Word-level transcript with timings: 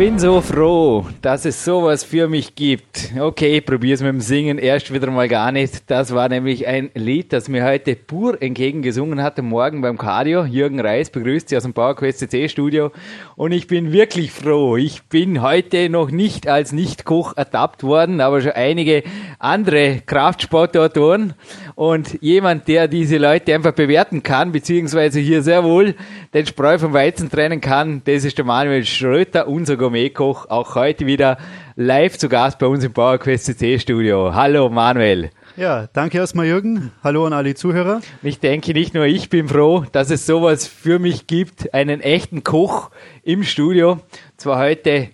bin 0.00 0.18
so 0.18 0.40
froh, 0.40 1.04
dass 1.20 1.44
es 1.44 1.62
sowas 1.62 2.04
für 2.04 2.26
mich 2.26 2.54
gibt. 2.54 3.12
Okay, 3.20 3.58
ich 3.58 3.66
probier's 3.66 4.00
mit 4.00 4.08
dem 4.08 4.22
Singen 4.22 4.56
erst 4.56 4.90
wieder 4.94 5.10
mal 5.10 5.28
gar 5.28 5.52
nicht. 5.52 5.90
Das 5.90 6.14
war 6.14 6.30
nämlich 6.30 6.66
ein 6.66 6.88
Lied, 6.94 7.34
das 7.34 7.50
mir 7.50 7.66
heute 7.66 7.96
pur 7.96 8.40
entgegengesungen 8.40 9.22
hat 9.22 9.38
am 9.38 9.50
Morgen 9.50 9.82
beim 9.82 9.98
Cardio. 9.98 10.44
Jürgen 10.46 10.80
Reis 10.80 11.10
begrüßt 11.10 11.50
Sie 11.50 11.56
aus 11.58 11.64
dem 11.64 11.74
PowerQuest 11.74 12.20
CC 12.20 12.48
Studio. 12.48 12.92
Und 13.36 13.52
ich 13.52 13.66
bin 13.66 13.92
wirklich 13.92 14.32
froh. 14.32 14.78
Ich 14.78 15.02
bin 15.02 15.42
heute 15.42 15.90
noch 15.90 16.10
nicht 16.10 16.48
als 16.48 16.72
Nicht-Koch 16.72 17.36
ertappt 17.36 17.82
worden, 17.82 18.22
aber 18.22 18.40
schon 18.40 18.52
einige 18.52 19.02
andere 19.38 20.00
Kraftsportautoren. 20.06 21.34
Und 21.80 22.18
jemand, 22.20 22.68
der 22.68 22.88
diese 22.88 23.16
Leute 23.16 23.54
einfach 23.54 23.72
bewerten 23.72 24.22
kann, 24.22 24.52
beziehungsweise 24.52 25.18
hier 25.18 25.42
sehr 25.42 25.64
wohl 25.64 25.94
den 26.34 26.44
Spreu 26.44 26.78
vom 26.78 26.92
Weizen 26.92 27.30
trennen 27.30 27.62
kann, 27.62 28.02
das 28.04 28.24
ist 28.24 28.36
der 28.36 28.44
Manuel 28.44 28.84
Schröter, 28.84 29.48
unser 29.48 29.78
Gourmetkoch, 29.78 30.50
auch 30.50 30.74
heute 30.74 31.06
wieder 31.06 31.38
live 31.76 32.18
zu 32.18 32.28
Gast 32.28 32.58
bei 32.58 32.66
uns 32.66 32.84
im 32.84 32.92
PowerQuest 32.92 33.46
CC 33.46 33.78
Studio. 33.78 34.34
Hallo 34.34 34.68
Manuel. 34.68 35.30
Ja, 35.56 35.86
danke 35.86 36.18
erstmal 36.18 36.44
Jürgen. 36.44 36.92
Hallo 37.02 37.24
an 37.24 37.32
alle 37.32 37.54
Zuhörer. 37.54 38.02
Ich 38.22 38.40
denke, 38.40 38.74
nicht 38.74 38.92
nur 38.92 39.06
ich 39.06 39.30
bin 39.30 39.48
froh, 39.48 39.86
dass 39.90 40.10
es 40.10 40.26
sowas 40.26 40.66
für 40.66 40.98
mich 40.98 41.28
gibt, 41.28 41.72
einen 41.72 42.02
echten 42.02 42.44
Koch 42.44 42.90
im 43.22 43.42
Studio. 43.42 44.00
Zwar 44.36 44.58
heute, 44.58 45.08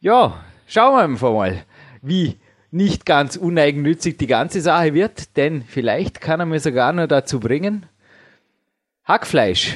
ja, 0.00 0.34
schauen 0.66 0.96
wir 0.96 1.04
einfach 1.04 1.32
mal, 1.32 1.64
wie 2.02 2.36
nicht 2.70 3.06
ganz 3.06 3.36
uneigennützig 3.36 4.18
die 4.18 4.26
ganze 4.26 4.60
Sache 4.60 4.94
wird, 4.94 5.36
denn 5.36 5.62
vielleicht 5.62 6.20
kann 6.20 6.40
er 6.40 6.46
mir 6.46 6.60
sogar 6.60 6.92
noch 6.92 7.06
dazu 7.06 7.40
bringen, 7.40 7.86
Hackfleisch 9.04 9.74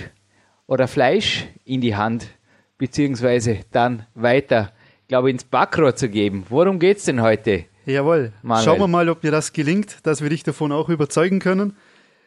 oder 0.66 0.88
Fleisch 0.88 1.46
in 1.64 1.80
die 1.80 1.96
Hand 1.96 2.26
beziehungsweise 2.76 3.60
dann 3.70 4.06
weiter, 4.14 4.72
glaube 5.08 5.30
ins 5.30 5.44
Backrohr 5.44 5.94
zu 5.94 6.08
geben. 6.08 6.44
Worum 6.48 6.78
geht 6.78 6.98
es 6.98 7.04
denn 7.04 7.22
heute? 7.22 7.64
Jawohl. 7.86 8.32
Manuel? 8.42 8.64
Schauen 8.64 8.80
wir 8.80 8.88
mal, 8.88 9.08
ob 9.08 9.20
dir 9.20 9.30
das 9.30 9.52
gelingt, 9.52 9.98
dass 10.04 10.22
wir 10.22 10.30
dich 10.30 10.42
davon 10.42 10.72
auch 10.72 10.88
überzeugen 10.88 11.38
können. 11.38 11.76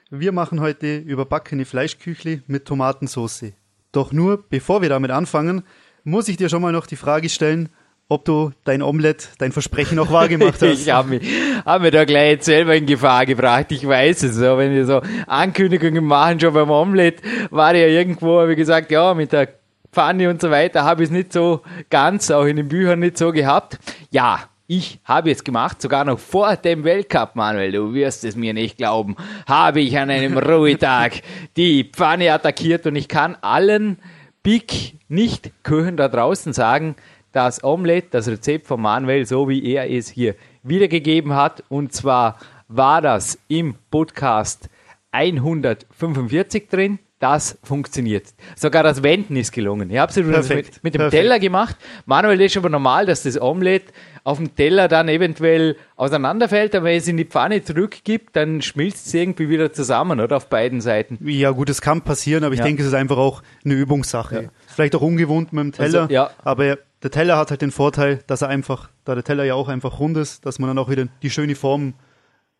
Wir 0.10 0.32
machen 0.32 0.62
heute 0.62 0.98
überbackene 0.98 1.66
Fleischküchli 1.66 2.42
mit 2.48 2.66
Tomatensauce. 2.66 3.54
Doch 3.92 4.12
nur, 4.12 4.44
bevor 4.50 4.82
wir 4.82 4.90
damit 4.90 5.12
anfangen, 5.12 5.64
muss 6.04 6.28
ich 6.28 6.38
dir 6.38 6.50
schon 6.50 6.62
mal 6.62 6.72
noch 6.72 6.86
die 6.86 6.96
Frage 6.96 7.30
stellen, 7.30 7.70
ob 8.08 8.26
du 8.26 8.52
dein 8.64 8.82
Omelett, 8.82 9.30
dein 9.40 9.52
Versprechen 9.52 9.98
auch 10.00 10.12
wahrgemacht 10.12 10.54
hast. 10.62 10.82
ich 10.82 10.92
habe 10.92 11.10
mich, 11.10 11.28
hab 11.66 11.82
mich 11.82 11.92
da 11.92 12.06
gleich 12.06 12.32
jetzt 12.32 12.46
selber 12.46 12.76
in 12.76 12.86
Gefahr 12.86 13.26
gebracht. 13.26 13.72
Ich 13.72 13.88
weiß 13.88 14.24
es. 14.24 14.36
So, 14.36 14.58
wenn 14.58 14.74
wir 14.74 14.86
so 14.86 15.02
Ankündigungen 15.28 16.06
machen, 16.06 16.40
schon 16.40 16.54
beim 16.54 16.70
Omelett, 16.70 17.22
war 17.50 17.76
ja 17.76 17.88
irgendwo, 17.88 18.40
habe 18.42 18.52
ich 18.52 18.58
gesagt, 18.58 18.92
ja, 18.92 19.14
mit 19.14 19.32
der 19.32 19.50
Pfanne 19.92 20.30
und 20.30 20.42
so 20.42 20.52
weiter, 20.52 20.84
habe 20.84 21.04
ich 21.04 21.10
es 21.10 21.12
nicht 21.12 21.34
so 21.34 21.62
ganz, 21.90 22.30
auch 22.30 22.44
in 22.44 22.58
den 22.58 22.68
Büchern 22.68 23.00
nicht 23.00 23.18
so 23.18 23.32
gehabt. 23.32 23.80
Ja, 24.12 24.50
ich 24.68 25.00
habe 25.06 25.32
es 25.32 25.44
gemacht, 25.44 25.82
sogar 25.82 26.06
noch 26.06 26.20
vor 26.20 26.56
dem 26.58 26.84
Weltcup, 26.84 27.36
Manuel, 27.36 27.72
du 27.72 27.94
wirst 27.94 28.26
es 28.26 28.36
mir 28.36 28.54
nicht 28.54 28.78
glauben, 28.78 29.16
habe 29.48 29.80
ich 29.80 29.98
an 29.98 30.10
einem 30.10 30.38
Ruhetag 30.40 31.22
die 31.56 31.84
Pfanne 31.84 32.34
attackiert 32.34 32.86
und 32.88 32.96
ich 32.96 33.08
kann 33.08 33.38
allen 33.42 34.00
Big 34.44 34.96
nicht 35.08 35.52
Köchen 35.64 35.98
da 35.98 36.08
draußen 36.08 36.52
sagen, 36.52 36.96
das 37.36 37.64
Omelette, 37.64 38.08
das 38.12 38.28
Rezept 38.28 38.66
von 38.66 38.82
Manuel, 38.82 39.26
so 39.26 39.50
wie 39.50 39.74
er 39.74 39.90
es 39.92 40.08
hier 40.08 40.36
wiedergegeben 40.64 41.36
hat, 41.36 41.64
und 41.70 41.94
zwar 41.94 42.40
war 42.68 43.02
das 43.02 43.38
im 43.48 43.76
Podcast 43.92 44.70
145 45.12 46.70
drin 46.70 47.00
das 47.20 47.58
funktioniert. 47.64 48.26
Sogar 48.56 48.84
das 48.84 49.02
Wenden 49.02 49.36
ist 49.38 49.52
gelungen. 49.52 49.90
Ich 49.90 49.98
habe 49.98 50.12
es 50.12 50.18
mit, 50.50 50.84
mit, 50.84 50.94
dem 50.94 51.00
Perfekt. 51.00 51.12
Teller 51.12 51.40
gemacht. 51.40 51.78
Manuel 52.06 52.42
ist 52.42 52.58
aber 52.58 52.70
normal, 52.70 53.06
dass 53.06 53.24
das 53.24 53.42
Omelette 53.42 53.94
auf 54.26 54.38
dem 54.38 54.56
Teller 54.56 54.88
dann 54.88 55.08
eventuell 55.08 55.78
auseinanderfällt, 55.96 56.76
aber 56.76 56.86
wenn 56.86 56.98
es 56.98 57.08
in 57.08 57.16
die 57.16 57.26
Pfanne 57.26 57.64
zurückgibt, 57.64 58.36
dann 58.36 58.62
schmilzt 58.62 59.08
es 59.08 59.14
irgendwie 59.14 59.50
wieder 59.50 59.72
zusammen, 59.72 60.20
oder? 60.20 60.38
Auf 60.38 60.50
beiden 60.50 60.82
Seiten. 60.82 61.18
Ja, 61.22 61.52
gut, 61.52 61.70
es 61.70 61.80
kann 61.80 62.02
passieren, 62.02 62.44
aber 62.44 62.54
ich 62.54 62.60
ja. 62.60 62.66
denke, 62.66 62.82
es 62.82 62.90
ist 62.90 62.96
einfach 62.96 63.18
auch 63.18 63.42
eine 63.64 63.76
Übungssache. 63.76 64.36
Ja. 64.36 64.50
Vielleicht 64.68 64.96
auch 64.96 65.02
ungewohnt 65.02 65.54
mit 65.54 65.64
dem 65.64 65.72
Teller, 65.72 66.02
also, 66.02 66.14
ja. 66.14 66.32
aber 66.44 66.78
der 67.04 67.12
Teller 67.12 67.38
hat 67.38 67.52
halt 67.52 67.62
den 67.62 67.72
Vorteil, 67.72 68.20
dass 68.28 68.42
er 68.42 68.50
einfach, 68.50 68.90
da 69.04 69.14
der 69.16 69.24
Teller 69.24 69.44
ja 69.44 69.54
auch 69.54 69.68
einfach 69.68 70.00
rund 70.00 70.18
ist, 70.18 70.46
dass 70.46 70.60
man 70.60 70.70
dann 70.70 70.78
auch 70.78 70.90
wieder 70.90 71.08
die 71.22 71.30
schöne 71.30 71.56
Form 71.56 71.94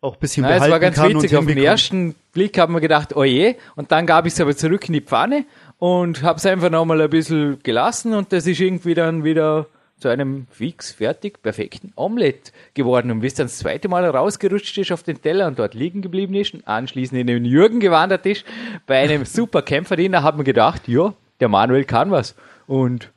auch 0.00 0.14
ein 0.14 0.20
bisschen 0.20 0.42
Nein, 0.42 0.58
behalten 0.58 0.72
kann. 0.72 0.92
Es 0.92 0.98
war 0.98 1.08
ganz 1.08 1.22
witzig. 1.22 1.36
Auf 1.36 1.46
den 1.46 1.58
ersten 1.58 2.14
Blick 2.32 2.58
haben 2.58 2.74
wir 2.74 2.80
gedacht, 2.80 3.16
oje. 3.16 3.56
Und 3.74 3.92
dann 3.92 4.06
gab 4.06 4.26
ich 4.26 4.34
es 4.34 4.40
aber 4.40 4.56
zurück 4.56 4.86
in 4.88 4.92
die 4.92 5.00
Pfanne 5.00 5.46
und 5.78 6.22
habe 6.22 6.38
es 6.38 6.46
einfach 6.46 6.70
nochmal 6.70 7.00
ein 7.00 7.10
bisschen 7.10 7.62
gelassen 7.62 8.14
und 8.14 8.32
das 8.32 8.46
ist 8.46 8.60
irgendwie 8.60 8.94
dann 8.94 9.24
wieder 9.24 9.66
zu 9.98 10.08
einem 10.08 10.46
fix, 10.50 10.92
fertig, 10.92 11.42
perfekten 11.42 11.92
Omelett 11.96 12.52
geworden. 12.74 13.10
Und 13.10 13.20
bis 13.20 13.34
dann 13.34 13.46
das 13.46 13.58
zweite 13.58 13.88
Mal 13.88 14.04
rausgerutscht 14.04 14.76
ist 14.76 14.92
auf 14.92 15.02
den 15.02 15.22
Teller 15.22 15.46
und 15.46 15.58
dort 15.58 15.72
liegen 15.72 16.02
geblieben 16.02 16.34
ist 16.34 16.52
und 16.52 16.68
anschließend 16.68 17.18
in 17.18 17.26
den 17.26 17.44
Jürgen 17.46 17.80
gewandert 17.80 18.26
ist, 18.26 18.44
bei 18.86 18.98
einem 18.98 19.24
super 19.24 19.62
Kämpferdiener, 19.62 20.22
hat 20.22 20.36
man 20.36 20.44
gedacht, 20.44 20.86
ja, 20.86 21.14
der 21.40 21.48
Manuel 21.48 21.84
kann 21.84 22.10
was. 22.10 22.34
Und 22.66 23.10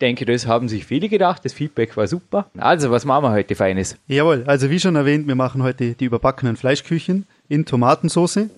denke, 0.00 0.24
das 0.24 0.46
haben 0.46 0.68
sich 0.68 0.84
viele 0.84 1.08
gedacht. 1.08 1.44
Das 1.44 1.52
Feedback 1.52 1.96
war 1.96 2.06
super. 2.06 2.50
Also, 2.56 2.90
was 2.90 3.04
machen 3.04 3.24
wir 3.24 3.32
heute 3.32 3.54
Feines? 3.54 3.96
Jawohl, 4.06 4.44
also 4.46 4.70
wie 4.70 4.80
schon 4.80 4.96
erwähnt, 4.96 5.26
wir 5.26 5.34
machen 5.34 5.62
heute 5.62 5.94
die 5.94 6.04
überbackenen 6.04 6.56
Fleischküchen 6.56 7.26
in 7.48 7.64
Tomatensauce. 7.64 8.48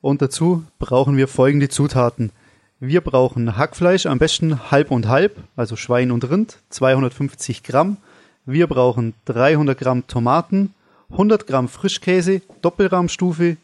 Und 0.00 0.22
dazu 0.22 0.64
brauchen 0.78 1.16
wir 1.16 1.28
folgende 1.28 1.68
Zutaten. 1.68 2.30
Wir 2.80 3.00
brauchen 3.00 3.56
Hackfleisch, 3.56 4.06
am 4.06 4.18
besten 4.18 4.70
halb 4.70 4.92
und 4.92 5.08
halb, 5.08 5.36
also 5.56 5.74
Schwein 5.74 6.12
und 6.12 6.30
Rind, 6.30 6.58
250 6.70 7.64
Gramm. 7.64 7.96
Wir 8.46 8.68
brauchen 8.68 9.14
300 9.24 9.76
Gramm 9.76 10.06
Tomaten, 10.06 10.74
100 11.10 11.46
Gramm 11.48 11.68
Frischkäse, 11.68 12.40
Doppelrahmstufe. 12.62 13.56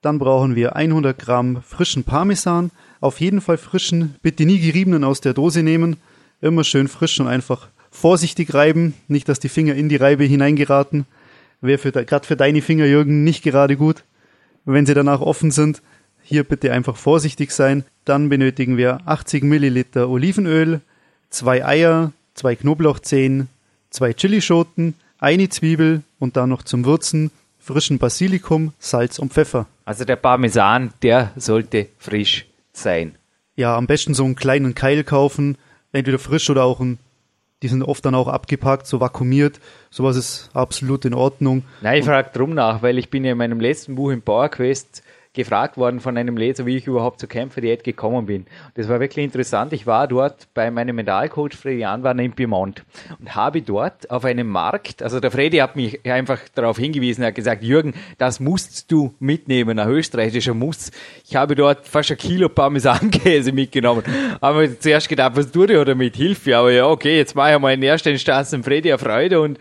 Dann 0.00 0.18
brauchen 0.18 0.56
wir 0.56 0.74
100 0.74 1.16
Gramm 1.16 1.62
frischen 1.62 2.02
Parmesan, 2.02 2.72
auf 3.00 3.20
jeden 3.20 3.40
Fall 3.40 3.58
frischen, 3.58 4.16
bitte 4.22 4.44
nie 4.44 4.58
geriebenen 4.58 5.04
aus 5.04 5.20
der 5.20 5.34
Dose 5.34 5.62
nehmen 5.62 5.98
Immer 6.42 6.64
schön 6.64 6.88
frisch 6.88 7.20
und 7.20 7.28
einfach 7.28 7.68
vorsichtig 7.92 8.52
reiben, 8.52 8.94
nicht 9.06 9.28
dass 9.28 9.38
die 9.38 9.48
Finger 9.48 9.74
in 9.74 9.88
die 9.88 9.96
Reibe 9.96 10.24
hineingeraten. 10.24 11.06
Wäre 11.60 11.92
gerade 11.92 12.26
für 12.26 12.36
deine 12.36 12.60
Finger, 12.62 12.84
Jürgen, 12.84 13.22
nicht 13.22 13.44
gerade 13.44 13.76
gut. 13.76 14.02
Wenn 14.64 14.84
sie 14.84 14.94
danach 14.94 15.20
offen 15.20 15.52
sind, 15.52 15.82
hier 16.22 16.42
bitte 16.42 16.72
einfach 16.72 16.96
vorsichtig 16.96 17.52
sein. 17.52 17.84
Dann 18.04 18.28
benötigen 18.28 18.76
wir 18.76 19.00
80 19.06 19.44
Milliliter 19.44 20.08
Olivenöl, 20.08 20.80
zwei 21.30 21.64
Eier, 21.64 22.12
zwei 22.34 22.56
Knoblauchzehen, 22.56 23.48
zwei 23.90 24.12
Chilischoten, 24.12 24.94
eine 25.18 25.48
Zwiebel 25.48 26.02
und 26.18 26.36
dann 26.36 26.48
noch 26.48 26.64
zum 26.64 26.84
Würzen 26.84 27.30
frischen 27.60 27.98
Basilikum, 27.98 28.72
Salz 28.80 29.20
und 29.20 29.32
Pfeffer. 29.32 29.66
Also 29.84 30.04
der 30.04 30.16
Parmesan, 30.16 30.92
der 31.02 31.30
sollte 31.36 31.86
frisch 31.98 32.46
sein. 32.72 33.14
Ja, 33.54 33.76
am 33.76 33.86
besten 33.86 34.14
so 34.14 34.24
einen 34.24 34.34
kleinen 34.34 34.74
Keil 34.74 35.04
kaufen 35.04 35.56
entweder 35.92 36.18
frisch 36.18 36.50
oder 36.50 36.64
auch 36.64 36.80
ein, 36.80 36.98
die 37.62 37.68
sind 37.68 37.82
oft 37.82 38.04
dann 38.04 38.14
auch 38.14 38.28
abgepackt, 38.28 38.86
so 38.86 39.00
vakuumiert. 39.00 39.60
Sowas 39.90 40.16
ist 40.16 40.50
absolut 40.52 41.04
in 41.04 41.14
Ordnung. 41.14 41.62
Nein, 41.80 42.00
ich 42.00 42.04
frage 42.04 42.30
drum 42.32 42.54
nach, 42.54 42.82
weil 42.82 42.98
ich 42.98 43.08
bin 43.08 43.24
ja 43.24 43.32
in 43.32 43.38
meinem 43.38 43.60
letzten 43.60 43.94
Buch 43.94 44.10
im 44.10 44.22
Power 44.22 44.48
Quest 44.48 45.02
gefragt 45.34 45.76
worden 45.76 46.00
von 46.00 46.16
einem 46.16 46.36
Leser, 46.36 46.66
wie 46.66 46.76
ich 46.76 46.86
überhaupt 46.86 47.20
zur 47.20 47.28
Kämpferdiät 47.28 47.84
gekommen 47.84 48.26
bin. 48.26 48.46
Das 48.74 48.88
war 48.88 49.00
wirklich 49.00 49.24
interessant. 49.24 49.72
Ich 49.72 49.86
war 49.86 50.06
dort 50.06 50.48
bei 50.52 50.70
meinem 50.70 50.96
Mentalcoach 50.96 51.54
Freddy 51.54 51.84
Anwarner 51.84 52.22
in 52.22 52.32
Piemont 52.32 52.84
und 53.18 53.34
habe 53.34 53.62
dort 53.62 54.10
auf 54.10 54.24
einem 54.24 54.48
Markt, 54.48 55.02
also 55.02 55.20
der 55.20 55.30
Freddy 55.30 55.58
hat 55.58 55.74
mich 55.74 56.04
einfach 56.04 56.40
darauf 56.54 56.78
hingewiesen, 56.78 57.22
er 57.22 57.28
hat 57.28 57.34
gesagt, 57.34 57.62
Jürgen, 57.62 57.94
das 58.18 58.40
musst 58.40 58.92
du 58.92 59.14
mitnehmen, 59.20 59.78
ein 59.78 59.88
österreichischer 59.88 60.54
Muss. 60.54 60.90
Ich 61.26 61.34
habe 61.34 61.54
dort 61.54 61.86
fast 61.86 62.10
ein 62.10 62.18
Kilo 62.18 62.48
Parmesankäse 62.48 63.52
mitgenommen. 63.52 64.04
Haben 64.40 64.60
wir 64.60 64.80
zuerst 64.80 65.08
gedacht, 65.08 65.32
was 65.34 65.50
tue 65.50 65.72
ich 65.72 65.84
damit? 65.84 66.16
Hilfe. 66.16 66.56
Aber 66.56 66.70
ja, 66.70 66.86
okay, 66.86 67.16
jetzt 67.16 67.34
mache 67.34 67.54
ich 67.54 67.58
mal 67.58 67.72
in 67.72 67.82
erster 67.82 68.10
Instanz 68.10 68.50
dem 68.50 68.62
Freddy 68.62 68.90
eine 68.90 68.98
Freude 68.98 69.40
und 69.40 69.58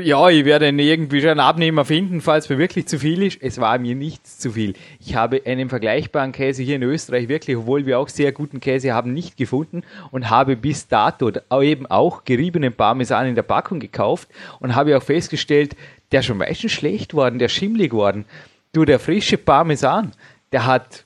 ja, 0.00 0.28
ich 0.28 0.44
werde 0.44 0.68
irgendwie 0.68 1.20
schon 1.20 1.30
einen 1.30 1.40
Abnehmer 1.40 1.84
finden, 1.84 2.20
falls 2.20 2.48
mir 2.48 2.58
wirklich 2.58 2.86
zu 2.86 2.98
viel 2.98 3.22
ist. 3.22 3.42
Es 3.42 3.60
war 3.60 3.78
mir 3.78 3.94
nichts 3.94 4.38
zu 4.38 4.52
viel. 4.52 4.74
Ich 5.00 5.14
habe 5.14 5.42
einen 5.44 5.68
vergleichbaren 5.68 6.32
Käse 6.32 6.62
hier 6.62 6.76
in 6.76 6.82
Österreich 6.82 7.28
wirklich, 7.28 7.56
obwohl 7.56 7.86
wir 7.86 7.98
auch 7.98 8.08
sehr 8.08 8.32
guten 8.32 8.60
Käse 8.60 8.92
haben, 8.92 9.12
nicht 9.12 9.36
gefunden 9.36 9.82
und 10.10 10.30
habe 10.30 10.56
bis 10.56 10.88
dato 10.88 11.30
eben 11.60 11.86
auch 11.86 12.24
geriebenen 12.24 12.72
Parmesan 12.72 13.26
in 13.26 13.34
der 13.34 13.42
Packung 13.42 13.80
gekauft 13.80 14.28
und 14.60 14.74
habe 14.74 14.96
auch 14.96 15.02
festgestellt, 15.02 15.76
der 16.12 16.20
ist 16.20 16.26
schon 16.26 16.38
meistens 16.38 16.72
schlecht 16.72 17.14
worden, 17.14 17.38
der 17.38 17.48
schimmlig 17.48 17.92
worden. 17.92 18.24
Du, 18.72 18.84
der 18.84 18.98
frische 18.98 19.38
Parmesan, 19.38 20.12
der 20.52 20.66
hat, 20.66 21.04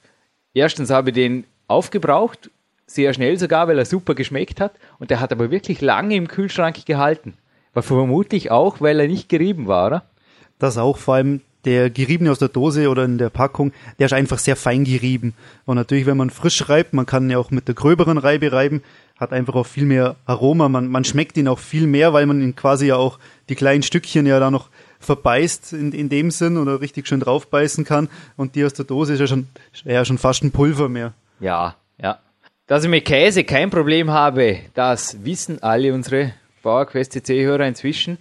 erstens 0.54 0.90
habe 0.90 1.10
ich 1.10 1.14
den 1.14 1.44
aufgebraucht 1.68 2.50
sehr 2.92 3.14
schnell 3.14 3.38
sogar, 3.38 3.68
weil 3.68 3.78
er 3.78 3.84
super 3.84 4.14
geschmeckt 4.14 4.60
hat. 4.60 4.74
Und 4.98 5.10
der 5.10 5.20
hat 5.20 5.32
aber 5.32 5.50
wirklich 5.50 5.80
lange 5.80 6.14
im 6.14 6.28
Kühlschrank 6.28 6.84
gehalten. 6.84 7.34
War 7.74 7.82
vermutlich 7.82 8.50
auch, 8.50 8.80
weil 8.80 9.00
er 9.00 9.08
nicht 9.08 9.28
gerieben 9.28 9.66
war, 9.66 9.86
oder? 9.86 10.02
Das 10.58 10.78
auch, 10.78 10.98
vor 10.98 11.14
allem 11.14 11.40
der 11.64 11.90
geriebene 11.90 12.30
aus 12.30 12.38
der 12.38 12.48
Dose 12.48 12.88
oder 12.88 13.04
in 13.04 13.18
der 13.18 13.30
Packung, 13.30 13.72
der 13.98 14.06
ist 14.06 14.12
einfach 14.12 14.38
sehr 14.38 14.56
fein 14.56 14.84
gerieben. 14.84 15.34
Und 15.64 15.76
natürlich, 15.76 16.06
wenn 16.06 16.16
man 16.16 16.30
frisch 16.30 16.68
reibt, 16.68 16.92
man 16.92 17.06
kann 17.06 17.30
ja 17.30 17.38
auch 17.38 17.50
mit 17.50 17.68
der 17.68 17.74
gröberen 17.74 18.18
Reibe 18.18 18.52
reiben, 18.52 18.82
hat 19.16 19.32
einfach 19.32 19.54
auch 19.54 19.66
viel 19.66 19.84
mehr 19.84 20.16
Aroma. 20.26 20.68
Man, 20.68 20.88
man 20.88 21.04
schmeckt 21.04 21.36
ihn 21.36 21.48
auch 21.48 21.60
viel 21.60 21.86
mehr, 21.86 22.12
weil 22.12 22.26
man 22.26 22.40
ihn 22.40 22.56
quasi 22.56 22.86
ja 22.86 22.96
auch 22.96 23.18
die 23.48 23.54
kleinen 23.54 23.82
Stückchen 23.82 24.26
ja 24.26 24.40
da 24.40 24.50
noch 24.50 24.68
verbeißt 24.98 25.72
in, 25.72 25.92
in 25.92 26.08
dem 26.08 26.30
Sinn 26.30 26.56
oder 26.56 26.80
richtig 26.80 27.06
schön 27.06 27.20
draufbeißen 27.20 27.84
kann. 27.84 28.08
Und 28.36 28.54
die 28.56 28.64
aus 28.64 28.74
der 28.74 28.84
Dose 28.84 29.14
ist 29.14 29.20
ja 29.20 29.26
schon, 29.26 29.46
ja 29.84 30.04
schon 30.04 30.18
fast 30.18 30.42
ein 30.42 30.50
Pulver 30.50 30.88
mehr. 30.88 31.12
Ja, 31.40 31.76
ja. 32.00 32.18
Dass 32.66 32.84
ich 32.84 32.90
mit 32.90 33.04
Käse 33.04 33.44
kein 33.44 33.70
Problem 33.70 34.10
habe, 34.10 34.58
das 34.74 35.24
wissen 35.24 35.62
alle 35.62 35.92
unsere 35.94 36.32
PowerQuest 36.62 37.12
CC-Hörer 37.12 37.66
inzwischen. 37.66 38.18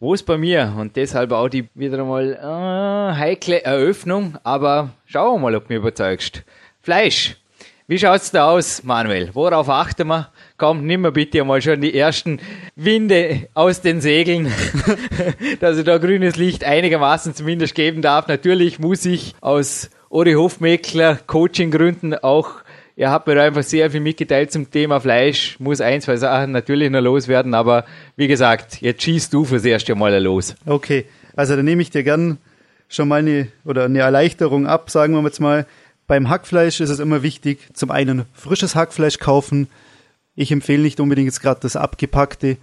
Wo 0.00 0.14
ist 0.14 0.24
bei 0.24 0.38
mir? 0.38 0.74
Und 0.78 0.94
deshalb 0.94 1.32
auch 1.32 1.48
die 1.48 1.68
wieder 1.74 1.98
einmal 1.98 2.34
äh, 2.34 3.18
heikle 3.18 3.64
Eröffnung. 3.64 4.38
Aber 4.44 4.90
schauen 5.06 5.34
wir 5.34 5.50
mal, 5.50 5.56
ob 5.56 5.66
du 5.66 5.72
mich 5.72 5.80
überzeugst. 5.80 6.44
Fleisch. 6.82 7.36
Wie 7.90 7.98
schaut's 7.98 8.30
da 8.30 8.50
aus, 8.50 8.84
Manuel? 8.84 9.30
Worauf 9.32 9.70
achten 9.70 10.08
wir? 10.08 10.28
Komm, 10.58 10.84
nimm 10.84 11.00
mir 11.00 11.10
bitte 11.10 11.40
einmal 11.40 11.62
schon 11.62 11.80
die 11.80 11.94
ersten 11.98 12.38
Winde 12.76 13.48
aus 13.54 13.80
den 13.80 14.02
Segeln, 14.02 14.52
dass 15.60 15.78
ich 15.78 15.84
da 15.84 15.96
grünes 15.96 16.36
Licht 16.36 16.64
einigermaßen 16.64 17.34
zumindest 17.34 17.74
geben 17.74 18.02
darf. 18.02 18.28
Natürlich 18.28 18.78
muss 18.78 19.06
ich 19.06 19.34
aus 19.40 19.88
Ori 20.10 20.34
Hofmeckler 20.34 21.18
Coaching-Gründen 21.26 22.14
auch 22.14 22.62
Ihr 22.98 23.12
habt 23.12 23.28
mir 23.28 23.36
da 23.36 23.44
einfach 23.44 23.62
sehr 23.62 23.92
viel 23.92 24.00
mitgeteilt 24.00 24.50
zum 24.50 24.72
Thema 24.72 24.98
Fleisch. 24.98 25.54
Muss 25.60 25.80
ein, 25.80 26.00
zwei 26.00 26.16
Sachen 26.16 26.50
natürlich 26.50 26.90
noch 26.90 27.00
loswerden, 27.00 27.54
aber 27.54 27.84
wie 28.16 28.26
gesagt, 28.26 28.80
jetzt 28.80 29.04
schießt 29.04 29.32
du 29.32 29.44
fürs 29.44 29.64
erste 29.64 29.94
Mal 29.94 30.20
los. 30.20 30.56
Okay, 30.66 31.04
also 31.36 31.54
dann 31.54 31.64
nehme 31.64 31.80
ich 31.80 31.90
dir 31.90 32.02
gern 32.02 32.38
schon 32.88 33.06
mal 33.06 33.20
eine, 33.20 33.46
oder 33.64 33.84
eine 33.84 34.00
Erleichterung 34.00 34.66
ab, 34.66 34.90
sagen 34.90 35.14
wir 35.14 35.22
jetzt 35.22 35.38
mal. 35.38 35.64
Beim 36.08 36.28
Hackfleisch 36.28 36.80
ist 36.80 36.90
es 36.90 36.98
immer 36.98 37.22
wichtig, 37.22 37.68
zum 37.72 37.92
einen 37.92 38.24
frisches 38.32 38.74
Hackfleisch 38.74 39.20
kaufen. 39.20 39.68
Ich 40.34 40.50
empfehle 40.50 40.82
nicht 40.82 40.98
unbedingt 40.98 41.26
jetzt 41.26 41.40
gerade 41.40 41.60
das 41.62 41.76
abgepackte. 41.76 42.56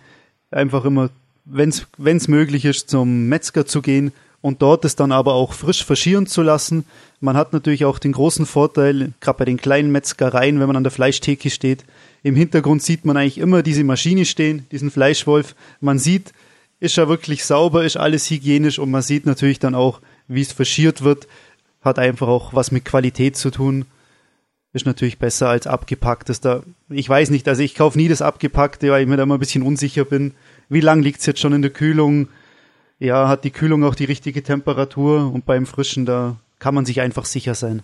Einfach 0.52 0.84
immer, 0.84 1.12
wenn 1.46 1.70
es 1.70 2.28
möglich 2.28 2.66
ist, 2.66 2.90
zum 2.90 3.30
Metzger 3.30 3.66
zu 3.66 3.81
gehen 3.81 4.12
und 4.45 4.62
dort 4.62 4.86
es 4.86 4.95
dann 4.95 5.12
aber 5.12 5.33
auch 5.33 5.53
frisch 5.53 5.83
faschieren 5.83 6.27
zu 6.27 6.44
lassen. 6.44 6.86
Man 7.19 7.36
hat 7.36 7.51
natürlich 7.51 7.83
auch 7.83 7.97
den 7.97 8.12
großen 8.12 8.45
Vorteil, 8.45 9.12
gerade 9.19 9.39
bei 9.39 9.45
den 9.45 9.57
kleinen 9.57 9.92
Metzgereien, 9.92 10.59
wenn 10.59 10.68
man 10.68 10.75
an 10.75 10.83
der 10.83 10.92
Fleischtheke 10.92 11.50
steht, 11.50 11.83
im 12.21 12.36
Hintergrund 12.36 12.83
sieht 12.83 13.06
man 13.06 13.18
eigentlich 13.18 13.39
immer 13.39 13.63
diese 13.63 13.83
Maschine 13.83 14.24
stehen, 14.24 14.68
diesen 14.71 14.92
Fleischwolf. 14.92 15.56
Man 15.81 15.97
sieht, 15.97 16.31
ist 16.80 16.95
er 17.00 17.09
wirklich 17.09 17.44
sauber, 17.44 17.86
ist 17.86 17.97
alles 17.97 18.30
hygienisch 18.30 18.77
und 18.77 18.92
man 18.92 19.01
sieht 19.01 19.25
natürlich 19.25 19.57
dann 19.57 19.74
auch, 19.74 20.00
wie 20.27 20.42
es 20.42 20.51
faschiert 20.51 21.03
wird. 21.03 21.27
Hat 21.81 21.97
einfach 21.97 22.27
auch 22.27 22.53
was 22.53 22.71
mit 22.71 22.86
Qualität 22.86 23.38
zu 23.38 23.50
tun. 23.50 23.86
Ist 24.74 24.86
natürlich 24.86 25.18
besser 25.18 25.50
als 25.50 25.65
abgepacktes. 25.65 26.39
Da, 26.39 26.62
ich 26.92 27.09
weiß 27.09 27.31
nicht, 27.31 27.47
also 27.47 27.63
ich 27.63 27.74
kaufe 27.74 27.97
nie 27.97 28.09
das 28.09 28.21
abgepackte, 28.21 28.92
weil 28.92 29.01
ich 29.01 29.09
mir 29.09 29.18
da 29.18 29.24
immer 29.24 29.38
ein 29.38 29.39
bisschen 29.39 29.63
unsicher 29.63 30.06
bin. 30.06 30.36
Wie 30.69 30.81
lang 30.81 31.01
liegt 31.01 31.21
es 31.21 31.25
jetzt 31.25 31.39
schon 31.39 31.53
in 31.53 31.63
der 31.63 31.71
Kühlung? 31.71 32.27
Ja, 33.00 33.27
hat 33.27 33.44
die 33.44 33.51
Kühlung 33.51 33.83
auch 33.83 33.95
die 33.95 34.06
richtige 34.06 34.44
Temperatur 34.44 35.31
und 35.33 35.45
beim 35.45 35.65
Frischen, 35.65 36.06
da 36.06 36.38
kann 36.59 36.75
man 36.75 36.86
sich 36.86 37.01
einfach 37.01 37.25
sicher 37.25 37.56
sein. 37.56 37.83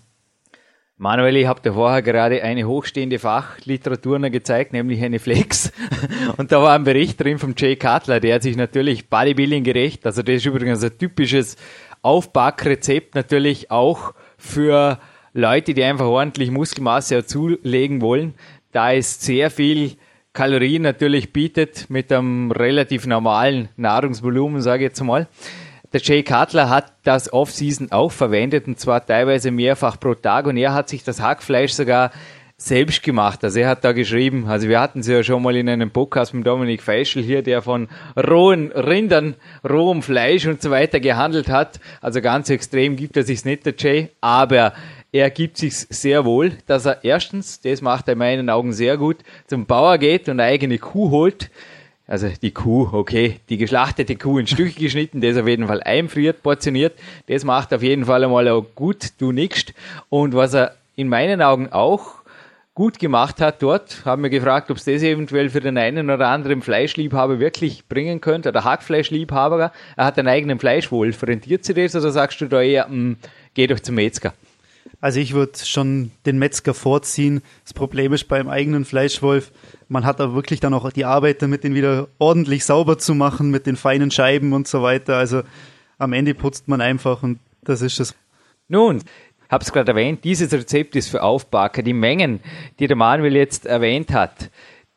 Manuel, 0.98 1.36
ich 1.38 1.48
habe 1.48 1.62
dir 1.62 1.74
vorher 1.74 2.04
gerade 2.04 2.44
eine 2.44 2.68
hochstehende 2.68 3.18
Fachliteratur 3.18 4.20
gezeigt, 4.30 4.72
nämlich 4.72 5.02
eine 5.02 5.18
Flex. 5.18 5.72
Und 6.38 6.52
da 6.52 6.62
war 6.62 6.74
ein 6.74 6.84
Bericht 6.84 7.20
drin 7.20 7.40
vom 7.40 7.56
Jay 7.58 7.76
Cutler, 7.76 8.20
der 8.20 8.36
hat 8.36 8.44
sich 8.44 8.56
natürlich 8.56 9.10
Bodybuilding 9.10 9.64
gerecht. 9.64 10.06
Also 10.06 10.22
das 10.22 10.36
ist 10.36 10.46
übrigens 10.46 10.84
ein 10.84 10.96
typisches 10.96 11.58
Aufbackrezept 12.04 13.16
natürlich 13.16 13.72
auch 13.72 14.14
für 14.38 15.00
Leute, 15.34 15.74
die 15.74 15.84
einfach 15.84 16.06
ordentlich 16.06 16.52
Muskelmasse 16.52 17.26
zulegen 17.26 18.02
wollen. 18.02 18.36
Da 18.72 18.92
ist 18.92 19.24
sehr 19.24 19.50
viel 19.50 19.98
Kalorien 20.34 20.82
natürlich 20.82 21.34
bietet 21.34 21.90
mit 21.90 22.12
einem 22.12 22.52
relativ 22.52 23.06
normalen 23.06 23.70
Nahrungsvolumen, 23.76 24.62
sage 24.62 24.86
ich 24.86 24.90
jetzt 24.90 25.04
mal. 25.04 25.28
Der 25.92 26.00
Jay 26.02 26.24
Cutler 26.24 26.70
hat 26.70 26.94
das 27.04 27.34
Off-Season 27.34 27.92
auch 27.92 28.14
verwendet 28.14 28.66
und 28.66 28.80
zwar 28.80 29.06
teilweise 29.06 29.52
mehrfach 29.52 30.00
pro 30.00 30.14
Tag 30.14 30.48
und 30.48 30.56
er 30.56 30.74
hat 30.74 30.88
sich 30.88 31.04
das 31.04 31.22
Hackfleisch 31.22 31.74
sogar 31.74 32.12
selbst 32.56 33.04
gemacht. 33.04 33.44
Also 33.44 33.60
er 33.60 33.68
hat 33.68 33.84
da 33.84 33.92
geschrieben, 33.92 34.46
also 34.48 34.70
wir 34.70 34.80
hatten 34.80 35.00
es 35.00 35.08
ja 35.08 35.22
schon 35.24 35.42
mal 35.42 35.58
in 35.58 35.68
einem 35.68 35.92
Podcast 35.92 36.34
mit 36.34 36.48
Dominik 36.48 36.82
Feischl 36.82 37.22
hier, 37.22 37.42
der 37.42 37.62
von 37.62 37.90
rohen 38.16 38.72
Rindern, 38.72 39.36
rohem 39.68 40.02
Fleisch 40.02 40.46
und 40.46 40.62
so 40.62 40.72
weiter 40.72 41.02
gehandelt 41.02 41.50
hat. 41.50 41.82
Also 42.00 42.22
ganz 42.22 42.50
extrem 42.50 42.96
gibt 42.96 43.18
er 43.18 43.24
sich 43.24 43.44
nicht, 43.44 43.66
der 43.66 43.74
Jay, 43.78 44.10
aber 44.22 44.74
er 45.12 45.30
gibt 45.30 45.58
sich 45.58 45.76
sehr 45.76 46.24
wohl, 46.24 46.54
dass 46.68 46.86
er 46.86 47.04
erstens, 47.04 47.60
das 47.60 47.82
macht 47.82 48.08
er 48.08 48.14
in 48.14 48.20
meinen 48.20 48.50
Augen 48.50 48.72
sehr 48.72 48.98
gut, 48.98 49.18
zum 49.48 49.66
Bauer 49.66 49.98
geht 49.98 50.30
und 50.30 50.40
eine 50.40 50.44
eigene 50.44 50.78
Kuh 50.78 51.12
holt. 51.12 51.50
Also 52.08 52.30
die 52.42 52.52
Kuh, 52.52 52.90
okay, 52.92 53.40
die 53.50 53.58
geschlachtete 53.58 54.16
Kuh 54.16 54.40
in 54.40 54.48
Stücke 54.48 54.72
geschnitten, 54.80 55.22
das 55.22 55.38
auf 55.38 55.48
jeden 55.48 55.68
Fall 55.68 55.82
einfriert, 55.84 56.42
portioniert. 56.44 56.94
Das 57.28 57.44
macht 57.44 57.74
auf 57.74 57.84
jeden 57.84 58.06
Fall 58.06 58.24
einmal 58.24 58.48
auch 58.48 58.66
gut, 58.76 59.14
du 59.18 59.32
nickst. 59.32 59.74
Und 60.10 60.34
was 60.34 60.54
er 60.54 60.76
in 60.96 61.10
meinen 61.10 61.42
Augen 61.42 61.72
auch 61.72 62.22
gut 62.74 62.98
gemacht 62.98 63.42
hat 63.42 63.62
dort, 63.62 64.06
haben 64.06 64.24
wir 64.24 64.30
gefragt, 64.30 64.72
ob 64.72 64.78
es 64.78 64.86
das 64.86 65.04
eventuell 65.04 65.50
für 65.50 65.60
den 65.60 65.78
einen 65.78 66.10
oder 66.10 66.30
anderen 66.30 66.62
Fleischliebhaber 66.62 67.40
wirklich 67.40 67.88
bringen 67.88 68.22
könnte, 68.22 68.50
oder 68.50 68.64
Hackfleischliebhaber. 68.64 69.72
Er 69.98 70.06
hat 70.06 70.18
einen 70.18 70.30
eigenen 70.30 70.58
Fleischwolf. 70.58 71.22
Rentiert 71.24 71.66
sich 71.66 71.76
das 71.76 71.96
oder 71.96 72.12
sagst 72.12 72.40
du 72.40 72.46
da 72.48 72.62
eher, 72.62 72.88
mh, 72.88 72.94
hm, 72.94 73.18
geh 73.54 73.68
doch 73.68 73.80
zum 73.80 73.96
Metzger? 73.96 74.34
Also 75.02 75.20
ich 75.20 75.34
würde 75.34 75.58
schon 75.58 76.12
den 76.28 76.38
Metzger 76.38 76.76
vorziehen. 76.76 77.42
Das 77.64 77.74
Problem 77.74 78.14
ist 78.14 78.28
beim 78.28 78.48
eigenen 78.48 78.86
Fleischwolf, 78.86 79.52
man 79.90 80.06
hat 80.06 80.20
da 80.20 80.34
wirklich 80.34 80.60
dann 80.60 80.76
auch 80.76 80.90
die 80.92 81.06
Arbeit 81.06 81.42
damit, 81.42 81.64
den 81.64 81.74
wieder 81.74 82.08
ordentlich 82.20 82.64
sauber 82.64 83.00
zu 83.00 83.16
machen 83.16 83.50
mit 83.50 83.66
den 83.66 83.76
feinen 83.76 84.12
Scheiben 84.12 84.54
und 84.54 84.68
so 84.68 84.84
weiter. 84.84 85.18
Also 85.18 85.42
am 85.98 86.14
Ende 86.14 86.36
putzt 86.36 86.68
man 86.68 86.82
einfach 86.82 87.24
und 87.24 87.40
das 87.64 87.82
ist 87.82 88.00
es. 88.00 88.16
Nun, 88.68 89.04
hab's 89.50 89.74
gerade 89.74 89.92
erwähnt, 89.92 90.24
dieses 90.24 90.54
Rezept 90.54 90.96
ist 90.96 91.10
für 91.10 91.24
Aufbacker. 91.24 91.82
Die 91.82 91.94
Mengen, 91.94 92.40
die 92.80 92.88
der 92.88 92.96
Manuel 92.96 93.36
jetzt 93.36 93.66
erwähnt 93.66 94.14
hat, 94.14 94.52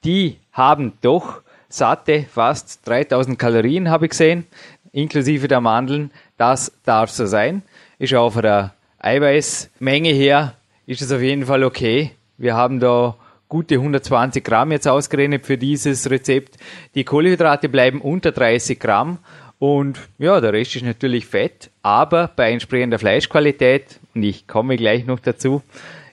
die 0.05 0.37
haben 0.53 0.93
doch 1.01 1.43
satte 1.69 2.27
fast 2.31 2.87
3000 2.87 3.39
Kalorien, 3.39 3.91
habe 3.91 4.05
ich 4.05 4.11
gesehen, 4.11 4.47
inklusive 4.93 5.49
der 5.49 5.61
Mandeln. 5.61 6.11
Das 6.37 6.73
darf 6.85 7.11
so 7.11 7.27
sein. 7.27 7.63
Ist 7.99 8.15
auch 8.15 8.31
für 8.31 8.43
der 8.43 8.75
Eiweißmenge 9.05 10.11
her 10.11 10.55
ist 10.87 11.03
es 11.03 11.13
auf 11.13 11.21
jeden 11.21 11.45
Fall 11.45 11.63
okay. 11.63 12.13
Wir 12.39 12.55
haben 12.55 12.81
da 12.81 13.17
gute 13.49 13.75
120 13.75 14.43
Gramm 14.43 14.73
jetzt 14.73 14.89
ausgerechnet 14.89 15.45
für 15.45 15.59
dieses 15.59 16.11
Rezept. 16.11 16.57
Die 16.95 17.05
Kohlenhydrate 17.05 17.69
bleiben 17.69 18.01
unter 18.01 18.33
30 18.33 18.81
Gramm 18.81 19.19
und 19.59 19.99
ja, 20.19 20.41
der 20.41 20.55
Rest 20.55 20.77
ist 20.77 20.85
natürlich 20.85 21.27
Fett, 21.27 21.71
aber 21.83 22.31
bei 22.35 22.51
entsprechender 22.51 22.99
Fleischqualität, 22.99 24.01
und 24.15 24.23
ich 24.23 24.47
komme 24.47 24.77
gleich 24.77 25.05
noch 25.05 25.21
dazu, 25.21 25.63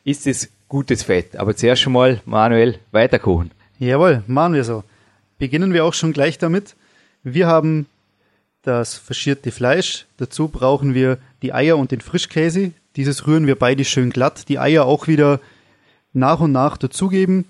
ist 0.03 0.27
es 0.27 0.51
gutes 0.67 1.03
Fett. 1.03 1.37
Aber 1.37 1.55
zuerst 1.55 1.81
schon 1.81 1.93
mal, 1.93 2.21
Manuel, 2.25 2.79
weiterkochen. 2.91 3.51
Jawohl, 3.79 4.23
machen 4.27 4.53
wir 4.53 4.63
so. 4.63 4.83
Beginnen 5.39 5.73
wir 5.73 5.85
auch 5.85 5.93
schon 5.93 6.13
gleich 6.13 6.37
damit. 6.37 6.75
Wir 7.23 7.47
haben 7.47 7.87
das 8.63 8.95
faschierte 8.95 9.51
Fleisch. 9.51 10.05
Dazu 10.17 10.49
brauchen 10.49 10.93
wir 10.93 11.17
die 11.41 11.53
Eier 11.53 11.77
und 11.77 11.91
den 11.91 12.01
Frischkäse. 12.01 12.73
Dieses 12.95 13.27
rühren 13.27 13.47
wir 13.47 13.55
beide 13.55 13.85
schön 13.85 14.09
glatt. 14.09 14.49
Die 14.49 14.59
Eier 14.59 14.85
auch 14.85 15.07
wieder 15.07 15.39
nach 16.13 16.39
und 16.39 16.51
nach 16.51 16.77
dazugeben. 16.77 17.45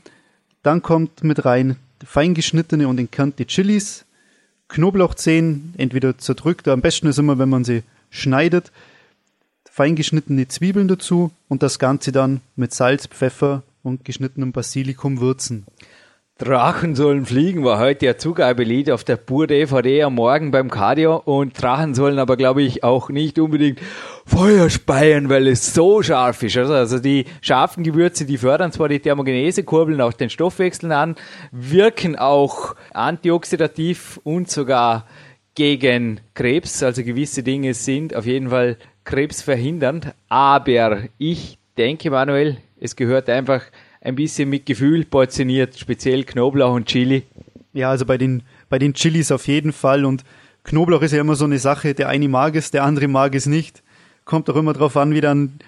Dann 0.63 0.81
kommt 0.81 1.24
mit 1.24 1.45
rein 1.45 1.77
fein 2.05 2.33
geschnittene 2.33 2.88
und 2.88 3.00
entkernte 3.00 3.45
Chilis, 3.45 4.05
Knoblauchzehen, 4.67 5.74
entweder 5.77 6.17
zerdrückt, 6.17 6.67
am 6.67 6.81
besten 6.81 7.07
ist 7.07 7.19
immer, 7.19 7.38
wenn 7.39 7.50
man 7.50 7.63
sie 7.63 7.83
schneidet, 8.10 8.71
fein 9.69 9.95
geschnittene 9.95 10.48
Zwiebeln 10.48 10.88
dazu 10.88 11.31
und 11.48 11.63
das 11.63 11.79
Ganze 11.79 12.12
dann 12.12 12.41
mit 12.55 12.74
Salz, 12.74 13.07
Pfeffer 13.07 13.63
und 13.83 14.05
geschnittenem 14.05 14.51
Basilikum 14.51 15.19
würzen. 15.19 15.65
Drachen 16.41 16.95
sollen 16.95 17.27
fliegen 17.27 17.63
war 17.63 17.77
heute 17.77 18.00
der 18.00 18.17
Zugabelied 18.17 18.89
auf 18.89 19.03
der 19.03 19.15
Pur 19.15 19.45
DVD 19.45 20.01
am 20.01 20.15
Morgen 20.15 20.50
beim 20.50 20.71
Cardio 20.71 21.17
und 21.17 21.62
Drachen 21.62 21.93
sollen 21.93 22.17
aber 22.17 22.36
glaube 22.36 22.63
ich 22.63 22.83
auch 22.83 23.10
nicht 23.10 23.38
unbedingt 23.38 23.79
Feuer 24.25 24.71
speien, 24.71 25.29
weil 25.29 25.48
es 25.48 25.75
so 25.75 26.01
scharf 26.01 26.41
ist. 26.41 26.57
Also, 26.57 26.74
also 26.74 26.98
die 26.98 27.25
scharfen 27.41 27.83
Gewürze, 27.83 28.25
die 28.25 28.39
fördern 28.39 28.71
zwar 28.71 28.89
die 28.89 29.00
Thermogenese, 29.00 29.63
kurbeln 29.63 30.01
auch 30.01 30.13
den 30.13 30.31
Stoffwechsel 30.31 30.91
an, 30.91 31.15
wirken 31.51 32.15
auch 32.15 32.75
antioxidativ 32.91 34.19
und 34.24 34.50
sogar 34.50 35.05
gegen 35.53 36.21
Krebs. 36.33 36.81
Also 36.81 37.03
gewisse 37.03 37.43
Dinge 37.43 37.75
sind 37.75 38.15
auf 38.15 38.25
jeden 38.25 38.50
Fall 38.50 38.77
krebsverhindernd. 39.03 40.15
Aber 40.27 41.03
ich 41.19 41.60
denke, 41.77 42.10
Manuel, 42.10 42.57
es 42.79 42.95
gehört 42.95 43.29
einfach 43.29 43.62
ein 44.01 44.15
bisschen 44.15 44.50
mit 44.50 44.65
Gefühl 44.65 45.05
portioniert, 45.05 45.77
speziell 45.77 46.24
Knoblauch 46.24 46.74
und 46.74 46.88
Chili. 46.88 47.24
Ja, 47.74 47.89
also 47.91 48.05
bei 48.05 48.17
den, 48.17 48.43
bei 48.70 48.79
den 48.79 48.93
Chilis 48.93 49.31
auf 49.31 49.48
jeden 49.48 49.72
Fall 49.72 50.03
und 50.05 50.24
Knoblauch 50.63 51.01
ist 51.01 51.13
ja 51.13 51.22
immer 51.22 51.36
so 51.36 51.46
eine 51.46 51.60
Sache, 51.60 51.93
der 51.93 52.10
eine 52.10 52.27
mag 52.27 52.55
es, 52.55 52.72
der 52.72 52.84
andere 52.84 53.08
mag 53.08 53.34
es 53.36 53.46
nicht. 53.46 53.81
Kommt 54.25 54.50
auch 54.50 54.55
immer 54.55 54.74
drauf 54.74 54.98
an, 54.98 55.13
wie 55.13 55.22
dann 55.22 55.60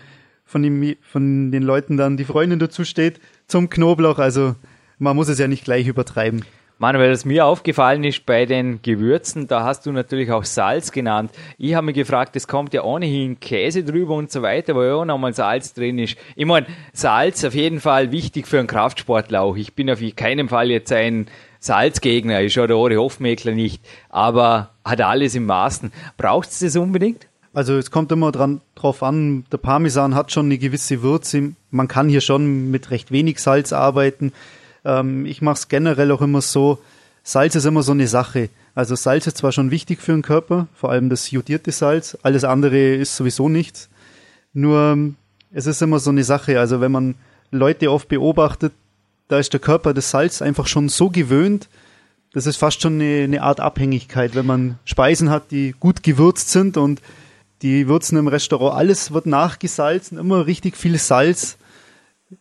von, 0.46 0.62
dem, 0.62 0.96
von 1.02 1.52
den 1.52 1.64
Leuten 1.64 1.98
dann 1.98 2.18
die 2.18 2.26
Freundin 2.26 2.60
dazu 2.60 2.84
steht 2.84 3.20
zum 3.48 3.70
Knoblauch. 3.70 4.20
Also 4.20 4.56
man 5.00 5.16
muss 5.16 5.30
es 5.30 5.40
ja 5.40 5.48
nicht 5.48 5.64
gleich 5.64 5.88
übertreiben. 5.88 6.44
Manuel, 6.84 7.14
was 7.14 7.24
mir 7.24 7.46
aufgefallen 7.46 8.04
ist 8.04 8.26
bei 8.26 8.46
den 8.46 8.82
Gewürzen, 8.82 9.48
da 9.48 9.64
hast 9.64 9.86
du 9.86 9.94
natürlich 9.94 10.34
auch 10.34 10.44
Salz 10.44 10.92
genannt. 10.92 11.32
Ich 11.58 11.76
habe 11.76 11.86
mich 11.86 11.96
gefragt, 11.96 12.36
es 12.36 12.46
kommt 12.46 12.74
ja 12.74 12.84
ohnehin 12.84 13.40
Käse 13.40 13.86
drüber 13.86 14.16
und 14.16 14.30
so 14.30 14.42
weiter, 14.42 14.76
wo 14.76 14.84
ja 14.84 14.96
auch 14.96 15.06
nochmal 15.06 15.34
Salz 15.34 15.74
drin 15.74 15.98
ist. 15.98 16.18
Ich 16.36 16.46
meine, 16.46 16.68
Salz 16.92 17.46
auf 17.46 17.56
jeden 17.56 17.80
Fall 17.80 18.12
wichtig 18.12 18.48
für 18.48 18.60
einen 18.60 18.68
Kraftsportler 18.68 19.44
auch. 19.44 19.56
Ich 19.56 19.76
bin 19.76 19.90
auf 19.90 20.00
keinen 20.18 20.50
Fall 20.50 20.72
jetzt 20.72 20.92
ein 20.92 21.28
Salzgegner, 21.62 22.42
ich 22.42 22.52
schaue 22.52 22.68
der 22.68 22.76
Ori 22.76 22.96
Hofmeckler 22.96 23.54
nicht, 23.54 23.82
aber 24.10 24.72
hat 24.84 25.00
alles 25.00 25.36
im 25.36 25.46
Maßen. 25.46 25.94
Braucht 26.18 26.50
es 26.50 26.60
das 26.60 26.76
unbedingt? 26.76 27.28
Also 27.54 27.78
es 27.78 27.92
kommt 27.92 28.12
immer 28.12 28.34
dran, 28.34 28.60
drauf 28.76 29.04
an, 29.04 29.46
der 29.54 29.58
Parmesan 29.58 30.16
hat 30.16 30.34
schon 30.34 30.48
eine 30.48 30.58
gewisse 30.58 31.02
Würze. 31.02 31.54
Man 31.72 31.88
kann 31.88 32.10
hier 32.10 32.20
schon 32.20 32.72
mit 32.72 32.92
recht 32.92 33.10
wenig 33.10 33.40
Salz 33.40 33.72
arbeiten. 33.72 34.34
Ähm, 34.86 35.26
ich 35.26 35.42
mache 35.42 35.56
es 35.56 35.68
generell 35.68 36.12
auch 36.12 36.22
immer 36.22 36.42
so, 36.42 36.80
Salz 37.24 37.56
ist 37.56 37.66
immer 37.66 37.84
so 37.84 37.94
eine 37.94 38.08
Sache. 38.08 38.50
Also 38.76 38.96
Salz 38.96 39.28
ist 39.28 39.38
zwar 39.38 39.52
schon 39.52 39.72
wichtig 39.72 40.02
für 40.02 40.12
den 40.12 40.22
Körper, 40.24 40.68
vor 40.74 40.92
allem 40.92 41.10
das 41.10 41.32
jodierte 41.32 41.72
Salz, 41.72 42.18
alles 42.24 42.44
andere 42.44 42.96
ist 42.96 43.16
sowieso 43.16 43.48
nichts. 43.50 43.90
Nur 44.54 45.14
es 45.52 45.68
ist 45.68 45.82
immer 45.82 46.00
so 46.00 46.10
eine 46.10 46.24
Sache, 46.24 46.60
also 46.60 46.82
wenn 46.82 46.92
man 46.92 47.16
Leute 47.52 47.92
oft 47.92 48.08
beobachtet, 48.08 48.74
da 49.28 49.40
ist 49.40 49.54
der 49.54 49.60
Körper 49.60 49.94
das 49.94 50.10
Salz 50.10 50.42
einfach 50.42 50.68
schon 50.68 50.90
so 50.90 51.10
gewöhnt, 51.10 51.70
das 52.34 52.48
ist 52.48 52.58
fast 52.58 52.82
schon 52.82 52.96
eine, 52.96 53.24
eine 53.24 53.44
Art 53.44 53.60
Abhängigkeit, 53.60 54.34
wenn 54.34 54.48
man 54.48 54.80
Speisen 54.86 55.30
hat, 55.30 55.52
die 55.52 55.76
gut 55.80 56.02
gewürzt 56.02 56.50
sind 56.50 56.78
und 56.78 57.00
die 57.62 57.88
würzen 57.88 58.18
im 58.18 58.28
Restaurant, 58.28 58.76
alles 58.76 59.14
wird 59.14 59.28
nachgesalzen, 59.28 60.18
immer 60.18 60.48
richtig 60.48 60.76
viel 60.76 60.98
Salz 60.98 61.58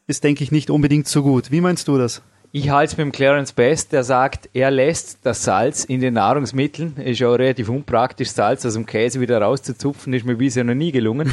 ist, 0.06 0.24
denke 0.24 0.42
ich, 0.42 0.50
nicht 0.50 0.70
unbedingt 0.70 1.06
so 1.06 1.22
gut. 1.22 1.50
Wie 1.50 1.60
meinst 1.60 1.88
du 1.88 1.98
das? 1.98 2.22
Ich 2.54 2.68
halte 2.68 2.92
es 2.92 2.98
mit 2.98 3.06
dem 3.06 3.12
Clarence 3.12 3.50
Best, 3.54 3.92
der 3.92 4.04
sagt, 4.04 4.50
er 4.52 4.70
lässt 4.70 5.20
das 5.22 5.42
Salz 5.42 5.84
in 5.84 6.02
den 6.02 6.12
Nahrungsmitteln. 6.12 6.98
Ist 6.98 7.20
ja 7.20 7.28
auch 7.28 7.38
relativ 7.38 7.70
unpraktisch, 7.70 8.28
Salz 8.28 8.66
aus 8.66 8.74
dem 8.74 8.84
Käse 8.84 9.20
wieder 9.20 9.40
rauszuzupfen, 9.40 10.12
ist 10.12 10.26
mir 10.26 10.36
bisher 10.36 10.62
noch 10.62 10.74
nie 10.74 10.92
gelungen. 10.92 11.32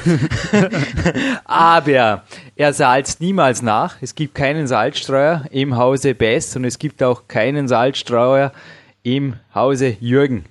Aber 1.43 2.23
er 2.55 2.71
salzt 2.71 3.19
niemals 3.19 3.61
nach. 3.61 3.97
Es 3.99 4.15
gibt 4.15 4.33
keinen 4.33 4.65
Salzstreuer 4.65 5.43
im 5.51 5.75
Hause 5.75 6.15
Best 6.15 6.55
und 6.55 6.63
es 6.63 6.79
gibt 6.79 7.03
auch 7.03 7.27
keinen 7.27 7.67
Salzstreuer 7.67 8.53
im 9.03 9.35
Hause 9.53 9.97
Jürgen 9.99 10.45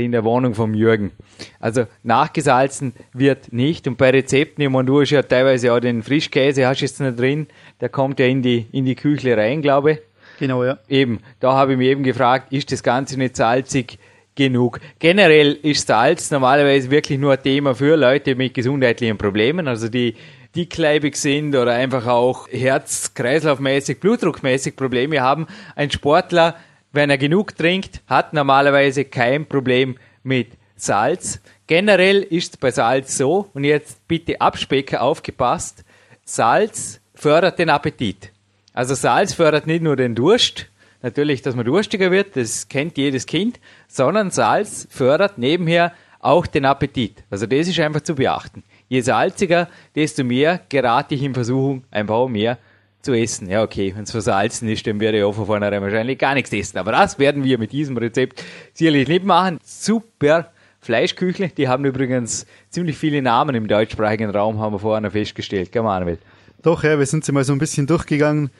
in 0.00 0.12
der 0.12 0.24
Wohnung 0.24 0.54
vom 0.54 0.74
Jürgen. 0.74 1.12
Also 1.60 1.86
nachgesalzen 2.02 2.92
wird 3.12 3.52
nicht. 3.52 3.86
Und 3.86 3.96
bei 3.96 4.10
Rezepten, 4.10 4.62
ich 4.62 4.70
meine, 4.70 4.86
du 4.86 5.00
hast 5.00 5.10
ja 5.10 5.22
teilweise 5.22 5.72
auch 5.72 5.80
den 5.80 6.02
Frischkäse, 6.02 6.66
hast 6.66 6.80
du 6.80 6.84
jetzt 6.84 7.00
nicht 7.00 7.18
drin, 7.18 7.46
der 7.80 7.88
kommt 7.88 8.20
ja 8.20 8.26
in 8.26 8.42
die, 8.42 8.66
in 8.72 8.84
die 8.84 8.94
Küchle 8.94 9.36
rein, 9.36 9.62
glaube 9.62 9.92
ich. 9.92 9.98
Genau, 10.38 10.64
ja. 10.64 10.78
Eben, 10.88 11.20
da 11.40 11.52
habe 11.52 11.72
ich 11.72 11.78
mich 11.78 11.88
eben 11.88 12.02
gefragt, 12.02 12.52
ist 12.52 12.72
das 12.72 12.82
Ganze 12.82 13.18
nicht 13.18 13.36
salzig 13.36 13.98
genug? 14.34 14.80
Generell 14.98 15.52
ist 15.62 15.86
Salz 15.86 16.30
normalerweise 16.30 16.90
wirklich 16.90 17.18
nur 17.18 17.32
ein 17.32 17.42
Thema 17.42 17.74
für 17.74 17.96
Leute 17.96 18.34
mit 18.34 18.54
gesundheitlichen 18.54 19.16
Problemen, 19.16 19.68
also 19.68 19.88
die 19.88 20.14
dickleibig 20.56 21.16
sind 21.16 21.54
oder 21.56 21.72
einfach 21.72 22.06
auch 22.06 22.48
herz-kreislaufmäßig, 22.48 23.98
blutdruckmäßig 23.98 24.76
Probleme 24.76 25.20
haben. 25.20 25.46
Ein 25.74 25.90
Sportler, 25.90 26.56
wenn 26.94 27.10
er 27.10 27.18
genug 27.18 27.56
trinkt, 27.56 28.00
hat 28.06 28.32
normalerweise 28.32 29.04
kein 29.04 29.46
Problem 29.46 29.96
mit 30.22 30.52
Salz. 30.76 31.40
Generell 31.66 32.22
ist 32.22 32.54
es 32.54 32.56
bei 32.56 32.70
Salz 32.70 33.16
so, 33.16 33.50
und 33.54 33.64
jetzt 33.64 34.06
bitte 34.06 34.40
Abspecker 34.40 35.02
aufgepasst, 35.02 35.84
Salz 36.24 37.00
fördert 37.14 37.58
den 37.58 37.70
Appetit. 37.70 38.30
Also 38.72 38.94
Salz 38.94 39.34
fördert 39.34 39.66
nicht 39.66 39.82
nur 39.82 39.96
den 39.96 40.14
Durst, 40.14 40.66
natürlich, 41.02 41.42
dass 41.42 41.54
man 41.54 41.64
durstiger 41.64 42.10
wird, 42.10 42.36
das 42.36 42.68
kennt 42.68 42.96
jedes 42.96 43.26
Kind, 43.26 43.60
sondern 43.88 44.30
Salz 44.30 44.86
fördert 44.90 45.38
nebenher 45.38 45.92
auch 46.20 46.46
den 46.46 46.64
Appetit. 46.64 47.22
Also 47.28 47.46
das 47.46 47.68
ist 47.68 47.78
einfach 47.80 48.00
zu 48.00 48.14
beachten. 48.14 48.62
Je 48.88 49.00
salziger, 49.00 49.68
desto 49.94 50.24
mehr 50.24 50.60
gerate 50.68 51.14
ich 51.14 51.22
in 51.22 51.34
Versuchung, 51.34 51.84
einfach 51.90 52.28
mehr 52.28 52.58
zu 53.04 53.12
essen. 53.12 53.48
Ja, 53.48 53.62
okay, 53.62 53.92
wenn 53.94 54.04
es 54.04 54.10
versalzen 54.10 54.68
ist, 54.68 54.86
dann 54.86 55.00
werde 55.00 55.18
ich 55.18 55.24
auch 55.24 55.34
von 55.34 55.46
vornherein 55.46 55.82
wahrscheinlich 55.82 56.18
gar 56.18 56.34
nichts 56.34 56.52
essen. 56.52 56.78
Aber 56.78 56.92
das 56.92 57.18
werden 57.18 57.44
wir 57.44 57.58
mit 57.58 57.72
diesem 57.72 57.96
Rezept 57.96 58.42
sicherlich 58.72 59.08
nicht 59.08 59.24
machen. 59.24 59.58
Super 59.64 60.50
Fleischküchle, 60.80 61.48
die 61.48 61.68
haben 61.68 61.84
übrigens 61.84 62.46
ziemlich 62.68 62.98
viele 62.98 63.22
Namen 63.22 63.54
im 63.54 63.68
deutschsprachigen 63.68 64.30
Raum, 64.30 64.60
haben 64.60 64.74
wir 64.74 64.78
vorher 64.78 65.10
festgestellt. 65.10 65.72
Gell, 65.72 65.82
Manuel? 65.82 66.18
Doch, 66.62 66.84
ja, 66.84 66.98
wir 66.98 67.06
sind 67.06 67.24
sie 67.24 67.32
mal 67.32 67.44
so 67.44 67.52
ein 67.52 67.58
bisschen 67.58 67.86
durchgegangen. 67.86 68.50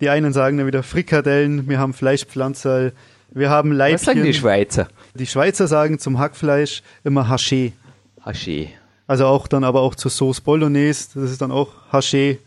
Die 0.00 0.08
einen 0.08 0.32
sagen 0.32 0.58
dann 0.58 0.66
wieder 0.66 0.82
Frikadellen, 0.82 1.68
wir 1.68 1.78
haben 1.78 1.92
Fleischpflanzerl, 1.92 2.92
wir 3.30 3.50
haben 3.50 3.72
Leibchen. 3.72 3.94
Was 3.94 4.04
sagen 4.04 4.22
die 4.24 4.34
Schweizer? 4.34 4.88
Die 5.14 5.26
Schweizer 5.26 5.66
sagen 5.66 5.98
zum 5.98 6.18
Hackfleisch 6.18 6.82
immer 7.02 7.28
Haché. 7.28 7.72
Haché. 8.24 8.68
Also 9.06 9.26
auch 9.26 9.48
dann 9.48 9.64
aber 9.64 9.80
auch 9.80 9.94
zur 9.94 10.10
Sauce 10.10 10.40
Bolognese, 10.40 11.08
das 11.14 11.30
ist 11.30 11.42
dann 11.42 11.50
auch 11.50 11.72
Haché. 11.92 12.38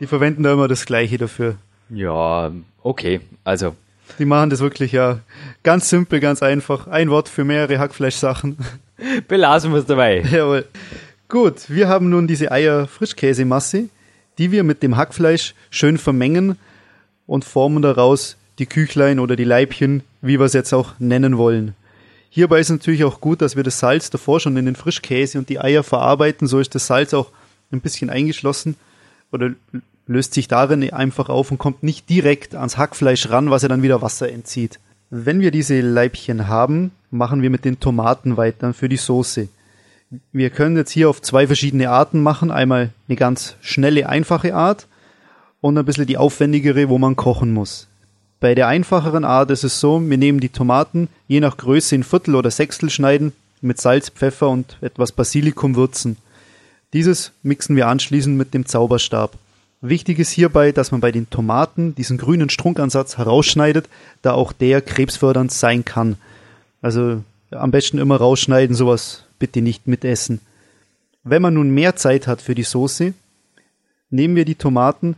Die 0.00 0.06
verwenden 0.06 0.42
da 0.42 0.52
immer 0.52 0.68
das 0.68 0.86
Gleiche 0.86 1.18
dafür. 1.18 1.56
Ja, 1.88 2.50
okay, 2.82 3.20
also. 3.44 3.74
Die 4.18 4.24
machen 4.24 4.50
das 4.50 4.60
wirklich 4.60 4.92
ja 4.92 5.20
ganz 5.62 5.88
simpel, 5.88 6.20
ganz 6.20 6.42
einfach. 6.42 6.86
Ein 6.86 7.10
Wort 7.10 7.28
für 7.28 7.44
mehrere 7.44 7.78
Hackfleischsachen. 7.78 8.56
Belassen 9.28 9.72
wir 9.72 9.80
es 9.80 9.86
dabei. 9.86 10.20
Jawohl. 10.20 10.64
Gut, 11.28 11.68
wir 11.68 11.88
haben 11.88 12.08
nun 12.08 12.26
diese 12.26 12.52
Eier-Frischkäsemasse 12.52 13.88
die 14.38 14.52
wir 14.52 14.64
mit 14.64 14.82
dem 14.82 14.96
Hackfleisch 14.96 15.54
schön 15.70 15.98
vermengen 15.98 16.58
und 17.26 17.44
formen 17.44 17.82
daraus 17.82 18.36
die 18.58 18.66
Küchlein 18.66 19.18
oder 19.18 19.36
die 19.36 19.44
Leibchen, 19.44 20.02
wie 20.22 20.38
wir 20.38 20.46
es 20.46 20.52
jetzt 20.52 20.72
auch 20.72 20.94
nennen 20.98 21.38
wollen. 21.38 21.74
Hierbei 22.30 22.60
ist 22.60 22.70
natürlich 22.70 23.04
auch 23.04 23.20
gut, 23.20 23.40
dass 23.40 23.56
wir 23.56 23.62
das 23.62 23.78
Salz 23.78 24.10
davor 24.10 24.40
schon 24.40 24.56
in 24.56 24.66
den 24.66 24.76
Frischkäse 24.76 25.38
und 25.38 25.48
die 25.48 25.58
Eier 25.58 25.82
verarbeiten, 25.82 26.46
so 26.46 26.58
ist 26.58 26.74
das 26.74 26.86
Salz 26.86 27.14
auch 27.14 27.30
ein 27.72 27.80
bisschen 27.80 28.10
eingeschlossen 28.10 28.76
oder 29.32 29.50
löst 30.06 30.34
sich 30.34 30.48
darin 30.48 30.92
einfach 30.92 31.28
auf 31.28 31.50
und 31.50 31.58
kommt 31.58 31.82
nicht 31.82 32.08
direkt 32.08 32.54
ans 32.54 32.76
Hackfleisch 32.76 33.30
ran, 33.30 33.50
was 33.50 33.62
er 33.62 33.68
dann 33.68 33.82
wieder 33.82 34.02
Wasser 34.02 34.30
entzieht. 34.30 34.78
Wenn 35.10 35.40
wir 35.40 35.50
diese 35.50 35.80
Leibchen 35.80 36.48
haben, 36.48 36.92
machen 37.10 37.42
wir 37.42 37.50
mit 37.50 37.64
den 37.64 37.80
Tomaten 37.80 38.36
weiter 38.36 38.74
für 38.74 38.88
die 38.88 38.96
Soße. 38.96 39.48
Wir 40.32 40.50
können 40.50 40.76
jetzt 40.76 40.90
hier 40.90 41.10
auf 41.10 41.22
zwei 41.22 41.46
verschiedene 41.46 41.90
Arten 41.90 42.22
machen. 42.22 42.50
Einmal 42.50 42.90
eine 43.08 43.16
ganz 43.16 43.56
schnelle, 43.60 44.08
einfache 44.08 44.54
Art 44.54 44.86
und 45.60 45.76
ein 45.76 45.84
bisschen 45.84 46.06
die 46.06 46.16
aufwendigere, 46.16 46.88
wo 46.88 46.98
man 46.98 47.16
kochen 47.16 47.52
muss. 47.52 47.88
Bei 48.38 48.54
der 48.54 48.68
einfacheren 48.68 49.24
Art 49.24 49.50
ist 49.50 49.64
es 49.64 49.80
so, 49.80 50.00
wir 50.08 50.18
nehmen 50.18 50.40
die 50.40 50.50
Tomaten 50.50 51.08
je 51.26 51.40
nach 51.40 51.56
Größe 51.56 51.94
in 51.94 52.04
Viertel 52.04 52.34
oder 52.34 52.50
Sechstel 52.50 52.90
schneiden, 52.90 53.32
mit 53.60 53.80
Salz, 53.80 54.10
Pfeffer 54.10 54.50
und 54.50 54.76
etwas 54.80 55.12
Basilikum 55.12 55.74
würzen. 55.74 56.18
Dieses 56.96 57.32
mixen 57.42 57.76
wir 57.76 57.88
anschließend 57.88 58.38
mit 58.38 58.54
dem 58.54 58.64
Zauberstab. 58.64 59.36
Wichtig 59.82 60.18
ist 60.18 60.30
hierbei, 60.30 60.72
dass 60.72 60.92
man 60.92 61.02
bei 61.02 61.12
den 61.12 61.28
Tomaten 61.28 61.94
diesen 61.94 62.16
grünen 62.16 62.48
Strunkansatz 62.48 63.18
herausschneidet, 63.18 63.90
da 64.22 64.32
auch 64.32 64.54
der 64.54 64.80
krebsfördernd 64.80 65.52
sein 65.52 65.84
kann. 65.84 66.16
Also 66.80 67.22
am 67.50 67.70
besten 67.70 67.98
immer 67.98 68.16
rausschneiden, 68.16 68.74
sowas 68.74 69.24
bitte 69.38 69.60
nicht 69.60 69.86
mitessen. 69.86 70.40
Wenn 71.22 71.42
man 71.42 71.52
nun 71.52 71.68
mehr 71.68 71.96
Zeit 71.96 72.26
hat 72.26 72.40
für 72.40 72.54
die 72.54 72.62
Soße, 72.62 73.12
nehmen 74.08 74.34
wir 74.34 74.46
die 74.46 74.54
Tomaten 74.54 75.16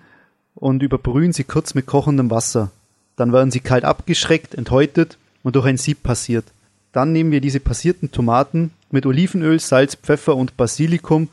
und 0.56 0.82
überbrühen 0.82 1.32
sie 1.32 1.44
kurz 1.44 1.74
mit 1.74 1.86
kochendem 1.86 2.28
Wasser. 2.28 2.72
Dann 3.14 3.32
werden 3.32 3.52
sie 3.52 3.60
kalt 3.60 3.84
abgeschreckt, 3.84 4.56
enthäutet 4.56 5.16
und 5.44 5.54
durch 5.54 5.66
ein 5.66 5.76
Sieb 5.76 6.02
passiert. 6.02 6.46
Dann 6.90 7.12
nehmen 7.12 7.30
wir 7.30 7.40
diese 7.40 7.60
passierten 7.60 8.10
Tomaten 8.10 8.72
mit 8.90 9.06
Olivenöl, 9.06 9.60
Salz, 9.60 9.94
Pfeffer 9.94 10.34
und 10.34 10.56
Basilikum 10.56 11.28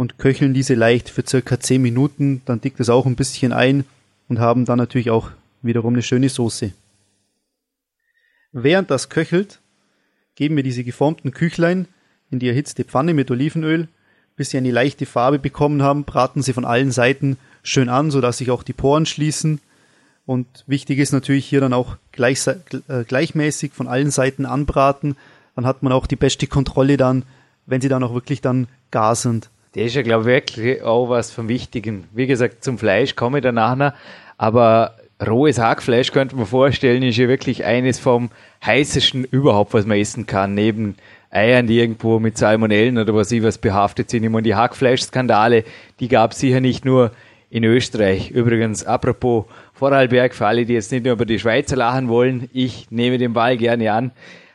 und 0.00 0.16
köcheln 0.16 0.54
diese 0.54 0.72
leicht 0.72 1.10
für 1.10 1.22
circa 1.26 1.60
10 1.60 1.82
Minuten. 1.82 2.40
Dann 2.46 2.62
dickt 2.62 2.80
es 2.80 2.88
auch 2.88 3.04
ein 3.04 3.16
bisschen 3.16 3.52
ein 3.52 3.84
und 4.30 4.38
haben 4.38 4.64
dann 4.64 4.78
natürlich 4.78 5.10
auch 5.10 5.30
wiederum 5.60 5.92
eine 5.92 6.02
schöne 6.02 6.30
Soße. 6.30 6.72
Während 8.50 8.90
das 8.90 9.10
köchelt, 9.10 9.60
geben 10.36 10.56
wir 10.56 10.62
diese 10.62 10.84
geformten 10.84 11.32
Küchlein 11.32 11.86
in 12.30 12.38
die 12.38 12.48
erhitzte 12.48 12.84
Pfanne 12.84 13.12
mit 13.12 13.30
Olivenöl, 13.30 13.88
bis 14.36 14.48
sie 14.48 14.56
eine 14.56 14.70
leichte 14.70 15.04
Farbe 15.04 15.38
bekommen 15.38 15.82
haben, 15.82 16.04
braten 16.04 16.40
sie 16.40 16.54
von 16.54 16.64
allen 16.64 16.92
Seiten 16.92 17.36
schön 17.62 17.90
an, 17.90 18.10
sodass 18.10 18.38
sich 18.38 18.50
auch 18.50 18.62
die 18.62 18.72
Poren 18.72 19.04
schließen. 19.04 19.60
Und 20.24 20.64
wichtig 20.66 20.98
ist 20.98 21.12
natürlich 21.12 21.44
hier 21.44 21.60
dann 21.60 21.74
auch 21.74 21.98
gleich, 22.12 22.46
äh, 22.46 23.04
gleichmäßig 23.06 23.72
von 23.74 23.86
allen 23.86 24.10
Seiten 24.10 24.46
anbraten. 24.46 25.16
Dann 25.56 25.66
hat 25.66 25.82
man 25.82 25.92
auch 25.92 26.06
die 26.06 26.16
beste 26.16 26.46
Kontrolle 26.46 26.96
dann, 26.96 27.24
wenn 27.66 27.82
sie 27.82 27.90
dann 27.90 28.02
auch 28.02 28.14
wirklich 28.14 28.40
dann 28.40 28.66
gar 28.90 29.14
sind. 29.14 29.50
Das 29.74 29.84
ist 29.84 29.94
ja, 29.94 30.02
glaube 30.02 30.22
ich, 30.22 30.26
wirklich 30.26 30.82
auch 30.82 31.08
was 31.08 31.30
vom 31.30 31.48
Wichtigen. 31.48 32.04
Wie 32.12 32.26
gesagt, 32.26 32.64
zum 32.64 32.78
Fleisch 32.78 33.14
komme 33.14 33.38
ich 33.38 33.42
danach 33.42 33.76
noch, 33.76 33.92
aber 34.36 34.96
rohes 35.24 35.58
Hackfleisch 35.58 36.12
könnte 36.12 36.34
man 36.34 36.46
vorstellen, 36.46 37.02
ist 37.02 37.18
ja 37.18 37.28
wirklich 37.28 37.64
eines 37.64 37.98
vom 37.98 38.30
heißesten 38.64 39.24
überhaupt, 39.24 39.74
was 39.74 39.86
man 39.86 39.98
essen 39.98 40.26
kann, 40.26 40.54
neben 40.54 40.96
Eiern, 41.30 41.68
die 41.68 41.78
irgendwo 41.78 42.18
mit 42.18 42.36
Salmonellen 42.36 42.98
oder 42.98 43.14
was 43.14 43.30
ich 43.30 43.42
was 43.42 43.58
behaftet 43.58 44.10
sind. 44.10 44.24
Ich 44.24 44.30
meine, 44.30 44.42
die 44.42 44.56
Hackfleischskandale, 44.56 45.64
die 46.00 46.08
gab 46.08 46.32
es 46.32 46.40
sicher 46.40 46.60
nicht 46.60 46.84
nur 46.84 47.12
in 47.50 47.62
Österreich. 47.64 48.30
Übrigens, 48.30 48.84
apropos 48.84 49.44
Vorarlberg, 49.74 50.34
für 50.34 50.46
alle, 50.46 50.66
die 50.66 50.74
jetzt 50.74 50.90
nicht 50.90 51.04
nur 51.04 51.12
über 51.12 51.26
die 51.26 51.38
Schweizer 51.38 51.76
lachen 51.76 52.08
wollen, 52.08 52.48
ich 52.52 52.90
nehme 52.90 53.18
den 53.18 53.32
Ball 53.32 53.56
gerne 53.56 53.92
an. 53.92 54.10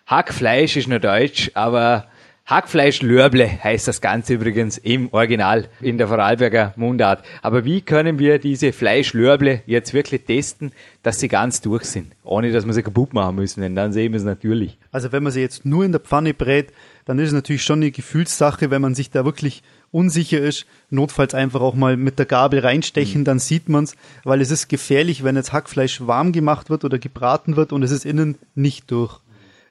Hackfleisch 0.07 0.75
ist 0.75 0.87
nur 0.87 0.99
deutsch, 0.99 1.51
aber 1.53 2.05
Hackfleisch-Lörble 2.47 3.63
heißt 3.63 3.87
das 3.87 4.01
Ganze 4.01 4.35
übrigens 4.35 4.77
im 4.77 5.11
Original 5.11 5.67
in 5.81 5.97
der 5.97 6.07
Vorarlberger 6.07 6.73
Mundart. 6.75 7.25
Aber 7.41 7.65
wie 7.65 7.81
können 7.81 8.19
wir 8.19 8.37
diese 8.37 8.71
Fleischlörble 8.71 9.63
jetzt 9.65 9.95
wirklich 9.95 10.25
testen, 10.25 10.71
dass 11.01 11.19
sie 11.19 11.27
ganz 11.27 11.61
durch 11.61 11.85
sind, 11.85 12.11
ohne 12.23 12.51
dass 12.51 12.67
wir 12.67 12.73
sie 12.73 12.83
kaputt 12.83 13.15
machen 13.15 13.37
müssen, 13.37 13.61
denn 13.61 13.75
dann 13.75 13.93
sehen 13.93 14.11
wir 14.11 14.19
es 14.19 14.25
natürlich. 14.25 14.77
Also 14.91 15.11
wenn 15.11 15.23
man 15.23 15.31
sie 15.31 15.41
jetzt 15.41 15.65
nur 15.65 15.85
in 15.85 15.91
der 15.91 16.01
Pfanne 16.01 16.35
brät, 16.35 16.71
dann 17.05 17.17
ist 17.17 17.29
es 17.29 17.33
natürlich 17.33 17.63
schon 17.63 17.79
eine 17.79 17.89
Gefühlssache, 17.89 18.69
wenn 18.69 18.81
man 18.81 18.93
sich 18.93 19.09
da 19.09 19.25
wirklich 19.25 19.63
unsicher 19.89 20.39
ist, 20.39 20.67
notfalls 20.91 21.33
einfach 21.33 21.61
auch 21.61 21.73
mal 21.73 21.97
mit 21.97 22.19
der 22.19 22.27
Gabel 22.27 22.59
reinstechen, 22.59 23.21
mhm. 23.21 23.25
dann 23.25 23.39
sieht 23.39 23.69
man 23.69 23.85
es, 23.85 23.95
weil 24.23 24.41
es 24.41 24.51
ist 24.51 24.67
gefährlich, 24.67 25.23
wenn 25.23 25.35
jetzt 25.35 25.51
Hackfleisch 25.51 26.05
warm 26.05 26.31
gemacht 26.31 26.69
wird 26.69 26.85
oder 26.85 26.99
gebraten 26.99 27.55
wird 27.55 27.73
und 27.73 27.81
es 27.81 27.89
ist 27.89 28.05
innen 28.05 28.37
nicht 28.53 28.91
durch 28.91 29.19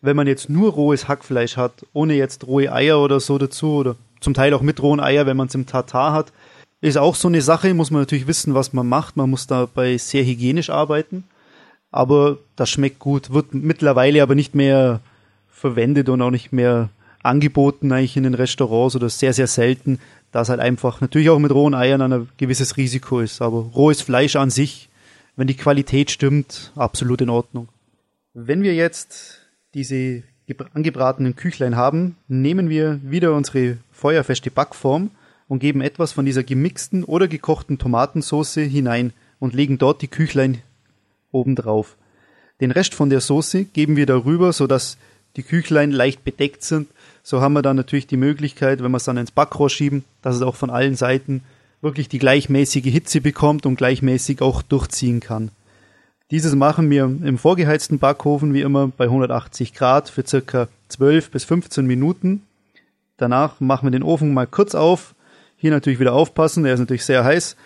wenn 0.05 0.17
man 0.17 0.27
jetzt 0.27 0.51
nur 0.51 0.73
rohes 0.73 1.09
Hackfleisch 1.09 1.57
hat, 1.57 1.87
ohne 1.95 2.15
jetzt 2.15 2.47
rohe 2.47 2.71
Eier 2.71 3.01
oder 3.01 3.21
so 3.21 3.39
dazu, 3.39 3.77
oder 3.77 3.97
zum 4.21 4.35
Teil 4.35 4.53
auch 4.53 4.61
mit 4.61 4.83
rohen 4.83 5.01
Eier, 5.01 5.25
wenn 5.25 5.37
man 5.37 5.47
es 5.47 5.55
im 5.55 5.67
Tartar 5.67 6.13
hat, 6.13 6.31
ist 6.83 6.99
auch 6.99 7.15
so 7.15 7.29
eine 7.29 7.41
Sache, 7.41 7.73
muss 7.73 7.91
man 7.91 8.03
natürlich 8.03 8.27
wissen, 8.27 8.53
was 8.53 8.75
man 8.75 8.87
macht. 8.87 9.17
Man 9.17 9.31
muss 9.31 9.47
dabei 9.47 9.97
sehr 9.97 10.23
hygienisch 10.23 10.69
arbeiten. 10.69 11.25
Aber 11.91 12.37
das 12.57 12.69
schmeckt 12.69 12.99
gut, 12.99 13.33
wird 13.33 13.55
mittlerweile 13.55 14.23
aber 14.23 14.35
nicht 14.35 14.55
mehr 14.55 15.01
verwendet 15.51 16.11
und 16.11 16.21
auch 16.21 16.31
nicht 16.31 16.53
mehr 16.53 16.91
angeboten 17.23 17.91
eigentlich 17.91 18.19
in 18.19 18.25
den 18.25 18.35
Restaurants 18.35 18.97
oder 18.97 19.09
sehr, 19.09 19.33
sehr 19.33 19.47
selten, 19.47 20.01
da 20.33 20.43
es 20.43 20.51
halt 20.51 20.61
einfach 20.61 21.01
natürlich 21.01 21.31
auch 21.31 21.39
mit 21.39 21.53
rohen 21.53 21.75
Eiern 21.75 22.03
ein 22.03 22.29
gewisses 22.37 22.77
Risiko 22.77 23.21
ist. 23.21 23.41
Aber 23.41 23.71
rohes 23.75 24.03
Fleisch 24.03 24.37
an 24.37 24.51
sich, 24.51 24.91
wenn 25.37 25.47
die 25.47 25.57
Qualität 25.57 26.11
stimmt, 26.11 26.73
absolut 26.77 27.23
in 27.23 27.31
Ordnung. 27.31 27.69
Wenn 28.35 28.63
wir 28.63 28.75
jetzt 28.75 29.44
diese 29.75 30.23
angebratenen 30.73 31.37
Küchlein 31.37 31.77
haben, 31.77 32.17
nehmen 32.29 32.69
wir 32.69 33.01
wieder 33.03 33.35
unsere 33.35 33.79
feuerfeste 33.93 34.51
Backform 34.51 35.11
und 35.49 35.59
geben 35.59 35.81
etwas 35.81 36.13
von 36.13 36.25
dieser 36.25 36.43
gemixten 36.43 37.05
oder 37.05 37.29
gekochten 37.29 37.79
Tomatensauce 37.79 38.55
hinein 38.55 39.13
und 39.39 39.55
legen 39.55 39.79
dort 39.79 40.03
die 40.03 40.09
Küchlein 40.09 40.59
oben 41.33 41.57
drauf. 41.57 41.97
Den 42.61 42.71
Rest 42.71 42.95
von 42.95 43.11
der 43.11 43.21
Soße 43.21 43.65
geben 43.65 43.97
wir 43.97 44.07
darüber, 44.07 44.53
sodass 44.53 44.97
die 45.37 45.43
Küchlein 45.43 45.91
leicht 45.91 46.25
bedeckt 46.25 46.63
sind. 46.63 46.89
So 47.23 47.41
haben 47.41 47.55
wir 47.55 47.63
dann 47.63 47.77
natürlich 47.77 48.07
die 48.07 48.17
Möglichkeit, 48.17 48.83
wenn 48.83 48.93
wir 48.93 48.99
es 48.99 49.05
dann 49.05 49.17
ins 49.17 49.33
Backrohr 49.33 49.71
schieben, 49.71 50.05
dass 50.23 50.37
es 50.37 50.43
auch 50.43 50.55
von 50.55 50.71
allen 50.71 50.95
Seiten 50.95 51.43
wirklich 51.81 52.09
die 52.09 52.19
gleichmäßige 52.19 52.85
Hitze 52.85 53.21
bekommt 53.21 53.67
und 53.67 53.77
gleichmäßig 53.77 54.41
auch 54.41 54.63
durchziehen 54.63 55.21
kann. 55.21 55.51
Dieses 56.31 56.55
machen 56.55 56.89
wir 56.89 57.05
im 57.05 57.37
vorgeheizten 57.37 57.99
Backofen 57.99 58.55
wie 58.55 58.63
immer 58.63 58.89
bei 58.89 59.05
180 59.05 59.75
Grad 59.75 60.09
für 60.09 60.27
circa 60.27 60.69
12 60.89 61.31
bis 61.31 61.45
15 61.45 61.87
Minuten. 61.87 62.43
Danach 63.19 63.61
machen 63.61 63.87
wir 63.87 63.91
den 63.91 64.03
Ofen 64.03 64.33
mal 64.33 64.47
kurz 64.47 64.75
auf. 64.75 65.15
Hier 65.57 65.71
natürlich 65.71 66.01
wieder 66.01 66.15
aufpassen, 66.15 66.65
der 66.65 66.75
ist 66.75 66.81
natürlich 66.81 67.05
sehr 67.05 67.25
heiß 67.25 67.57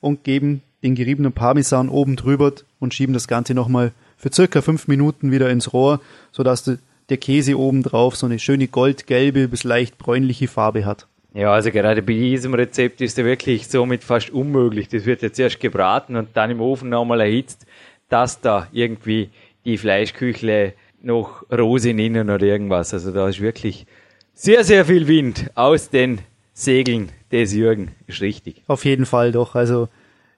und 0.00 0.24
geben 0.24 0.62
den 0.82 0.96
geriebenen 0.96 1.32
Parmesan 1.32 1.88
oben 1.88 2.16
drüber 2.16 2.52
und 2.80 2.94
schieben 2.94 3.12
das 3.12 3.28
Ganze 3.28 3.54
nochmal 3.54 3.92
für 4.16 4.32
circa 4.32 4.60
5 4.60 4.88
Minuten 4.88 5.30
wieder 5.30 5.48
ins 5.48 5.72
Rohr, 5.72 6.00
sodass 6.32 6.68
der 7.08 7.16
Käse 7.16 7.58
oben 7.58 7.82
drauf 7.84 8.16
so 8.16 8.26
eine 8.26 8.40
schöne 8.40 8.66
goldgelbe 8.66 9.46
bis 9.46 9.62
leicht 9.62 9.98
bräunliche 9.98 10.48
Farbe 10.48 10.84
hat. 10.84 11.06
Ja, 11.32 11.52
also 11.52 11.70
gerade 11.70 12.02
bei 12.02 12.14
diesem 12.14 12.54
Rezept 12.54 13.00
ist 13.00 13.16
er 13.18 13.24
wirklich 13.24 13.68
somit 13.68 14.02
fast 14.02 14.30
unmöglich. 14.30 14.88
Das 14.88 15.04
wird 15.04 15.22
jetzt 15.22 15.38
erst 15.38 15.60
gebraten 15.60 16.16
und 16.16 16.30
dann 16.34 16.50
im 16.50 16.60
Ofen 16.60 16.88
nochmal 16.88 17.20
erhitzt 17.20 17.66
dass 18.10 18.40
da 18.40 18.68
irgendwie 18.72 19.30
die 19.64 19.78
Fleischküchle 19.78 20.74
noch 21.02 21.44
Rosin 21.50 21.98
innen 21.98 22.28
oder 22.28 22.44
irgendwas. 22.44 22.92
Also 22.92 23.10
da 23.12 23.28
ist 23.28 23.40
wirklich 23.40 23.86
sehr, 24.34 24.64
sehr 24.64 24.84
viel 24.84 25.08
Wind 25.08 25.50
aus 25.54 25.88
den 25.88 26.20
Segeln 26.52 27.10
des 27.32 27.54
Jürgen. 27.54 27.92
Ist 28.06 28.20
richtig. 28.20 28.62
Auf 28.66 28.84
jeden 28.84 29.06
Fall 29.06 29.32
doch. 29.32 29.54
Also, 29.54 29.88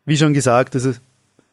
wie 0.05 0.17
schon 0.17 0.35
gesagt, 0.35 0.75
also, 0.75 0.93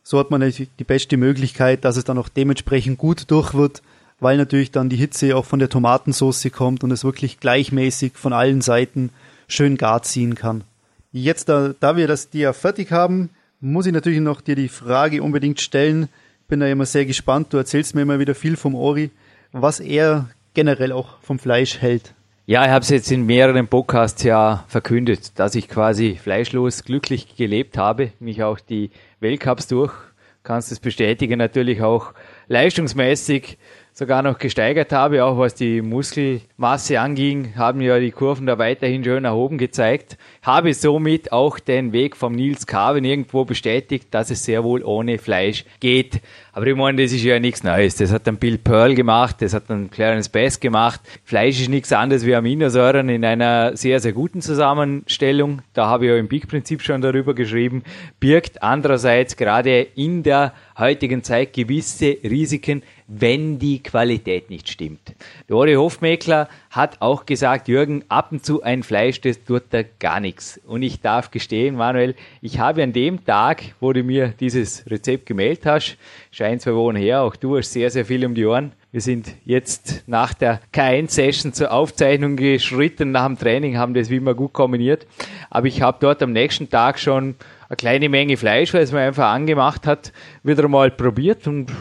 so 0.04 0.20
hat 0.20 0.32
man 0.32 0.42
natürlich 0.42 0.70
die 0.78 0.84
beste 0.84 1.18
Möglichkeit, 1.18 1.86
dass 1.86 1.98
es 1.98 2.04
dann 2.04 2.18
auch 2.18 2.30
dementsprechend 2.30 2.98
gut 2.98 3.30
durch 3.32 3.54
wird, 3.54 3.82
weil 4.20 4.38
natürlich 4.38 4.72
dann 4.72 4.90
die 4.90 4.96
Hitze 4.96 5.36
auch 5.36 5.46
von 5.46 5.60
der 5.60 5.70
Tomatensauce 5.70 6.52
kommt 6.52 6.84
und 6.84 6.92
es 6.92 7.04
wirklich 7.04 7.40
gleichmäßig 7.40 8.14
von 8.16 8.34
allen 8.34 8.62
Seiten 8.62 9.12
schön 9.48 9.78
gar 9.78 10.04
ziehen 10.04 10.36
kann. 10.36 10.64
Jetzt, 11.12 11.50
da, 11.50 11.74
da 11.80 11.98
wir 11.98 12.08
das 12.08 12.30
dir 12.30 12.54
fertig 12.54 12.92
haben, 12.92 13.30
muss 13.62 13.86
ich 13.86 13.94
natürlich 13.94 14.22
noch 14.22 14.42
dir 14.42 14.56
die 14.56 14.70
Frage 14.70 15.22
unbedingt 15.22 15.60
stellen. 15.62 16.10
Bin 16.48 16.60
da 16.60 16.68
immer 16.68 16.86
sehr 16.86 17.06
gespannt. 17.06 17.54
Du 17.54 17.58
erzählst 17.58 17.96
mir 17.96 18.02
immer 18.02 18.20
wieder 18.20 18.36
viel 18.36 18.56
vom 18.58 18.76
Ori, 18.76 19.12
was 19.52 19.80
er 19.80 20.30
generell 20.54 20.92
auch 20.92 21.20
vom 21.22 21.40
Fleisch 21.40 21.80
hält. 21.80 22.14
Ja, 22.46 22.64
ich 22.64 22.72
habe 22.72 22.82
es 22.82 22.90
jetzt 22.90 23.12
in 23.12 23.26
mehreren 23.26 23.68
Podcasts 23.68 24.24
ja 24.24 24.64
verkündet, 24.68 25.38
dass 25.38 25.54
ich 25.54 25.68
quasi 25.68 26.18
fleischlos 26.22 26.84
glücklich 26.84 27.36
gelebt 27.36 27.78
habe, 27.78 28.12
mich 28.20 28.42
auch 28.42 28.60
die 28.60 28.90
Weltcups 29.20 29.68
durch, 29.68 29.94
kannst 30.42 30.72
es 30.72 30.80
bestätigen, 30.80 31.38
natürlich 31.38 31.84
auch 31.84 32.14
leistungsmäßig 32.48 33.60
sogar 34.00 34.24
noch 34.24 34.38
gesteigert 34.38 34.94
habe, 34.94 35.26
auch 35.26 35.38
was 35.38 35.56
die 35.56 35.82
Muskelmasse 35.82 37.02
anging, 37.02 37.56
haben 37.58 37.82
ja 37.82 38.00
die 38.00 38.12
Kurven 38.12 38.48
da 38.48 38.58
weiterhin 38.58 39.04
schön 39.04 39.24
nach 39.24 39.34
oben 39.34 39.58
gezeigt. 39.58 40.18
Habe 40.42 40.74
somit 40.74 41.34
auch 41.34 41.60
den 41.60 41.92
Weg 41.92 42.16
vom 42.16 42.32
Nils 42.32 42.66
Carven 42.66 43.04
irgendwo 43.04 43.44
bestätigt, 43.44 44.08
dass 44.12 44.32
es 44.32 44.46
sehr 44.46 44.64
wohl 44.64 44.86
ohne 44.86 45.18
Fleisch 45.18 45.66
geht. 45.82 46.22
Aber 46.54 46.66
ich 46.68 46.76
meine, 46.76 47.04
das 47.04 47.12
ist 47.12 47.24
ja 47.24 47.40
nichts 47.40 47.64
Neues. 47.64 47.98
Das 47.98 48.14
hat 48.14 48.26
dann 48.26 48.38
Bill 48.38 48.58
Pearl 48.58 48.96
gemacht, 48.96 49.42
das 49.42 49.54
hat 49.54 49.70
dann 49.70 49.92
Clarence 49.92 50.30
Bass 50.30 50.62
gemacht. 50.62 51.02
Fleisch 51.26 51.60
ist 51.60 51.70
nichts 51.70 51.92
anderes 51.92 52.26
wie 52.26 52.36
Aminosäuren 52.36 53.10
in 53.10 53.26
einer 53.26 53.76
sehr, 53.76 54.00
sehr 54.00 54.14
guten 54.14 54.42
Zusammenstellung. 54.42 55.62
Da 55.74 55.88
habe 55.88 56.06
ich 56.06 56.12
ja 56.12 56.18
im 56.18 56.30
Big-Prinzip 56.30 56.82
schon 56.82 57.02
darüber 57.02 57.34
geschrieben. 57.34 57.84
Birgt 58.22 58.64
andererseits 58.64 59.36
gerade 59.36 59.82
in 59.82 60.24
der 60.24 60.54
heutigen 60.78 61.22
Zeit 61.22 61.52
gewisse 61.52 62.18
Risiken, 62.24 62.82
wenn 63.10 63.58
die 63.58 63.82
Qualität 63.82 64.52
nicht 64.52 64.70
stimmt. 64.70 65.16
Dori 65.48 65.74
Hofmeckler 65.74 66.48
hat 66.70 67.02
auch 67.02 67.26
gesagt, 67.26 67.68
Jürgen, 67.68 68.06
ab 68.08 68.32
und 68.32 68.46
zu 68.46 68.62
ein 68.62 68.84
Fleisch, 68.84 69.20
das 69.20 69.44
tut 69.44 69.64
da 69.72 69.82
gar 70.00 70.20
nichts. 70.20 70.62
Und 70.68 70.84
ich 70.84 71.02
darf 71.02 71.32
gestehen, 71.32 71.76
Manuel, 71.76 72.14
ich 72.42 72.60
habe 72.60 72.84
an 72.84 72.94
dem 72.94 73.26
Tag, 73.26 73.64
wo 73.80 73.92
du 73.94 74.04
mir 74.04 74.34
dieses 74.40 74.90
Rezept 74.90 75.26
gemeldet 75.26 75.66
hast, 75.66 75.98
scheint 76.32 76.62
zwei 76.62 76.76
Wochen 76.76 76.96
her, 76.96 77.24
auch 77.24 77.36
du 77.36 77.58
hast 77.58 77.74
sehr, 77.74 77.90
sehr 77.90 78.06
viel 78.06 78.24
um 78.26 78.36
die 78.36 78.46
Ohren. 78.46 78.74
Wir 78.92 79.02
sind 79.02 79.34
jetzt 79.44 80.04
nach 80.06 80.36
der 80.36 80.62
K1-Session 80.72 81.54
zur 81.54 81.72
Aufzeichnung 81.72 82.36
geschritten, 82.36 83.12
nach 83.12 83.26
dem 83.26 83.40
Training, 83.40 83.78
haben 83.78 83.96
das 83.96 84.12
wie 84.12 84.18
immer 84.18 84.36
gut 84.36 84.54
kombiniert. 84.54 85.08
Aber 85.50 85.66
ich 85.66 85.82
habe 85.82 85.98
dort 86.00 86.22
am 86.22 86.32
nächsten 86.32 86.70
Tag 86.70 87.00
schon 87.00 87.36
eine 87.68 87.76
kleine 87.76 88.10
Menge 88.10 88.38
Fleisch, 88.38 88.74
weil 88.74 88.84
es 88.84 88.92
mir 88.92 89.02
einfach 89.02 89.32
angemacht 89.32 89.88
hat, 89.88 90.12
wieder 90.44 90.68
mal 90.68 90.92
probiert 90.92 91.48
und 91.48 91.72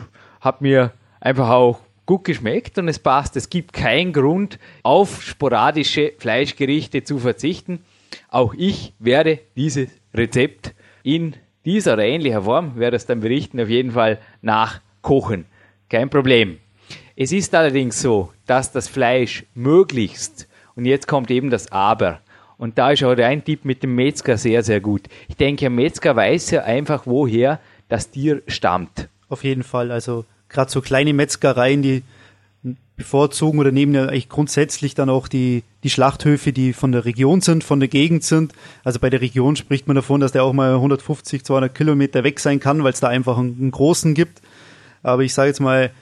habe 0.41 0.59
mir 0.61 0.93
einfach 1.21 1.49
auch 1.49 1.81
gut 2.07 2.25
geschmeckt 2.25 2.79
und 2.79 2.89
es 2.89 2.99
passt. 2.99 3.37
Es 3.37 3.51
gibt 3.51 3.73
keinen 3.73 4.13
Grund, 4.13 4.59
auf 4.83 5.23
sporadische 5.23 6.13
Fleischgerichte 6.19 7.05
zu 7.05 7.19
verzichten. 7.19 7.81
Auch 8.29 8.55
ich 8.55 8.95
werde 8.99 9.41
dieses 9.57 9.91
Rezept 10.15 10.75
in 11.03 11.35
dieser 11.65 11.95
oder 11.95 12.05
ähnlicher 12.05 12.43
Form, 12.43 12.77
werde 12.77 12.97
es 12.97 13.07
dann 13.07 13.21
berichten, 13.21 13.61
auf 13.61 13.69
jeden 13.69 13.93
Fall 13.93 14.19
nachkochen. 14.41 15.45
Kein 15.91 16.09
Problem. 16.09 16.59
Es 17.15 17.33
ist 17.33 17.55
allerdings 17.55 18.01
so, 18.01 18.33
dass 18.47 18.73
das 18.73 18.89
Fleisch 18.89 19.45
möglichst, 19.55 20.49
und 20.77 20.85
jetzt 20.85 21.09
kommt 21.09 21.31
eben 21.31 21.51
das 21.51 21.73
Aber, 21.73 22.21
und 22.57 22.79
da 22.79 22.91
ist 22.91 23.05
auch 23.05 23.17
ein 23.17 23.45
Tipp 23.45 23.65
mit 23.65 23.83
dem 23.83 23.95
Metzger 23.95 24.37
sehr, 24.37 24.63
sehr 24.63 24.81
gut. 24.81 25.03
Ich 25.29 25.37
denke, 25.37 25.67
ein 25.67 25.75
Metzger 25.75 26.17
weiß 26.17 26.51
ja 26.53 26.65
einfach, 26.65 27.07
woher 27.07 27.61
das 27.89 28.11
Tier 28.11 28.43
stammt. 28.49 29.09
Auf 29.29 29.45
jeden 29.45 29.63
Fall. 29.63 29.93
Also 29.93 30.25
gerade 30.49 30.71
so 30.71 30.81
kleine 30.81 31.13
Metzgereien, 31.13 31.83
die 31.83 32.03
bevorzugen 32.99 33.61
oder 33.61 33.71
nehmen 33.71 33.95
ja 33.95 34.07
eigentlich 34.07 34.29
grundsätzlich 34.29 34.95
dann 34.95 35.09
auch 35.09 35.29
die, 35.29 35.63
die 35.85 35.91
Schlachthöfe, 35.91 36.53
die 36.53 36.73
von 36.73 36.93
der 36.93 37.05
Region 37.05 37.41
sind, 37.41 37.65
von 37.65 37.81
der 37.81 37.89
Gegend 37.89 38.25
sind. 38.25 38.53
Also 38.85 38.99
bei 38.99 39.09
der 39.09 39.21
Region 39.21 39.57
spricht 39.57 39.87
man 39.87 39.95
davon, 39.95 40.21
dass 40.21 40.33
der 40.33 40.43
auch 40.43 40.53
mal 40.53 40.75
150, 40.75 41.45
200 41.45 41.75
Kilometer 41.75 42.25
weg 42.25 42.41
sein 42.41 42.61
kann, 42.61 42.83
weil 42.83 42.93
es 42.93 43.01
da 43.01 43.09
einfach 43.09 43.39
einen, 43.39 43.57
einen, 43.59 43.71
großen 43.71 44.15
gibt. 44.15 44.43
Aber 45.03 45.23
ich 45.23 45.33
sage 45.33 45.49
jetzt 45.49 45.61
mal, 45.61 45.93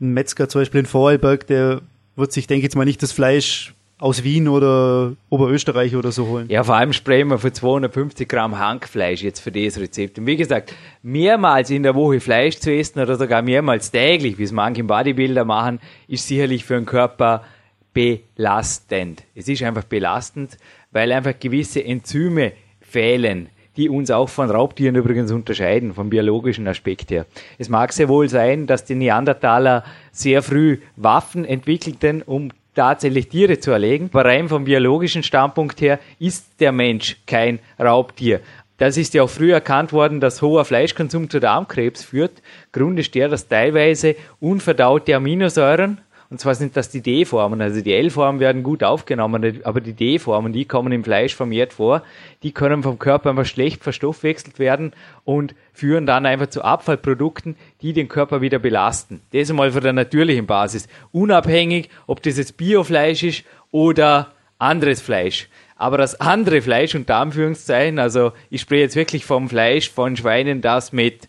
ein 0.00 0.12
Metzger 0.12 0.48
zum 0.48 0.62
Beispiel 0.62 0.80
in 0.80 0.86
Vorarlberg, 0.86 1.46
der 1.46 1.82
wird 2.16 2.32
sich, 2.32 2.48
denke 2.48 2.60
ich 2.60 2.64
jetzt 2.64 2.76
mal, 2.76 2.84
nicht 2.84 3.02
das 3.02 3.12
Fleisch 3.12 3.74
aus 4.00 4.24
Wien 4.24 4.48
oder 4.48 5.12
Oberösterreich 5.28 5.94
oder 5.94 6.10
so 6.10 6.26
holen. 6.26 6.48
Ja, 6.48 6.64
vor 6.64 6.76
allem 6.76 6.92
sprayen 6.94 7.28
wir 7.28 7.38
für 7.38 7.52
250 7.52 8.26
Gramm 8.26 8.58
Hankfleisch 8.58 9.22
jetzt 9.22 9.40
für 9.40 9.52
das 9.52 9.78
Rezept. 9.78 10.18
Und 10.18 10.26
wie 10.26 10.36
gesagt, 10.36 10.74
mehrmals 11.02 11.70
in 11.70 11.82
der 11.82 11.94
Woche 11.94 12.18
Fleisch 12.18 12.58
zu 12.58 12.72
essen 12.72 13.00
oder 13.00 13.16
sogar 13.16 13.42
mehrmals 13.42 13.90
täglich, 13.90 14.38
wie 14.38 14.44
es 14.44 14.52
manche 14.52 14.82
Bodybuilder 14.84 15.44
machen, 15.44 15.80
ist 16.08 16.26
sicherlich 16.26 16.64
für 16.64 16.74
den 16.74 16.86
Körper 16.86 17.44
belastend. 17.92 19.24
Es 19.34 19.48
ist 19.48 19.62
einfach 19.62 19.84
belastend, 19.84 20.56
weil 20.92 21.12
einfach 21.12 21.38
gewisse 21.38 21.84
Enzyme 21.84 22.52
fehlen, 22.80 23.50
die 23.76 23.90
uns 23.90 24.10
auch 24.10 24.28
von 24.28 24.50
Raubtieren 24.50 24.96
übrigens 24.96 25.30
unterscheiden, 25.30 25.92
vom 25.92 26.08
biologischen 26.08 26.66
Aspekt 26.66 27.10
her. 27.10 27.26
Es 27.58 27.68
mag 27.68 27.92
sehr 27.92 28.08
wohl 28.08 28.28
sein, 28.28 28.66
dass 28.66 28.84
die 28.84 28.94
Neandertaler 28.94 29.84
sehr 30.10 30.42
früh 30.42 30.78
Waffen 30.96 31.44
entwickelten, 31.44 32.22
um 32.22 32.50
tatsächlich 32.80 33.28
Tiere 33.28 33.58
zu 33.58 33.72
erlegen. 33.72 34.08
Aber 34.10 34.24
rein 34.24 34.48
vom 34.48 34.64
biologischen 34.64 35.22
Standpunkt 35.22 35.82
her 35.82 35.98
ist 36.18 36.60
der 36.60 36.72
Mensch 36.72 37.18
kein 37.26 37.58
Raubtier. 37.78 38.40
Das 38.78 38.96
ist 38.96 39.12
ja 39.12 39.22
auch 39.22 39.28
früh 39.28 39.52
erkannt 39.52 39.92
worden, 39.92 40.20
dass 40.20 40.40
hoher 40.40 40.64
Fleischkonsum 40.64 41.28
zu 41.28 41.40
Darmkrebs 41.40 42.02
führt. 42.02 42.40
Grund 42.72 42.98
ist 42.98 43.14
der, 43.14 43.28
dass 43.28 43.46
teilweise 43.46 44.16
unverdaute 44.40 45.14
Aminosäuren 45.14 46.00
und 46.30 46.38
zwar 46.38 46.54
sind 46.54 46.76
das 46.76 46.90
die 46.90 47.02
D-Formen. 47.02 47.60
Also 47.60 47.80
die 47.80 47.92
L-Formen 47.92 48.38
werden 48.38 48.62
gut 48.62 48.84
aufgenommen, 48.84 49.60
aber 49.64 49.80
die 49.80 49.94
D-Formen, 49.94 50.52
die 50.52 50.64
kommen 50.64 50.92
im 50.92 51.02
Fleisch 51.02 51.34
vermehrt 51.34 51.72
vor. 51.72 52.04
Die 52.44 52.52
können 52.52 52.84
vom 52.84 53.00
Körper 53.00 53.30
einfach 53.30 53.46
schlecht 53.46 53.82
verstoffwechselt 53.82 54.60
werden 54.60 54.92
und 55.24 55.56
führen 55.72 56.06
dann 56.06 56.26
einfach 56.26 56.46
zu 56.46 56.62
Abfallprodukten, 56.62 57.56
die 57.82 57.92
den 57.92 58.06
Körper 58.06 58.40
wieder 58.40 58.60
belasten. 58.60 59.20
Das 59.32 59.50
einmal 59.50 59.72
von 59.72 59.82
der 59.82 59.92
natürlichen 59.92 60.46
Basis. 60.46 60.86
Unabhängig, 61.10 61.90
ob 62.06 62.22
das 62.22 62.38
jetzt 62.38 62.56
Biofleisch 62.56 63.24
ist 63.24 63.44
oder 63.72 64.30
anderes 64.60 65.00
Fleisch. 65.00 65.48
Aber 65.74 65.98
das 65.98 66.20
andere 66.20 66.62
Fleisch, 66.62 66.94
unter 66.94 67.16
Anführungszeichen, 67.16 67.98
also 67.98 68.32
ich 68.50 68.60
spreche 68.60 68.82
jetzt 68.82 68.96
wirklich 68.96 69.24
vom 69.24 69.48
Fleisch 69.48 69.90
von 69.90 70.16
Schweinen, 70.16 70.60
das 70.60 70.92
mit 70.92 71.26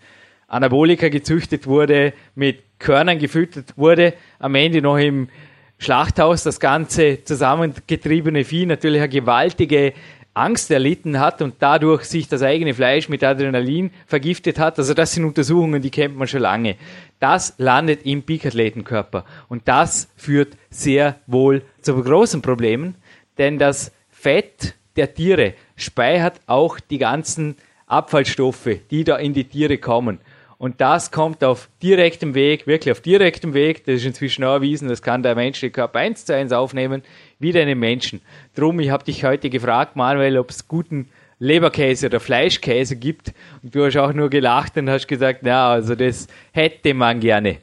Anabolika 0.48 1.10
gezüchtet 1.10 1.66
wurde, 1.66 2.14
mit 2.36 2.71
Körnern 2.82 3.20
gefüttert 3.20 3.78
wurde, 3.78 4.14
am 4.40 4.56
Ende 4.56 4.82
noch 4.82 4.98
im 4.98 5.30
Schlachthaus 5.78 6.44
das 6.44 6.60
ganze 6.60 7.24
zusammengetriebene 7.24 8.44
Vieh 8.44 8.66
natürlich 8.66 9.02
eine 9.02 9.10
gewaltige 9.10 9.94
Angst 10.34 10.72
erlitten 10.72 11.20
hat 11.20 11.42
und 11.42 11.56
dadurch 11.60 12.04
sich 12.06 12.28
das 12.28 12.42
eigene 12.42 12.74
Fleisch 12.74 13.10
mit 13.10 13.24
Adrenalin 13.24 13.92
vergiftet 14.06 14.60
hat. 14.60 14.80
Also 14.80 14.94
das 14.94 15.14
sind 15.14 15.26
Untersuchungen, 15.26 15.82
die 15.82 15.90
kennt 15.90 16.16
man 16.16 16.28
schon 16.28 16.42
lange. 16.42 16.76
Das 17.20 17.56
landet 17.58 18.06
im 18.06 18.24
Peakathletenkörper 18.24 19.26
und 19.50 19.68
das 19.68 20.10
führt 20.16 20.56
sehr 20.70 21.18
wohl 21.28 21.64
zu 21.82 22.02
großen 22.02 22.42
Problemen, 22.42 22.96
denn 23.38 23.58
das 23.58 23.92
Fett 24.10 24.76
der 24.96 25.14
Tiere 25.14 25.54
speichert 25.76 26.40
auch 26.48 26.80
die 26.80 26.98
ganzen 26.98 27.56
Abfallstoffe, 27.88 28.70
die 28.90 29.04
da 29.04 29.18
in 29.18 29.34
die 29.34 29.46
Tiere 29.46 29.78
kommen. 29.78 30.20
Und 30.62 30.80
das 30.80 31.10
kommt 31.10 31.44
auf 31.44 31.70
direktem 31.82 32.36
Weg, 32.36 32.68
wirklich 32.68 32.92
auf 32.92 33.02
direktem 33.02 33.56
Weg, 33.56 33.84
das 33.86 33.96
ist 33.96 34.06
inzwischen 34.06 34.44
auch 34.44 34.54
erwiesen, 34.54 34.90
das 34.90 35.02
kann 35.02 35.24
der 35.24 35.34
menschliche 35.34 35.72
Körper 35.72 35.98
eins 35.98 36.24
zu 36.24 36.36
eins 36.36 36.52
aufnehmen, 36.52 37.02
wie 37.40 37.52
deinen 37.52 37.80
Menschen. 37.80 38.22
Drum, 38.54 38.80
ich 38.80 38.92
habe 38.92 39.04
dich 39.04 39.24
heute 39.24 39.50
gefragt, 39.50 39.96
Manuel, 39.96 40.38
ob 40.38 40.52
es 40.52 40.68
guten 40.68 41.10
Leberkäse 41.40 42.06
oder 42.06 42.20
Fleischkäse 42.20 42.96
gibt. 42.96 43.34
Und 43.64 43.74
du 43.74 43.84
hast 43.84 43.98
auch 43.98 44.14
nur 44.14 44.30
gelacht 44.30 44.78
und 44.78 44.88
hast 44.88 45.08
gesagt, 45.08 45.40
na, 45.42 45.72
also 45.72 45.96
das 45.96 46.28
hätte 46.52 46.94
man 46.94 47.22
gerne. 47.22 47.58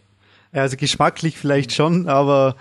Ja, 0.52 0.62
also 0.62 0.76
geschmacklich 0.76 1.38
vielleicht 1.38 1.72
schon, 1.72 2.08
aber 2.08 2.56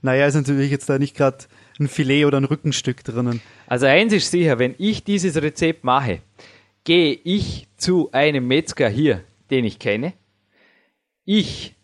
naja, 0.00 0.24
ist 0.24 0.36
natürlich 0.36 0.70
jetzt 0.70 0.88
da 0.88 0.98
nicht 0.98 1.18
gerade 1.18 1.44
ein 1.78 1.88
Filet 1.88 2.24
oder 2.24 2.38
ein 2.38 2.44
Rückenstück 2.44 3.04
drinnen. 3.04 3.42
Also 3.66 3.84
eins 3.84 4.14
ist 4.14 4.30
sicher, 4.30 4.58
wenn 4.58 4.74
ich 4.78 5.04
dieses 5.04 5.36
Rezept 5.36 5.84
mache, 5.84 6.20
gehe 6.84 7.18
ich 7.24 7.68
zu 7.76 8.10
einem 8.12 8.48
Metzger 8.48 8.88
hier, 8.88 9.22
den 9.52 9.64
ich 9.64 9.78
kenne. 9.78 10.14
Ich 11.24 11.76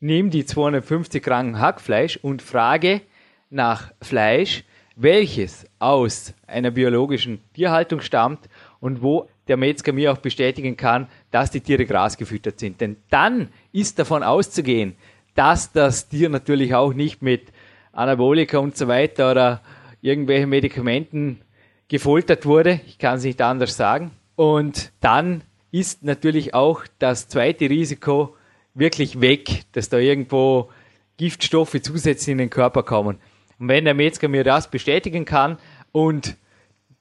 nehme 0.00 0.30
die 0.30 0.46
250 0.46 1.22
Gramm 1.22 1.58
Hackfleisch 1.58 2.16
und 2.22 2.40
frage 2.40 3.02
nach 3.50 3.92
Fleisch, 4.00 4.64
welches 4.96 5.66
aus 5.78 6.34
einer 6.46 6.70
biologischen 6.70 7.40
Tierhaltung 7.52 8.00
stammt 8.00 8.48
und 8.80 9.02
wo 9.02 9.28
der 9.46 9.56
Metzger 9.56 9.92
mir 9.92 10.12
auch 10.12 10.18
bestätigen 10.18 10.76
kann, 10.76 11.08
dass 11.30 11.50
die 11.50 11.60
Tiere 11.60 11.86
grasgefüttert 11.86 12.58
sind. 12.58 12.80
Denn 12.80 12.96
dann 13.10 13.48
ist 13.72 13.98
davon 13.98 14.22
auszugehen, 14.22 14.96
dass 15.34 15.72
das 15.72 16.08
Tier 16.08 16.28
natürlich 16.28 16.74
auch 16.74 16.94
nicht 16.94 17.22
mit 17.22 17.52
Anabolika 17.92 18.58
und 18.58 18.76
so 18.76 18.88
weiter 18.88 19.30
oder 19.30 19.62
irgendwelchen 20.00 20.50
Medikamenten 20.50 21.40
gefoltert 21.88 22.44
wurde. 22.44 22.80
Ich 22.86 22.98
kann 22.98 23.16
es 23.16 23.24
nicht 23.24 23.40
anders 23.40 23.76
sagen. 23.76 24.10
Und 24.36 24.92
dann 25.00 25.42
ist 25.70 26.02
natürlich 26.04 26.54
auch 26.54 26.84
das 26.98 27.28
zweite 27.28 27.68
Risiko 27.68 28.34
wirklich 28.74 29.20
weg, 29.20 29.64
dass 29.72 29.88
da 29.88 29.98
irgendwo 29.98 30.70
Giftstoffe 31.16 31.76
zusätzlich 31.82 32.32
in 32.32 32.38
den 32.38 32.50
Körper 32.50 32.82
kommen. 32.82 33.18
Und 33.58 33.68
wenn 33.68 33.84
der 33.84 33.94
Metzger 33.94 34.28
mir 34.28 34.44
das 34.44 34.70
bestätigen 34.70 35.24
kann 35.24 35.58
und 35.92 36.36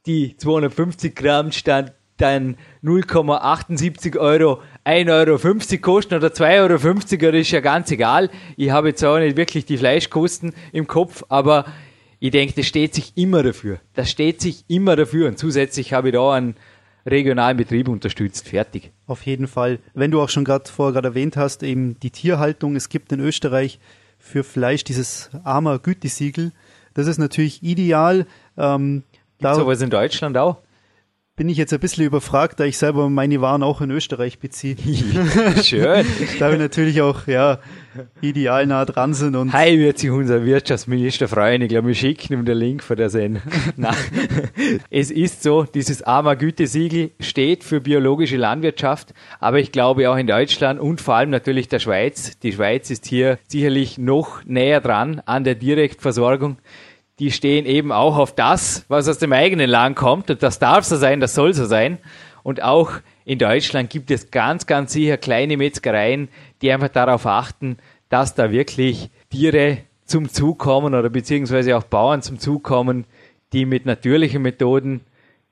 die 0.06 0.36
250 0.38 1.16
Gramm 1.16 1.52
stand 1.52 1.94
dann 2.18 2.58
0,78 2.84 4.18
Euro, 4.18 4.62
1,50 4.86 5.12
Euro 5.12 5.82
kosten 5.82 6.16
oder 6.16 6.30
2,50 6.30 7.24
Euro, 7.24 7.38
ist 7.38 7.52
ja 7.52 7.60
ganz 7.60 7.92
egal. 7.92 8.32
Ich 8.56 8.72
habe 8.72 8.90
jetzt 8.90 9.04
auch 9.04 9.20
nicht 9.20 9.38
wirklich 9.38 9.66
die 9.66 9.78
Fleischkosten 9.78 10.54
im 10.72 10.88
Kopf, 10.88 11.24
aber 11.30 11.66
ich 12.20 12.32
denke, 12.32 12.56
das 12.56 12.66
steht 12.66 12.96
sich 12.96 13.14
immer 13.16 13.44
dafür. 13.44 13.80
Das 13.94 14.10
steht 14.10 14.42
sich 14.42 14.66
immer 14.68 14.96
dafür. 14.96 15.28
Und 15.28 15.38
zusätzlich 15.38 15.94
habe 15.94 16.10
ich 16.10 16.14
da 16.16 16.34
einen 16.34 16.56
regionalen 17.08 17.58
Betrieb 17.58 17.88
unterstützt. 17.88 18.48
Fertig. 18.48 18.92
Auf 19.08 19.26
jeden 19.26 19.48
Fall. 19.48 19.80
Wenn 19.94 20.12
du 20.12 20.22
auch 20.22 20.30
schon 20.30 20.46
gerade 20.46 20.70
vorher 20.70 20.94
gerade 20.94 21.10
erwähnt 21.10 21.38
hast, 21.38 21.64
eben 21.64 22.00
die 22.02 22.12
Tierhaltung, 22.12 22.76
es 22.76 22.90
gibt 22.90 23.12
in 23.12 23.20
Österreich 23.20 23.80
für 24.20 24.44
Fleisch 24.44 24.84
dieses 24.84 25.30
armer 25.44 25.80
Gütesiegel. 25.80 26.52
Das 26.94 27.08
ist 27.08 27.18
natürlich 27.18 27.64
ideal. 27.64 28.26
Ähm, 28.58 29.04
Gibt 29.40 29.56
sowas 29.56 29.82
in 29.82 29.90
Deutschland 29.90 30.38
auch? 30.38 30.58
Bin 31.38 31.50
ich 31.50 31.58
jetzt 31.58 31.72
ein 31.72 31.80
bisschen 31.80 32.04
überfragt, 32.04 32.60
da 32.60 32.64
ich 32.66 32.80
selber 32.80 33.12
meine 33.12 33.40
Waren 33.42 33.62
auch 33.62 33.80
in 33.82 33.92
Österreich 33.92 34.40
beziehe. 34.40 34.76
Schön. 35.64 36.04
da 36.40 36.50
wir 36.50 36.58
natürlich 36.58 37.00
auch 37.04 37.28
ja, 37.28 37.60
ideal 38.22 38.66
nah 38.66 38.86
dran 38.86 39.14
sind. 39.14 39.36
Und 39.36 39.54
Hi 39.54 39.78
wird 39.78 40.00
sich 40.00 40.10
unser 40.10 40.44
Wirtschaftsminister 40.44 41.28
freuen. 41.28 41.62
Ich 41.62 41.70
glaube, 41.70 41.90
wir 41.90 41.96
schicken 41.96 42.34
ihm 42.34 42.44
den 42.44 42.58
Link 42.58 42.84
für 42.84 42.96
der 42.96 43.12
Sendung. 43.12 43.44
es 44.90 45.12
ist 45.12 45.44
so, 45.44 45.64
dieses 45.64 46.02
AMA 46.02 46.34
Gütesiegel 46.34 47.12
steht 47.20 47.64
für 47.64 47.82
biologische 47.82 48.38
Landwirtschaft, 48.38 49.14
aber 49.40 49.60
ich 49.60 49.72
glaube 49.72 50.10
auch 50.10 50.18
in 50.18 50.26
Deutschland 50.26 50.80
und 50.80 51.02
vor 51.02 51.16
allem 51.16 51.30
natürlich 51.30 51.68
der 51.68 51.80
Schweiz. 51.80 52.40
Die 52.40 52.54
Schweiz 52.54 52.90
ist 52.90 53.06
hier 53.06 53.38
sicherlich 53.48 54.00
noch 54.00 54.44
näher 54.46 54.82
dran 54.82 55.22
an 55.28 55.44
der 55.44 55.54
Direktversorgung 55.54 56.58
die 57.20 57.32
stehen 57.32 57.66
eben 57.66 57.92
auch 57.92 58.18
auf 58.18 58.34
das, 58.34 58.86
was 58.88 59.08
aus 59.08 59.18
dem 59.18 59.34
eigenen 59.34 59.70
Land 59.70 59.96
kommt. 59.96 60.30
Und 60.30 60.44
das 60.44 60.60
darf 60.60 60.86
so 60.86 60.96
sein, 60.96 61.20
das 61.20 61.34
soll 61.34 61.54
so 61.54 61.66
sein. 61.66 61.98
Und 62.44 62.62
auch 62.62 62.92
in 63.26 63.40
Deutschland 63.40 63.90
gibt 63.90 64.12
es 64.12 64.32
ganz, 64.32 64.68
ganz 64.68 64.94
sicher 64.94 65.18
kleine 65.18 65.58
Metzgereien, 65.58 66.30
die 66.62 66.72
einfach 66.72 66.90
darauf 66.90 67.26
achten, 67.26 67.78
dass 68.10 68.36
da 68.36 68.52
wirklich 68.52 69.10
Tiere 69.30 69.80
zum 70.06 70.30
Zug 70.30 70.60
kommen 70.60 70.94
oder 70.94 71.10
beziehungsweise 71.10 71.76
auch 71.76 71.84
Bauern 71.84 72.22
zum 72.22 72.40
Zug 72.40 72.64
kommen, 72.64 73.06
die 73.52 73.66
mit 73.66 73.86
natürlichen 73.86 74.42
Methoden 74.42 75.02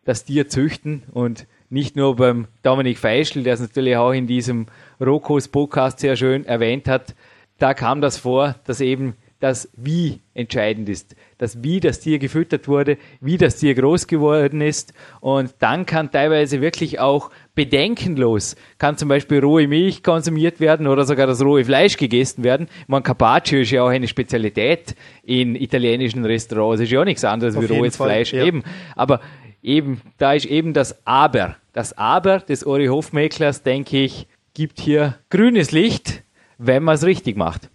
das 0.06 0.24
Tier 0.24 0.48
züchten 0.48 1.04
und 1.12 1.48
nicht 1.70 1.96
nur 1.96 2.16
beim 2.16 2.48
Dominik 2.62 3.00
Feischl, 3.00 3.44
der 3.44 3.56
es 3.56 3.60
natürlich 3.60 3.98
auch 3.98 4.12
in 4.12 4.28
diesem 4.28 4.68
Rokos 5.02 5.48
Podcast 5.48 6.00
sehr 6.00 6.16
schön 6.16 6.46
erwähnt 6.46 6.88
hat, 6.88 7.16
da 7.58 7.74
kam 7.74 8.02
das 8.02 8.18
vor, 8.18 8.56
dass 8.66 8.82
eben 8.82 9.16
das 9.46 9.70
Wie 9.78 10.22
entscheidend 10.34 10.90
ist. 10.90 11.16
Das 11.38 11.62
Wie 11.62 11.80
das 11.80 12.00
Tier 12.00 12.18
gefüttert 12.18 12.68
wurde, 12.68 12.98
wie 13.22 13.38
das 13.38 13.58
Tier 13.58 13.76
groß 13.76 14.08
geworden 14.08 14.60
ist. 14.60 14.92
Und 15.22 15.54
dann 15.60 15.86
kann 15.86 16.10
teilweise 16.10 16.62
wirklich 16.62 17.00
auch 17.00 17.30
bedenkenlos, 17.54 18.56
kann 18.80 18.98
zum 18.98 19.08
Beispiel 19.08 19.42
rohe 19.42 19.68
Milch 19.68 20.02
konsumiert 20.02 20.60
werden 20.60 20.88
oder 20.88 21.06
sogar 21.06 21.28
das 21.28 21.44
rohe 21.44 21.64
Fleisch 21.64 21.96
gegessen 21.98 22.44
werden. 22.44 22.68
Man 22.88 23.04
Carpaccio 23.04 23.60
ist 23.60 23.70
ja 23.70 23.84
auch 23.84 23.90
eine 23.90 24.08
Spezialität 24.08 24.96
in 25.22 25.54
italienischen 25.54 26.26
Restaurants. 26.26 26.82
Ist 26.82 26.92
ja 26.92 27.02
auch 27.02 27.06
nichts 27.06 27.24
anderes 27.24 27.56
Auf 27.56 27.70
wie 27.70 27.78
rohes 27.78 27.98
Fall, 27.98 28.08
Fleisch. 28.08 28.34
Ja. 28.34 28.46
Eben. 28.46 28.64
Aber 28.96 29.22
eben, 29.62 30.02
da 30.18 30.34
ist 30.34 30.48
eben 30.48 30.74
das 30.74 31.06
Aber. 31.06 31.56
Das 31.72 31.96
Aber 31.96 32.40
des 32.40 32.66
Ori 32.66 32.88
Hofmäklers, 32.88 33.62
denke 33.62 33.98
ich, 34.00 34.26
gibt 34.56 34.80
hier 34.80 35.20
grünes 35.30 35.72
Licht, 35.72 36.24
wenn 36.58 36.82
man 36.82 36.96
es 36.96 37.04
richtig 37.04 37.38
macht. 37.38 37.70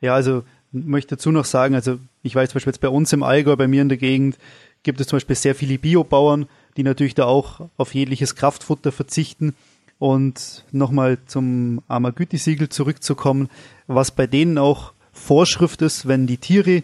Ja, 0.00 0.14
also 0.14 0.42
möchte 0.74 1.16
dazu 1.16 1.30
noch 1.30 1.44
sagen, 1.44 1.74
also 1.74 1.98
ich 2.22 2.34
weiß 2.34 2.50
zum 2.50 2.56
Beispiel 2.56 2.72
jetzt 2.72 2.80
bei 2.80 2.88
uns 2.88 3.12
im 3.12 3.22
Allgäu, 3.22 3.56
bei 3.56 3.68
mir 3.68 3.82
in 3.82 3.88
der 3.88 3.98
Gegend, 3.98 4.38
gibt 4.82 5.00
es 5.00 5.06
zum 5.06 5.16
Beispiel 5.16 5.36
sehr 5.36 5.54
viele 5.54 5.78
Biobauern, 5.78 6.46
die 6.76 6.82
natürlich 6.82 7.14
da 7.14 7.24
auch 7.24 7.68
auf 7.76 7.94
jegliches 7.94 8.34
Kraftfutter 8.34 8.92
verzichten. 8.92 9.54
Und 9.98 10.64
nochmal 10.72 11.18
zum 11.26 11.80
Amagüti-Siegel 11.88 12.68
zurückzukommen, 12.68 13.48
was 13.86 14.10
bei 14.10 14.26
denen 14.26 14.58
auch 14.58 14.92
Vorschrift 15.12 15.80
ist, 15.82 16.08
wenn 16.08 16.26
die 16.26 16.36
Tiere 16.36 16.82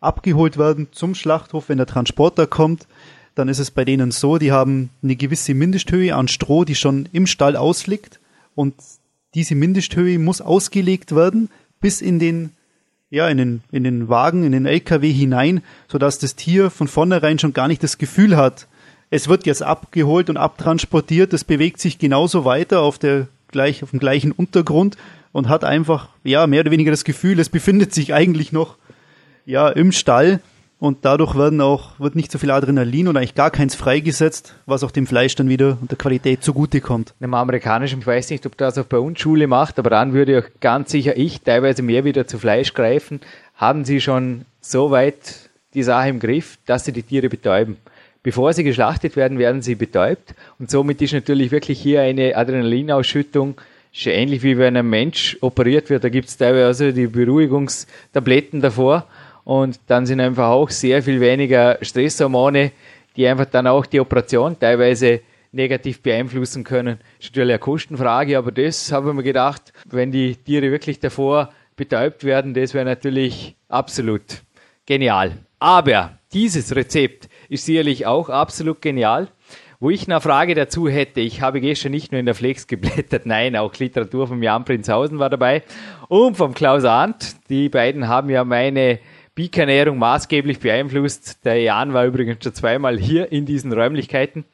abgeholt 0.00 0.58
werden 0.58 0.88
zum 0.90 1.14
Schlachthof, 1.14 1.68
wenn 1.68 1.78
der 1.78 1.86
Transporter 1.86 2.46
kommt, 2.46 2.86
dann 3.34 3.48
ist 3.48 3.60
es 3.60 3.70
bei 3.70 3.84
denen 3.84 4.10
so, 4.10 4.38
die 4.38 4.52
haben 4.52 4.90
eine 5.02 5.16
gewisse 5.16 5.54
Mindesthöhe 5.54 6.14
an 6.14 6.28
Stroh, 6.28 6.64
die 6.64 6.74
schon 6.74 7.08
im 7.12 7.26
Stall 7.26 7.56
ausliegt 7.56 8.18
und 8.54 8.74
diese 9.34 9.54
Mindesthöhe 9.54 10.18
muss 10.18 10.40
ausgelegt 10.40 11.14
werden 11.14 11.48
bis 11.80 12.00
in 12.00 12.18
den 12.18 12.50
ja, 13.10 13.28
in 13.28 13.38
den, 13.38 13.62
in 13.72 13.84
den 13.84 14.08
Wagen, 14.08 14.44
in 14.44 14.52
den 14.52 14.66
LKW 14.66 15.12
hinein, 15.12 15.62
sodass 15.88 16.18
das 16.18 16.36
Tier 16.36 16.70
von 16.70 16.88
vornherein 16.88 17.38
schon 17.38 17.52
gar 17.52 17.68
nicht 17.68 17.82
das 17.82 17.98
Gefühl 17.98 18.36
hat, 18.36 18.68
es 19.10 19.28
wird 19.28 19.44
jetzt 19.44 19.62
abgeholt 19.62 20.30
und 20.30 20.36
abtransportiert, 20.36 21.32
es 21.32 21.42
bewegt 21.42 21.80
sich 21.80 21.98
genauso 21.98 22.44
weiter 22.44 22.80
auf 22.80 22.98
der 22.98 23.26
gleich, 23.48 23.82
auf 23.82 23.90
dem 23.90 23.98
gleichen 23.98 24.30
Untergrund 24.30 24.96
und 25.32 25.48
hat 25.48 25.64
einfach, 25.64 26.08
ja, 26.22 26.46
mehr 26.46 26.60
oder 26.60 26.70
weniger 26.70 26.92
das 26.92 27.02
Gefühl, 27.02 27.40
es 27.40 27.48
befindet 27.48 27.92
sich 27.92 28.14
eigentlich 28.14 28.52
noch, 28.52 28.76
ja, 29.44 29.68
im 29.68 29.90
Stall 29.90 30.40
und 30.80 31.04
dadurch 31.04 31.36
werden 31.36 31.60
auch, 31.60 32.00
wird 32.00 32.16
nicht 32.16 32.32
so 32.32 32.38
viel 32.38 32.50
Adrenalin 32.50 33.06
oder 33.06 33.20
eigentlich 33.20 33.34
gar 33.34 33.50
keins 33.50 33.74
freigesetzt, 33.74 34.54
was 34.66 34.82
auch 34.82 34.90
dem 34.90 35.06
Fleisch 35.06 35.34
dann 35.36 35.48
wieder 35.48 35.76
und 35.80 35.90
der 35.90 35.98
Qualität 35.98 36.42
zugutekommt. 36.42 37.14
Im 37.20 37.34
amerikanischen, 37.34 38.00
ich 38.00 38.06
weiß 38.06 38.30
nicht, 38.30 38.46
ob 38.46 38.56
das 38.56 38.78
auch 38.78 38.86
bei 38.86 38.98
uns 38.98 39.20
Schule 39.20 39.46
macht, 39.46 39.78
aber 39.78 39.90
dann 39.90 40.14
würde 40.14 40.38
auch 40.40 40.60
ganz 40.60 40.90
sicher 40.90 41.16
ich 41.16 41.42
teilweise 41.42 41.82
mehr 41.82 42.04
wieder 42.04 42.26
zu 42.26 42.38
Fleisch 42.38 42.72
greifen. 42.72 43.20
Haben 43.54 43.84
Sie 43.84 44.00
schon 44.00 44.46
so 44.62 44.90
weit 44.90 45.50
die 45.74 45.82
Sache 45.82 46.08
im 46.08 46.18
Griff, 46.18 46.58
dass 46.64 46.86
Sie 46.86 46.92
die 46.92 47.02
Tiere 47.02 47.28
betäuben? 47.28 47.76
Bevor 48.22 48.52
sie 48.52 48.64
geschlachtet 48.64 49.16
werden, 49.16 49.38
werden 49.38 49.62
sie 49.62 49.74
betäubt. 49.74 50.34
Und 50.58 50.70
somit 50.70 51.00
ist 51.00 51.14
natürlich 51.14 51.52
wirklich 51.52 51.80
hier 51.80 52.02
eine 52.02 52.36
Adrenalinausschüttung, 52.36 53.54
schon 53.92 54.12
ähnlich 54.12 54.42
wie 54.42 54.58
wenn 54.58 54.76
ein 54.76 54.88
Mensch 54.88 55.38
operiert 55.40 55.88
wird. 55.88 56.04
Da 56.04 56.10
gibt 56.10 56.28
es 56.28 56.36
teilweise 56.36 56.92
die 56.92 57.06
Beruhigungstabletten 57.06 58.60
davor. 58.60 59.06
Und 59.44 59.80
dann 59.86 60.06
sind 60.06 60.20
einfach 60.20 60.48
auch 60.48 60.70
sehr 60.70 61.02
viel 61.02 61.20
weniger 61.20 61.78
Stresshormone, 61.82 62.72
die 63.16 63.26
einfach 63.26 63.46
dann 63.46 63.66
auch 63.66 63.86
die 63.86 64.00
Operation 64.00 64.58
teilweise 64.58 65.20
negativ 65.52 66.02
beeinflussen 66.02 66.64
können. 66.64 66.98
Ist 67.18 67.30
natürlich 67.30 67.50
eine 67.50 67.58
Kostenfrage, 67.58 68.38
aber 68.38 68.52
das 68.52 68.92
habe 68.92 69.10
ich 69.10 69.14
mir 69.14 69.22
gedacht, 69.22 69.72
wenn 69.86 70.12
die 70.12 70.36
Tiere 70.36 70.70
wirklich 70.70 71.00
davor 71.00 71.50
betäubt 71.76 72.24
werden, 72.24 72.54
das 72.54 72.74
wäre 72.74 72.84
natürlich 72.84 73.56
absolut 73.68 74.42
genial. 74.86 75.32
Aber 75.58 76.18
dieses 76.32 76.74
Rezept 76.74 77.28
ist 77.48 77.66
sicherlich 77.66 78.06
auch 78.06 78.28
absolut 78.28 78.80
genial. 78.80 79.28
Wo 79.82 79.88
ich 79.88 80.06
eine 80.06 80.20
Frage 80.20 80.54
dazu 80.54 80.90
hätte, 80.90 81.20
ich 81.20 81.40
habe 81.40 81.62
gestern 81.62 81.92
nicht 81.92 82.12
nur 82.12 82.18
in 82.18 82.26
der 82.26 82.34
Flex 82.34 82.66
geblättert, 82.66 83.24
nein, 83.24 83.56
auch 83.56 83.74
Literatur 83.76 84.28
von 84.28 84.42
Jan 84.42 84.66
Prinzhausen 84.66 85.18
war 85.18 85.30
dabei 85.30 85.62
und 86.08 86.36
vom 86.36 86.52
Klaus 86.52 86.84
Arndt. 86.84 87.36
Die 87.48 87.70
beiden 87.70 88.06
haben 88.06 88.28
ja 88.28 88.44
meine 88.44 88.98
Peak-Ernährung 89.40 89.96
maßgeblich 89.96 90.58
beeinflusst. 90.58 91.46
Der 91.46 91.62
Jan 91.62 91.94
war 91.94 92.04
übrigens 92.04 92.44
schon 92.44 92.52
zweimal 92.52 92.98
hier 92.98 93.32
in 93.32 93.46
diesen 93.46 93.72
Räumlichkeiten. 93.72 94.44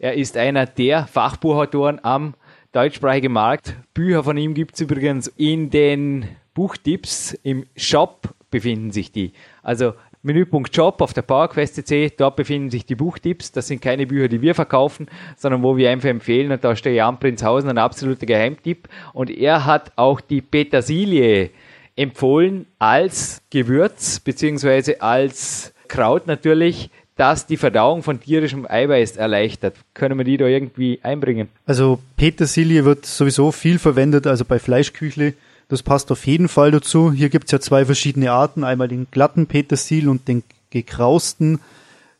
Er 0.00 0.14
ist 0.14 0.36
einer 0.36 0.66
der 0.66 1.06
Fachbuchautoren 1.06 2.00
am 2.02 2.34
deutschsprachigen 2.72 3.32
Markt. 3.32 3.76
Bücher 3.94 4.24
von 4.24 4.36
ihm 4.36 4.54
gibt 4.54 4.74
es 4.74 4.80
übrigens 4.80 5.28
in 5.28 5.70
den 5.70 6.26
Buchtipps. 6.52 7.38
Im 7.44 7.66
Shop 7.76 8.34
befinden 8.50 8.90
sich 8.90 9.12
die. 9.12 9.34
Also 9.62 9.92
Menüpunkt 10.24 10.74
Shop 10.74 11.00
auf 11.00 11.12
der 11.12 11.22
PowerQuest.cc, 11.22 12.14
dort 12.16 12.34
befinden 12.34 12.70
sich 12.70 12.84
die 12.84 12.96
Buchtipps. 12.96 13.52
Das 13.52 13.68
sind 13.68 13.82
keine 13.82 14.08
Bücher, 14.08 14.26
die 14.26 14.42
wir 14.42 14.56
verkaufen, 14.56 15.06
sondern 15.36 15.62
wo 15.62 15.76
wir 15.76 15.90
einfach 15.90 16.08
empfehlen. 16.08 16.50
Und 16.50 16.64
da 16.64 16.72
ist 16.72 16.84
der 16.84 16.94
Jan 16.94 17.20
Prinzhausen 17.20 17.70
ein 17.70 17.78
absoluter 17.78 18.26
Geheimtipp. 18.26 18.88
Und 19.12 19.30
er 19.30 19.64
hat 19.64 19.92
auch 19.94 20.20
die 20.20 20.40
Petersilie 20.40 21.50
empfohlen 21.96 22.66
als 22.78 23.40
Gewürz 23.50 24.20
beziehungsweise 24.20 25.00
als 25.00 25.72
Kraut 25.88 26.26
natürlich, 26.26 26.90
das 27.16 27.46
die 27.46 27.56
Verdauung 27.56 28.02
von 28.02 28.20
tierischem 28.20 28.66
Eiweiß 28.68 29.16
erleichtert. 29.16 29.76
Können 29.94 30.18
wir 30.18 30.24
die 30.24 30.36
da 30.36 30.46
irgendwie 30.46 30.98
einbringen? 31.02 31.48
Also 31.66 32.00
Petersilie 32.16 32.84
wird 32.84 33.06
sowieso 33.06 33.52
viel 33.52 33.78
verwendet, 33.78 34.26
also 34.26 34.44
bei 34.44 34.58
Fleischküchle 34.58 35.34
das 35.68 35.82
passt 35.82 36.12
auf 36.12 36.26
jeden 36.26 36.48
Fall 36.48 36.70
dazu. 36.70 37.12
Hier 37.12 37.28
gibt 37.30 37.46
es 37.46 37.52
ja 37.52 37.60
zwei 37.60 37.84
verschiedene 37.84 38.32
Arten. 38.32 38.64
Einmal 38.64 38.88
den 38.88 39.06
glatten 39.10 39.46
Petersil 39.46 40.08
und 40.08 40.28
den 40.28 40.42
gekrausten. 40.70 41.60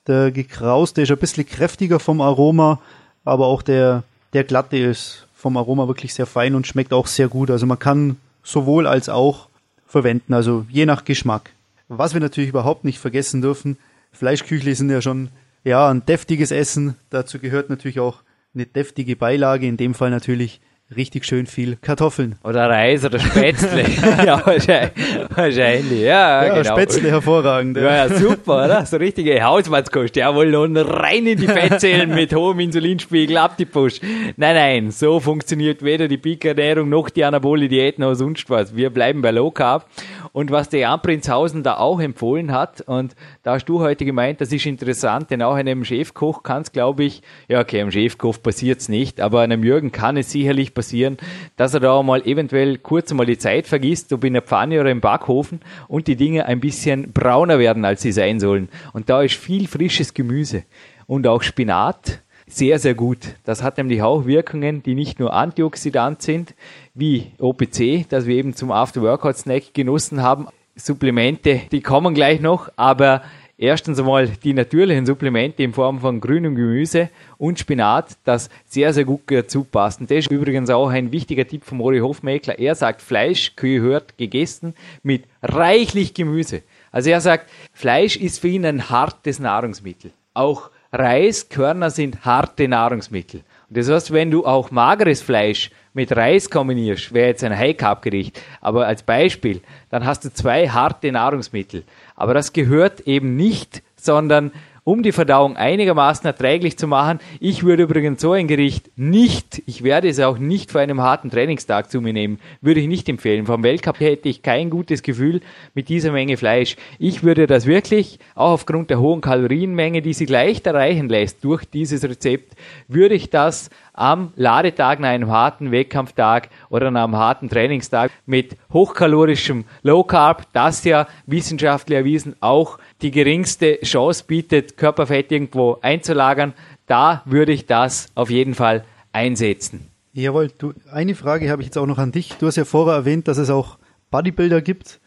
Der 0.06 0.30
gekrauste 0.30 1.02
ist 1.02 1.10
ein 1.10 1.18
bisschen 1.18 1.46
kräftiger 1.46 1.98
vom 1.98 2.20
Aroma, 2.20 2.80
aber 3.24 3.46
auch 3.46 3.62
der, 3.62 4.02
der 4.32 4.44
glatte 4.44 4.76
ist 4.76 5.26
vom 5.34 5.56
Aroma 5.56 5.88
wirklich 5.88 6.14
sehr 6.14 6.26
fein 6.26 6.54
und 6.54 6.66
schmeckt 6.66 6.92
auch 6.92 7.06
sehr 7.06 7.28
gut. 7.28 7.50
Also 7.50 7.66
man 7.66 7.78
kann 7.78 8.16
sowohl 8.42 8.87
als 8.87 9.08
auch 9.08 9.48
verwenden, 9.94 10.35
also 10.35 10.66
je 10.68 10.87
nach 10.87 11.04
Geschmack. 11.04 11.52
Was 11.87 12.14
wir 12.14 12.20
natürlich 12.20 12.50
überhaupt 12.50 12.83
nicht 12.83 12.98
vergessen 12.98 13.40
dürfen, 13.42 13.78
Fleischküchle 14.11 14.74
sind 14.74 14.90
ja 14.90 15.00
schon 15.00 15.28
ja 15.62 15.88
ein 15.88 16.04
deftiges 16.04 16.50
Essen. 16.50 16.96
Dazu 17.11 17.38
gehört 17.38 17.70
natürlich 17.70 18.00
auch 18.00 18.24
eine 18.54 18.66
deftige 18.66 19.14
Beilage, 19.14 19.68
in 19.68 19.76
dem 19.76 19.94
Fall 19.94 20.11
natürlich 20.11 20.61
richtig 20.94 21.25
schön 21.25 21.47
viel 21.47 21.77
Kartoffeln. 21.77 22.37
Oder 22.44 22.68
Reis 22.68 23.05
oder 23.05 23.18
Spätzle. 23.18 23.85
ja, 24.25 24.42
wahrscheinlich. 24.44 26.01
Ja, 26.01 26.44
ja 26.44 26.55
genau. 26.55 26.77
Spätzle 26.77 27.11
hervorragend. 27.11 27.77
Ja, 27.77 28.07
ja, 28.07 28.09
super, 28.09 28.64
oder? 28.64 28.87
So 28.87 28.97
richtige 28.97 29.42
Hausmannskost. 29.42 30.14
Jawohl, 30.16 30.55
und 30.55 30.77
rein 30.77 31.27
in 31.27 31.38
die 31.38 31.47
Fettzellen 31.47 32.14
mit 32.14 32.35
hohem 32.35 32.61
Insulinspiegel, 32.61 33.37
ab 33.38 33.57
die 33.57 33.64
Push. 33.64 34.01
Nein, 34.37 34.55
nein, 34.55 34.90
so 34.90 35.20
funktioniert 35.20 35.83
weder 35.83 36.07
die 36.07 36.18
Peak-Ernährung 36.18 36.88
noch 36.88 37.11
die 37.11 37.25
Anabole 37.25 37.68
Diäten 37.68 38.05
oder 38.05 38.14
sonst 38.14 38.49
was. 38.51 38.77
Wir 38.77 38.90
bleiben 38.90 39.23
bei 39.23 39.31
Low 39.31 39.51
Carb. 39.51 39.87
Und 40.33 40.51
was 40.51 40.68
der 40.68 40.81
Jan 40.81 41.01
Prinzhausen 41.01 41.62
da 41.62 41.77
auch 41.77 42.01
empfohlen 42.01 42.51
hat, 42.53 42.81
und 42.83 43.14
da 43.44 43.55
hast 43.55 43.66
du 43.66 43.81
heute 43.81 44.05
gemeint, 44.05 44.40
das 44.40 44.53
ist 44.53 44.66
interessant, 44.66 45.31
denn 45.31 45.42
auch 45.42 45.55
einem 45.55 45.85
Chefkoch 45.85 46.42
kann 46.42 46.62
es, 46.62 46.73
glaube 46.73 47.05
ich, 47.05 47.23
ja, 47.49 47.61
okay, 47.61 47.81
einem 47.81 47.92
Chefkoch 47.92 48.42
passiert 48.42 48.81
es 48.81 48.88
nicht, 48.88 49.20
aber 49.20 49.42
einem 49.42 49.62
Jürgen 49.62 49.92
kann 49.92 50.16
es 50.16 50.33
sicherlich 50.33 50.73
passieren, 50.74 51.16
dass 51.56 51.74
er 51.74 51.80
da 51.80 52.02
mal 52.02 52.26
eventuell 52.26 52.78
kurz 52.78 53.12
mal 53.12 53.26
die 53.26 53.38
Zeit 53.38 53.66
vergisst, 53.66 54.12
ob 54.12 54.24
in 54.24 54.34
der 54.34 54.42
Pfanne 54.42 54.80
oder 54.80 54.90
im 54.90 55.00
Backofen 55.00 55.60
und 55.88 56.06
die 56.06 56.16
Dinge 56.16 56.46
ein 56.46 56.60
bisschen 56.60 57.12
brauner 57.12 57.58
werden, 57.58 57.84
als 57.84 58.02
sie 58.02 58.12
sein 58.12 58.40
sollen. 58.40 58.68
Und 58.92 59.08
da 59.08 59.22
ist 59.22 59.34
viel 59.34 59.68
frisches 59.68 60.14
Gemüse 60.14 60.64
und 61.06 61.26
auch 61.26 61.42
Spinat 61.42 62.20
sehr, 62.46 62.78
sehr 62.78 62.94
gut. 62.94 63.18
Das 63.44 63.62
hat 63.62 63.78
nämlich 63.78 64.02
auch 64.02 64.26
Wirkungen, 64.26 64.82
die 64.82 64.94
nicht 64.94 65.18
nur 65.18 65.32
Antioxidant 65.32 66.22
sind, 66.22 66.54
wie 66.94 67.32
OPC, 67.38 68.06
das 68.08 68.26
wir 68.26 68.37
eben 68.37 68.54
zum 68.54 68.70
After-Workout-Snack 68.70 69.72
genossen 69.72 70.22
haben. 70.22 70.48
Supplemente, 70.76 71.62
die 71.72 71.80
kommen 71.80 72.14
gleich 72.14 72.40
noch, 72.40 72.68
aber 72.76 73.22
erstens 73.58 73.98
einmal 73.98 74.28
die 74.28 74.52
natürlichen 74.52 75.06
Supplemente 75.06 75.62
in 75.62 75.72
Form 75.72 76.00
von 76.00 76.20
grünem 76.20 76.54
Gemüse 76.54 77.10
und 77.38 77.58
Spinat, 77.58 78.16
das 78.24 78.50
sehr, 78.66 78.92
sehr 78.92 79.04
gut 79.04 79.22
dazu 79.26 79.64
passt. 79.64 80.00
Und 80.00 80.10
das 80.10 80.18
ist 80.18 80.30
übrigens 80.30 80.70
auch 80.70 80.88
ein 80.88 81.12
wichtiger 81.12 81.46
Tipp 81.46 81.64
von 81.64 81.78
Mori 81.78 82.00
Hofmeckler. 82.00 82.58
Er 82.58 82.74
sagt, 82.74 83.02
Fleisch 83.02 83.56
gehört 83.56 84.18
gegessen 84.18 84.74
mit 85.02 85.24
reichlich 85.42 86.14
Gemüse. 86.14 86.62
Also 86.90 87.10
er 87.10 87.20
sagt, 87.20 87.50
Fleisch 87.72 88.16
ist 88.16 88.40
für 88.40 88.48
ihn 88.48 88.64
ein 88.64 88.90
hartes 88.90 89.38
Nahrungsmittel. 89.38 90.12
Auch 90.32 90.70
Reiskörner 90.94 91.90
sind 91.90 92.24
harte 92.24 92.68
Nahrungsmittel. 92.68 93.40
Und 93.68 93.76
das 93.76 93.90
heißt, 93.90 94.12
wenn 94.12 94.30
du 94.30 94.46
auch 94.46 94.70
mageres 94.70 95.22
Fleisch 95.22 95.72
mit 95.92 96.16
Reis 96.16 96.48
kombinierst, 96.48 97.12
wäre 97.12 97.28
jetzt 97.28 97.42
ein 97.42 97.57
High-Carb-Gericht, 97.57 98.40
aber 98.61 98.87
als 98.87 99.02
Beispiel, 99.02 99.61
dann 99.90 100.07
hast 100.07 100.24
du 100.24 100.33
zwei 100.33 100.68
harte 100.68 101.11
Nahrungsmittel. 101.11 101.83
Aber 102.14 102.33
das 102.33 102.52
gehört 102.52 103.00
eben 103.00 103.35
nicht, 103.35 103.83
sondern 103.96 104.52
um 104.85 105.03
die 105.03 105.12
Verdauung 105.12 105.57
einigermaßen 105.57 106.27
erträglich 106.27 106.77
zu 106.77 106.87
machen. 106.87 107.18
Ich 107.40 107.64
würde 107.64 107.85
übrigens 107.85 108.20
so 108.20 108.33
ein 108.33 108.47
Gericht 108.47 108.90
nicht, 108.97 109.62
ich 109.66 109.83
werde 109.83 110.09
es 110.09 110.20
auch 110.20 110.38
nicht 110.38 110.70
vor 110.70 110.83
einem 110.83 111.01
harten 111.01 111.31
Trainingstag 111.31 111.90
zu 111.90 112.01
mir 112.01 112.12
nehmen, 112.12 112.38
würde 112.61 112.81
ich 112.81 112.87
nicht 112.87 113.09
empfehlen. 113.09 113.47
Vom 113.47 113.62
Weltcup 113.62 113.99
hätte 114.01 114.29
ich 114.29 114.42
kein 114.42 114.70
gutes 114.70 115.03
Gefühl 115.03 115.40
mit 115.75 115.88
dieser 115.88 116.12
Menge 116.12 116.37
Fleisch. 116.37 116.77
Ich 116.99 117.23
würde 117.23 117.47
das 117.47 117.66
wirklich, 117.66 118.18
auch 118.35 118.53
aufgrund 118.53 118.90
der 118.90 119.01
hohen 119.01 119.23
Kalorienmenge, 119.23 120.03
die 120.03 120.12
sich 120.12 120.29
leicht 120.29 120.66
erreichen 120.66 121.09
lässt 121.09 121.42
durch 121.44 121.64
dieses 121.64 122.05
Rezept, 122.05 122.55
würde 122.87 123.14
ich 123.14 123.31
das 123.31 123.70
am 123.94 124.33
Ladetag 124.35 124.99
nach 124.99 125.09
einem 125.09 125.31
harten 125.31 125.70
Wettkampftag 125.70 126.51
oder 126.68 126.90
nach 126.90 127.05
einem 127.05 127.16
harten 127.16 127.49
Trainingstag 127.49 128.11
mit 128.27 128.57
hochkalorischem 128.73 129.64
Low 129.83 130.03
Carb, 130.03 130.53
das 130.53 130.85
ja 130.85 131.07
wissenschaftlich 131.27 131.97
erwiesen 131.97 132.35
auch 132.40 132.79
die 133.04 133.10
geringste 133.10 133.78
Chance 133.82 134.24
bietet, 134.26 134.76
Körperfett 134.78 135.30
irgendwo 135.30 135.78
einzulagern, 135.82 136.54
da 136.86 137.22
würde 137.26 137.52
ich 137.52 137.66
das 137.66 138.08
auf 138.14 138.30
jeden 138.30 138.54
Fall 138.54 138.84
einsetzen. 139.12 139.90
Jawohl, 140.14 140.50
du, 140.56 140.72
eine 140.90 141.14
Frage 141.14 141.50
habe 141.50 141.60
ich 141.60 141.66
jetzt 141.66 141.76
auch 141.76 141.86
noch 141.86 141.98
an 141.98 142.12
dich. 142.12 142.32
Du 142.38 142.46
hast 142.46 142.56
ja 142.56 142.64
vorher 142.64 142.94
erwähnt, 142.94 143.28
dass 143.28 143.36
es 143.36 143.50
auch 143.50 143.78
Bodybuilder 144.10 144.62
gibt, 144.62 145.00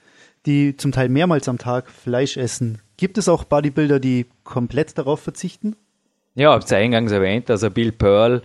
die 0.46 0.78
zum 0.78 0.92
Teil 0.92 1.10
mehrmals 1.10 1.50
am 1.50 1.58
Tag 1.58 1.90
Fleisch 1.90 2.38
essen. 2.38 2.80
Gibt 2.98 3.18
es 3.18 3.28
auch 3.28 3.44
Bodybuilder, 3.44 4.00
die 4.00 4.28
komplett 4.44 4.98
darauf 4.98 5.22
verzichten? 5.22 5.76
Ja, 6.36 6.50
ich 6.50 6.54
habe 6.54 6.66
es 6.66 6.72
eingangs 6.72 7.12
erwähnt, 7.12 7.50
also 7.50 7.72
Bill 7.72 7.92
Pearl 7.92 8.44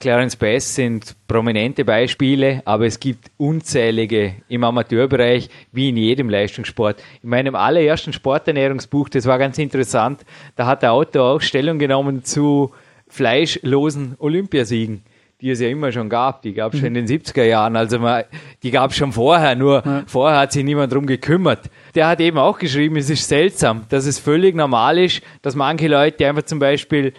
Clarence 0.00 0.34
Bass 0.34 0.74
sind 0.74 1.14
prominente 1.28 1.84
Beispiele, 1.84 2.62
aber 2.64 2.86
es 2.86 2.98
gibt 2.98 3.30
unzählige 3.36 4.34
im 4.48 4.64
Amateurbereich, 4.64 5.50
wie 5.72 5.90
in 5.90 5.98
jedem 5.98 6.30
Leistungssport. 6.30 7.02
In 7.22 7.28
meinem 7.28 7.54
allerersten 7.54 8.14
Sporternährungsbuch, 8.14 9.10
das 9.10 9.26
war 9.26 9.38
ganz 9.38 9.58
interessant, 9.58 10.22
da 10.56 10.66
hat 10.66 10.82
der 10.82 10.92
Autor 10.92 11.34
auch 11.34 11.40
Stellung 11.42 11.78
genommen 11.78 12.24
zu 12.24 12.72
fleischlosen 13.08 14.16
Olympiasiegen 14.18 15.02
die 15.40 15.50
es 15.50 15.60
ja 15.60 15.68
immer 15.68 15.90
schon 15.90 16.08
gab. 16.08 16.42
Die 16.42 16.52
gab 16.52 16.74
es 16.74 16.80
schon 16.80 16.94
in 16.94 17.06
den 17.06 17.06
70er 17.06 17.44
Jahren. 17.44 17.76
Also 17.76 17.98
man, 17.98 18.24
die 18.62 18.70
gab 18.70 18.90
es 18.90 18.96
schon 18.96 19.12
vorher, 19.12 19.54
nur 19.54 19.82
ja. 19.84 20.02
vorher 20.06 20.38
hat 20.40 20.52
sich 20.52 20.64
niemand 20.64 20.92
drum 20.92 21.06
gekümmert. 21.06 21.70
Der 21.94 22.08
hat 22.08 22.20
eben 22.20 22.38
auch 22.38 22.58
geschrieben, 22.58 22.96
es 22.96 23.08
ist 23.08 23.26
seltsam, 23.26 23.86
dass 23.88 24.06
es 24.06 24.18
völlig 24.18 24.54
normal 24.54 24.98
ist, 24.98 25.22
dass 25.42 25.54
manche 25.54 25.88
Leute 25.88 26.28
einfach 26.28 26.42
zum 26.42 26.58
Beispiel 26.58 27.14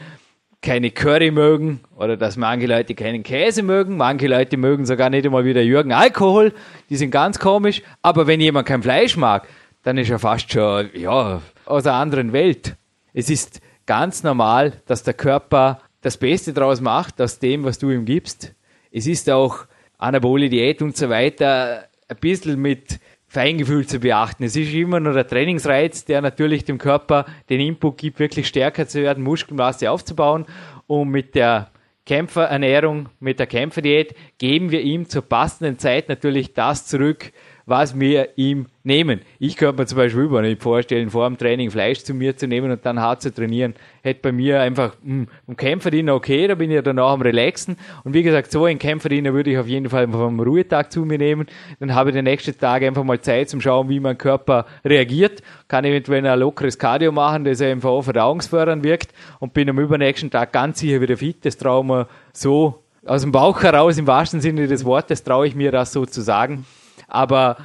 keine 0.62 0.92
Curry 0.92 1.32
mögen 1.32 1.82
oder 1.96 2.18
dass 2.18 2.38
manche 2.38 2.68
Leute 2.68 2.94
keinen 2.94 3.24
Käse 3.24 3.64
mögen, 3.64 3.98
manche 3.98 4.28
Leute 4.28 4.58
mögen 4.58 4.86
sogar 4.86 5.10
nicht 5.10 5.26
einmal 5.26 5.44
wie 5.44 5.54
der 5.54 5.66
Jürgen 5.66 5.92
Alkohol, 5.92 6.54
die 6.90 6.98
sind 6.98 7.12
ganz 7.12 7.40
komisch, 7.40 7.82
aber 8.02 8.28
wenn 8.28 8.40
jemand 8.40 8.68
kein 8.68 8.84
Fleisch 8.84 9.18
mag, 9.18 9.48
dann 9.84 9.98
ist 9.98 10.12
er 10.12 10.20
fast 10.20 10.52
schon, 10.52 10.90
ja, 10.94 11.42
aus 11.66 11.86
einer 11.86 11.96
anderen 11.96 12.34
Welt. 12.34 12.76
Es 13.14 13.30
ist 13.30 13.62
ganz 13.88 14.24
normal, 14.24 14.74
dass 14.86 15.04
der 15.04 15.16
Körper 15.16 15.82
das 16.02 16.18
Beste 16.18 16.54
draus 16.54 16.82
macht, 16.82 17.20
aus 17.22 17.40
dem, 17.40 17.64
was 17.64 17.80
du 17.80 17.90
ihm 17.90 18.06
gibst. 18.06 18.54
Es 18.92 19.08
ist 19.08 19.30
auch 19.30 19.66
Anabole 19.98 20.50
Diät 20.50 20.82
und 20.82 20.96
so 20.96 21.10
weiter 21.10 21.86
ein 22.08 22.18
bisschen 22.18 22.62
mit 22.62 23.00
Feingefühl 23.32 23.88
zu 23.88 24.00
beachten. 24.00 24.44
Es 24.44 24.58
ist 24.58 24.74
immer 24.74 25.00
nur 25.00 25.14
der 25.14 25.26
Trainingsreiz, 25.26 26.04
der 26.04 26.20
natürlich 26.20 26.66
dem 26.66 26.78
Körper 26.78 27.26
den 27.50 27.62
Input 27.62 27.98
gibt, 27.98 28.20
wirklich 28.20 28.46
stärker 28.46 28.90
zu 28.90 29.02
werden, 29.02 29.24
Muskelmasse 29.24 29.90
aufzubauen. 29.90 30.46
Und 30.86 31.12
mit 31.12 31.34
der 31.34 31.72
Kämpferernährung, 32.06 33.08
mit 33.22 33.40
der 33.40 33.48
Kämpferdiät 33.48 34.16
geben 34.38 34.70
wir 34.72 34.82
ihm 34.82 35.08
zur 35.08 35.22
passenden 35.22 35.80
Zeit 35.80 36.10
natürlich 36.10 36.54
das 36.54 36.88
zurück, 36.88 37.32
was 37.66 38.00
wir 38.00 38.30
ihm 38.38 38.68
nehmen. 38.84 39.22
Ich 39.40 39.56
könnte 39.56 39.82
mir 39.82 39.86
zum 39.86 39.98
Beispiel 39.98 40.24
überhaupt 40.24 40.48
nicht 40.48 40.62
vorstellen, 40.62 41.10
vor 41.10 41.28
dem 41.28 41.38
Training 41.38 41.70
Fleisch 41.72 42.04
zu 42.04 42.14
mir 42.14 42.36
zu 42.36 42.48
nehmen 42.48 42.72
und 42.72 42.86
dann 42.86 43.00
hart 43.00 43.22
zu 43.22 43.34
trainieren. 43.34 43.76
Hätte 44.02 44.22
bei 44.22 44.32
mir 44.32 44.62
einfach 44.62 44.96
mh, 45.04 45.14
hm, 45.14 45.28
um 45.48 45.56
Kämpferdiener 45.56 46.16
okay, 46.16 46.48
da 46.48 46.56
bin 46.56 46.72
ich 46.72 46.82
danach 46.82 47.12
am 47.12 47.22
Relaxen. 47.22 47.78
Und 48.04 48.14
wie 48.14 48.24
gesagt, 48.24 48.52
so 48.52 48.66
ein 48.66 48.80
Kämpferdiener 48.80 49.34
würde 49.34 49.52
ich 49.52 49.58
auf 49.58 49.68
jeden 49.68 49.90
Fall 49.90 50.08
vom 50.08 50.40
Ruhetag 50.40 50.92
zu 50.92 51.06
mir 51.06 51.18
nehmen. 51.18 51.48
Dann 51.80 51.94
habe 51.94 52.10
ich 52.10 52.16
den 52.16 52.26
nächsten 52.26 52.58
Tag 52.58 52.84
einfach 52.84 53.04
mal 53.04 53.20
Zeit 53.22 53.50
zum 53.50 53.62
Schauen, 53.62 53.90
wie 53.90 54.00
mein 54.00 54.18
Körper 54.18 54.66
reagiert. 54.84 55.42
Kann 55.68 55.86
eventuell 55.86 56.26
ein 56.26 56.40
lockeres 56.40 56.78
Cardio 56.78 57.12
machen, 57.12 57.46
das 57.46 57.62
einfach 57.62 57.90
auch 57.90 58.02
verdauungsfördernd 58.02 58.84
wirkt 58.84 59.14
und 59.40 59.54
bin 59.54 59.70
am 59.70 59.80
übernächsten 59.80 60.32
Tag 60.32 60.52
ganz 60.52 60.80
sicher 60.80 61.02
wieder 61.02 61.18
fit. 61.18 61.46
Das 61.46 61.58
traue 61.58 61.86
mir 61.86 62.08
so 62.34 62.82
aus 63.06 63.22
dem 63.22 63.32
Bauch 63.32 63.62
heraus, 63.64 63.98
im 63.98 64.08
wahrsten 64.08 64.42
Sinne 64.42 64.68
des 64.68 64.86
Wortes, 64.86 65.24
traue 65.24 65.48
ich 65.48 65.56
mir 65.56 65.72
das 65.72 65.92
so 65.92 66.06
zu 66.06 66.22
sagen. 66.22 66.66
Aber 67.08 67.58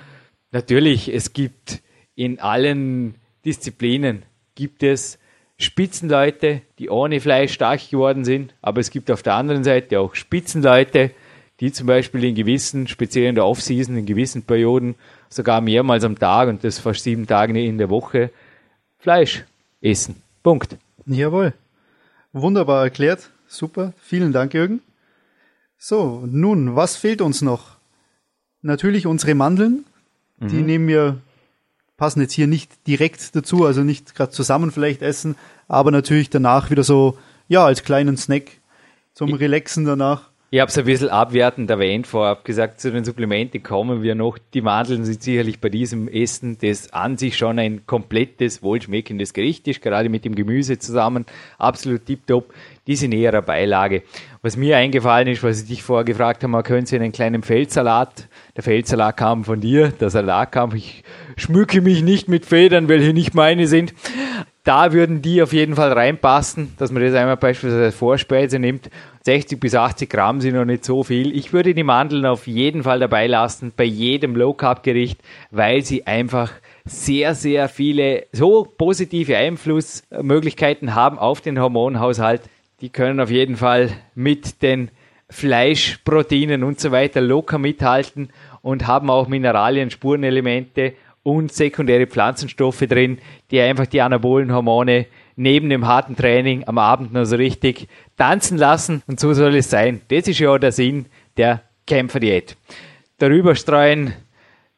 natürlich, 0.51 1.12
es 1.12 1.33
gibt 1.33 1.83
in 2.14 2.40
allen 2.40 3.16
Disziplinen 3.44 4.22
gibt 4.55 4.83
es 4.83 5.18
Spitzenleute, 5.59 6.62
die 6.79 6.90
ohne 6.90 7.20
Fleisch 7.20 7.53
stark 7.53 7.90
geworden 7.90 8.25
sind, 8.25 8.55
aber 8.61 8.81
es 8.81 8.90
gibt 8.90 9.11
auf 9.11 9.22
der 9.22 9.35
anderen 9.35 9.64
Seite 9.64 10.01
auch 10.01 10.14
Spitzenleute, 10.14 11.12
die 11.61 11.72
zum 11.72 11.87
Beispiel 11.87 12.25
in 12.25 12.35
gewissen, 12.35 12.88
speziell 12.88 13.29
in 13.29 13.35
der 13.35 13.46
Offseason, 13.46 13.96
in 13.96 14.05
gewissen 14.05 14.42
Perioden, 14.42 14.96
sogar 15.31 15.61
mehrmals 15.61 16.05
am 16.05 16.18
Tag 16.18 16.49
und 16.49 16.64
das 16.64 16.79
fast 16.79 17.03
sieben 17.03 17.27
Tage 17.27 17.59
in 17.59 17.79
der 17.79 17.88
Woche 17.88 18.31
Fleisch 18.99 19.44
essen. 19.81 20.22
Punkt. 20.42 20.77
Jawohl. 21.07 21.55
Wunderbar 22.33 22.85
erklärt. 22.85 23.31
Super. 23.46 23.94
Vielen 23.99 24.33
Dank, 24.33 24.53
Jürgen. 24.53 24.83
So, 25.79 26.25
nun, 26.27 26.77
was 26.77 26.96
fehlt 26.96 27.20
uns 27.20 27.40
noch? 27.40 27.75
Natürlich 28.66 29.07
unsere 29.07 29.35
Mandeln. 29.35 29.85
Mhm. 30.38 30.48
Die 30.48 30.62
nehmen 30.62 30.88
wir, 30.88 31.18
passen 31.96 32.20
jetzt 32.20 32.35
hier 32.35 32.46
nicht 32.46 32.87
direkt 32.87 33.35
dazu, 33.35 33.64
also 33.64 33.83
nicht 33.83 34.14
gerade 34.14 34.33
zusammen 34.33 34.70
vielleicht 34.70 35.02
essen, 35.02 35.37
aber 35.68 35.90
natürlich 35.90 36.29
danach 36.29 36.70
wieder 36.70 36.85
so, 36.85 37.16
ja, 37.48 37.64
als 37.64 37.83
kleinen 37.83 38.16
Snack 38.16 38.50
zum 39.14 39.33
Relaxen 39.33 39.85
danach. 39.85 40.31
Ich 40.48 40.61
habe 40.61 40.68
es 40.68 40.78
ein 40.78 40.85
bisschen 40.85 41.09
abwertend 41.09 41.68
erwähnt 41.70 42.06
vorab 42.06 42.44
gesagt, 42.44 42.80
zu 42.80 42.92
den 42.92 43.04
Supplementen 43.04 43.64
kommen 43.64 44.04
wir 44.04 44.14
noch. 44.14 44.38
Die 44.54 44.61
Mandeln 44.61 45.04
sind 45.04 45.20
sicherlich 45.20 45.59
bei 45.59 45.70
diesem 45.70 46.06
Essen, 46.06 46.56
das 46.61 46.92
an 46.92 47.18
sich 47.18 47.37
schon 47.37 47.59
ein 47.59 47.85
komplettes, 47.85 48.62
wohlschmeckendes 48.62 49.32
Gericht 49.32 49.66
ist, 49.66 49.82
gerade 49.82 50.09
mit 50.09 50.24
dem 50.24 50.37
Gemüse 50.37 50.78
zusammen, 50.78 51.26
absolut 51.59 52.06
tiptop. 52.06 52.54
Die 52.87 52.94
sind 52.94 53.12
eher 53.12 53.32
eine 53.32 53.42
Beilage. 53.42 54.04
Was 54.40 54.56
mir 54.56 54.76
eingefallen 54.76 55.26
ist, 55.26 55.42
was 55.42 55.62
ich 55.62 55.66
dich 55.66 55.82
vorher 55.82 56.04
gefragt 56.04 56.44
habe, 56.44 56.62
können 56.62 56.87
Sie 56.87 56.94
einen 56.94 57.11
kleinen 57.11 57.42
Feldsalat, 57.42 58.28
der 58.54 58.62
Feldsalat 58.62 59.16
kam 59.16 59.42
von 59.42 59.61
dir, 59.61 59.88
der 59.88 60.11
Salat 60.11 60.52
kam, 60.52 60.72
ich 60.76 61.02
schmücke 61.37 61.80
mich 61.80 62.02
nicht 62.02 62.28
mit 62.28 62.46
Federn, 62.46 62.87
welche 62.87 63.12
nicht 63.12 63.35
meine 63.35 63.66
sind 63.66 63.94
da 64.66 64.92
würden 64.92 65.22
die 65.22 65.42
auf 65.42 65.52
jeden 65.52 65.76
Fall 65.76 65.92
reinpassen, 65.92 66.74
dass 66.76 66.90
man 66.90 67.00
das 67.00 67.14
einmal 67.14 67.37
beispielsweise 67.37 67.85
als 67.85 67.94
Vorspeise 67.94 68.59
nimmt. 68.59 68.90
60 69.22 69.61
bis 69.61 69.76
80 69.76 70.11
Gramm 70.11 70.40
sind 70.40 70.57
noch 70.57 70.64
nicht 70.64 70.85
so 70.85 71.05
viel. 71.05 71.37
Ich 71.37 71.52
würde 71.52 71.72
die 71.72 71.85
Mandeln 71.85 72.26
auf 72.26 72.48
jeden 72.48 72.83
Fall 72.83 72.98
dabei 72.98 73.29
lassen, 73.29 73.72
bei 73.76 73.85
jedem 73.85 74.35
Low 74.35 74.55
Carb 74.55 74.83
Gericht, 74.83 75.20
weil 75.52 75.83
sie 75.83 76.09
einfach 76.09 76.50
sehr, 76.85 77.37
sehr 77.37 77.68
viele 77.68 78.26
so 78.33 78.66
positive 78.76 79.37
Einflussmöglichkeiten 79.37 80.96
haben 80.96 81.16
auf 81.16 81.40
den 81.40 81.61
Hormonhaushalt. 81.61 82.42
Die 82.81 82.88
können 82.88 83.20
auf 83.20 83.31
jeden 83.31 83.57
Fall 83.57 83.90
mit 84.16 84.62
den 84.62 84.90
Fleischproteinen 85.31 86.64
und 86.64 86.81
so 86.81 86.90
weiter 86.90 87.20
locker 87.20 87.59
mithalten 87.59 88.31
und 88.62 88.88
haben 88.88 89.11
auch 89.11 89.29
Mineralien, 89.29 89.90
Spurenelemente 89.90 90.94
und 91.26 91.52
sekundäre 91.52 92.06
Pflanzenstoffe 92.06 92.84
drin, 92.88 93.18
die 93.50 93.60
einfach 93.60 93.86
die 93.86 94.00
anabolen 94.00 94.54
Hormone 94.54 95.06
neben 95.34 95.68
dem 95.68 95.84
harten 95.84 96.14
Training 96.14 96.62
am 96.68 96.78
Abend 96.78 97.12
noch 97.12 97.24
so 97.24 97.34
richtig 97.34 97.88
tanzen 98.16 98.58
lassen. 98.58 99.02
Und 99.08 99.18
so 99.18 99.34
soll 99.34 99.56
es 99.56 99.68
sein. 99.68 100.02
Das 100.06 100.28
ist 100.28 100.38
ja 100.38 100.56
der 100.56 100.70
Sinn 100.70 101.06
der 101.36 101.62
Kämpferdiät. 101.84 102.56
Darüber 103.18 103.56
streuen 103.56 104.12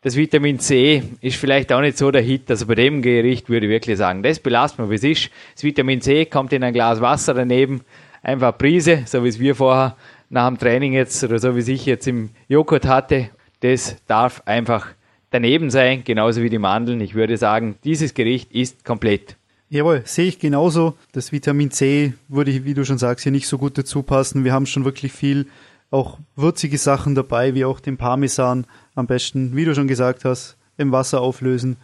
das 0.01 0.17
Vitamin 0.17 0.59
C 0.59 1.03
ist 1.21 1.37
vielleicht 1.37 1.71
auch 1.71 1.83
nicht 1.83 1.99
so 1.99 2.11
der 2.11 2.23
Hit. 2.23 2.49
Also 2.51 2.67
bei 2.67 2.77
dem 2.77 3.03
Gericht 3.03 3.51
würde 3.51 3.67
ich 3.67 3.71
wirklich 3.71 3.99
sagen, 3.99 4.23
das 4.23 4.39
belassen 4.39 4.85
wir, 4.85 4.91
wie 4.91 4.95
es 4.95 5.05
ist. 5.05 5.31
Das 5.55 5.65
Vitamin 5.65 6.01
C 6.01 6.25
kommt 6.25 6.55
in 6.55 6.65
ein 6.65 6.73
Glas 6.73 7.03
Wasser 7.03 7.35
daneben, 7.35 7.83
einfach 8.23 8.57
Prise, 8.57 9.03
so 9.05 9.23
wie 9.23 9.29
es 9.29 9.39
wir 9.39 9.55
vorher 9.55 9.97
nach 10.31 10.49
dem 10.49 10.57
Training 10.57 10.95
jetzt 10.95 11.23
oder 11.25 11.39
so 11.39 11.55
wie 11.57 11.61
es 11.61 11.69
ich 11.69 11.85
jetzt 11.85 12.09
im 12.09 12.31
Joghurt 12.49 12.87
hatte. 12.87 13.29
Das 13.61 13.97
darf 14.07 14.41
einfach 14.47 14.87
daneben 15.31 15.71
sein, 15.71 16.05
genauso 16.05 16.43
wie 16.43 16.51
die 16.51 16.59
Mandeln. 16.59 17.01
Ich 17.01 17.15
würde 17.15 17.37
sagen, 17.37 17.77
dieses 17.85 18.15
Gericht 18.15 18.53
ist 18.53 18.85
komplett. 18.85 19.37
Jawohl, 19.71 20.03
sehe 20.05 20.27
ich 20.27 20.39
genauso. 20.39 20.95
Das 21.13 21.31
Vitamin 21.31 21.71
C 21.71 22.15
würde, 22.29 22.65
wie 22.65 22.75
du 22.75 22.85
schon 22.85 22.99
sagst, 22.99 23.25
hier 23.25 23.33
nicht 23.33 23.47
so 23.47 23.59
gut 23.59 23.77
dazu 23.77 24.03
passen. 24.03 24.45
Wir 24.45 24.53
haben 24.53 24.67
schon 24.67 24.85
wirklich 24.85 25.13
viel 25.13 25.47
auch 25.91 26.19
würzige 26.37 26.79
Sachen 26.79 27.15
dabei, 27.15 27.55
wie 27.55 27.65
auch 27.65 27.81
den 27.81 27.97
Parmesan 27.97 28.67
am 28.95 29.07
besten, 29.07 29.57
wie 29.57 29.65
du 29.65 29.75
schon 29.75 29.89
gesagt 29.89 30.25
hast, 30.25 30.57
im 30.77 30.93
Wasser 30.93 31.21
auflösen 31.21 31.77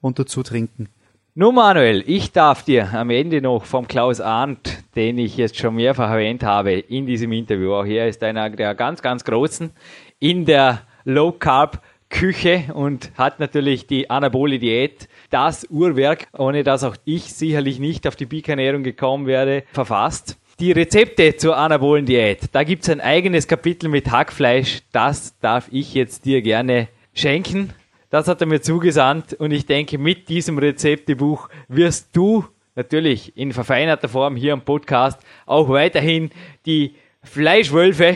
und 0.00 0.18
dazu 0.18 0.42
trinken. 0.42 0.88
Nun 1.34 1.54
Manuel, 1.54 2.02
ich 2.06 2.32
darf 2.32 2.62
dir 2.62 2.94
am 2.94 3.10
Ende 3.10 3.42
noch 3.42 3.66
vom 3.66 3.86
Klaus 3.86 4.22
Arndt, 4.22 4.78
den 4.94 5.18
ich 5.18 5.36
jetzt 5.36 5.58
schon 5.58 5.74
mehrfach 5.74 6.10
erwähnt 6.10 6.42
habe 6.42 6.72
in 6.72 7.04
diesem 7.04 7.32
Interview, 7.32 7.74
auch 7.74 7.84
er 7.84 8.08
ist 8.08 8.22
einer 8.22 8.48
der 8.48 8.74
ganz, 8.74 9.02
ganz 9.02 9.22
großen 9.24 9.70
in 10.18 10.46
der 10.46 10.80
Low 11.04 11.32
Carb 11.32 11.82
Küche 12.08 12.64
und 12.72 13.10
hat 13.16 13.40
natürlich 13.40 13.86
die 13.86 14.08
Anabole 14.10 14.58
Diät, 14.58 15.08
das 15.30 15.66
Uhrwerk, 15.70 16.28
ohne 16.32 16.62
dass 16.62 16.84
auch 16.84 16.96
ich 17.04 17.34
sicherlich 17.34 17.78
nicht 17.78 18.06
auf 18.06 18.16
die 18.16 18.26
Peak-Ernährung 18.26 18.82
gekommen 18.82 19.26
wäre, 19.26 19.64
verfasst. 19.72 20.38
Die 20.58 20.72
Rezepte 20.72 21.36
zur 21.36 21.58
anabolen 21.58 22.06
Diät, 22.06 22.44
da 22.52 22.64
gibt's 22.64 22.88
ein 22.88 23.02
eigenes 23.02 23.46
Kapitel 23.46 23.90
mit 23.90 24.10
Hackfleisch, 24.10 24.80
das 24.90 25.38
darf 25.40 25.68
ich 25.70 25.92
jetzt 25.92 26.24
dir 26.24 26.40
gerne 26.40 26.88
schenken. 27.12 27.74
Das 28.08 28.28
hat 28.28 28.40
er 28.40 28.46
mir 28.46 28.62
zugesandt 28.62 29.34
und 29.34 29.50
ich 29.50 29.66
denke, 29.66 29.98
mit 29.98 30.30
diesem 30.30 30.56
Rezeptebuch 30.56 31.50
wirst 31.68 32.16
du 32.16 32.46
natürlich 32.74 33.36
in 33.36 33.52
verfeinerter 33.52 34.08
Form 34.08 34.36
hier 34.36 34.54
am 34.54 34.62
Podcast 34.62 35.20
auch 35.44 35.68
weiterhin 35.68 36.30
die 36.64 36.94
Fleischwölfe 37.22 38.14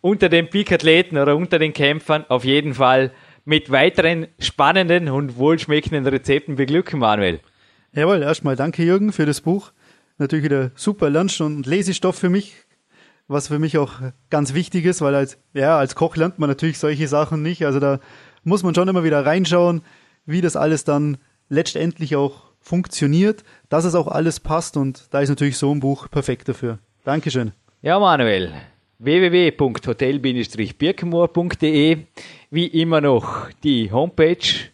unter 0.00 0.28
den 0.28 0.48
Peak-Athleten 0.48 1.18
oder 1.18 1.34
unter 1.34 1.58
den 1.58 1.72
Kämpfern 1.72 2.24
auf 2.28 2.44
jeden 2.44 2.74
Fall 2.74 3.10
mit 3.50 3.72
weiteren 3.72 4.28
spannenden 4.38 5.08
und 5.08 5.36
wohlschmeckenden 5.36 6.06
Rezepten 6.06 6.54
beglücken, 6.54 7.00
Manuel. 7.00 7.40
Jawohl, 7.92 8.22
erstmal 8.22 8.54
danke 8.54 8.84
Jürgen 8.84 9.12
für 9.12 9.26
das 9.26 9.40
Buch. 9.40 9.72
Natürlich 10.18 10.44
wieder 10.44 10.70
super 10.76 11.10
Lernst- 11.10 11.40
und 11.40 11.66
Lesestoff 11.66 12.16
für 12.16 12.28
mich, 12.28 12.54
was 13.26 13.48
für 13.48 13.58
mich 13.58 13.76
auch 13.76 13.94
ganz 14.30 14.54
wichtig 14.54 14.84
ist, 14.84 15.00
weil 15.00 15.16
als, 15.16 15.36
ja, 15.52 15.76
als 15.76 15.96
Koch 15.96 16.14
lernt 16.14 16.38
man 16.38 16.48
natürlich 16.48 16.78
solche 16.78 17.08
Sachen 17.08 17.42
nicht. 17.42 17.66
Also 17.66 17.80
da 17.80 17.98
muss 18.44 18.62
man 18.62 18.72
schon 18.72 18.86
immer 18.86 19.02
wieder 19.02 19.26
reinschauen, 19.26 19.82
wie 20.26 20.42
das 20.42 20.54
alles 20.54 20.84
dann 20.84 21.18
letztendlich 21.48 22.14
auch 22.14 22.52
funktioniert, 22.60 23.42
dass 23.68 23.84
es 23.84 23.96
auch 23.96 24.06
alles 24.06 24.38
passt 24.38 24.76
und 24.76 25.08
da 25.10 25.22
ist 25.22 25.28
natürlich 25.28 25.58
so 25.58 25.74
ein 25.74 25.80
Buch 25.80 26.08
perfekt 26.08 26.48
dafür. 26.48 26.78
Dankeschön. 27.02 27.50
Ja, 27.82 27.98
Manuel, 27.98 28.52
www.hotel-birkenmoor.de. 29.00 31.98
Wie 32.50 32.66
immer 32.66 33.00
noch 33.00 33.48
die 33.64 33.90
Homepage 33.90 34.68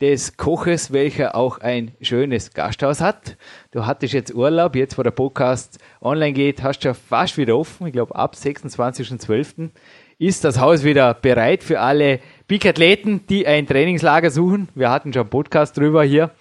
des 0.00 0.36
Koches, 0.36 0.92
welcher 0.92 1.34
auch 1.34 1.58
ein 1.58 1.92
schönes 2.02 2.52
Gasthaus 2.52 3.00
hat. 3.00 3.38
Du 3.70 3.86
hattest 3.86 4.12
jetzt 4.12 4.34
Urlaub, 4.34 4.76
jetzt 4.76 4.98
wo 4.98 5.02
der 5.02 5.12
Podcast 5.12 5.78
online 6.02 6.34
geht, 6.34 6.62
hast 6.62 6.80
du 6.80 6.88
ja 6.88 6.94
fast 6.94 7.38
wieder 7.38 7.56
offen. 7.56 7.86
Ich 7.86 7.94
glaube, 7.94 8.14
ab 8.14 8.34
26.12. 8.34 9.70
ist 10.18 10.44
das 10.44 10.60
Haus 10.60 10.84
wieder 10.84 11.14
bereit 11.14 11.62
für 11.62 11.80
alle 11.80 12.20
Peak-Athleten, 12.48 13.26
die 13.28 13.46
ein 13.46 13.66
Trainingslager 13.66 14.30
suchen. 14.30 14.68
Wir 14.74 14.90
hatten 14.90 15.14
schon 15.14 15.22
einen 15.22 15.30
Podcast 15.30 15.78
drüber 15.78 16.04
hier. 16.04 16.32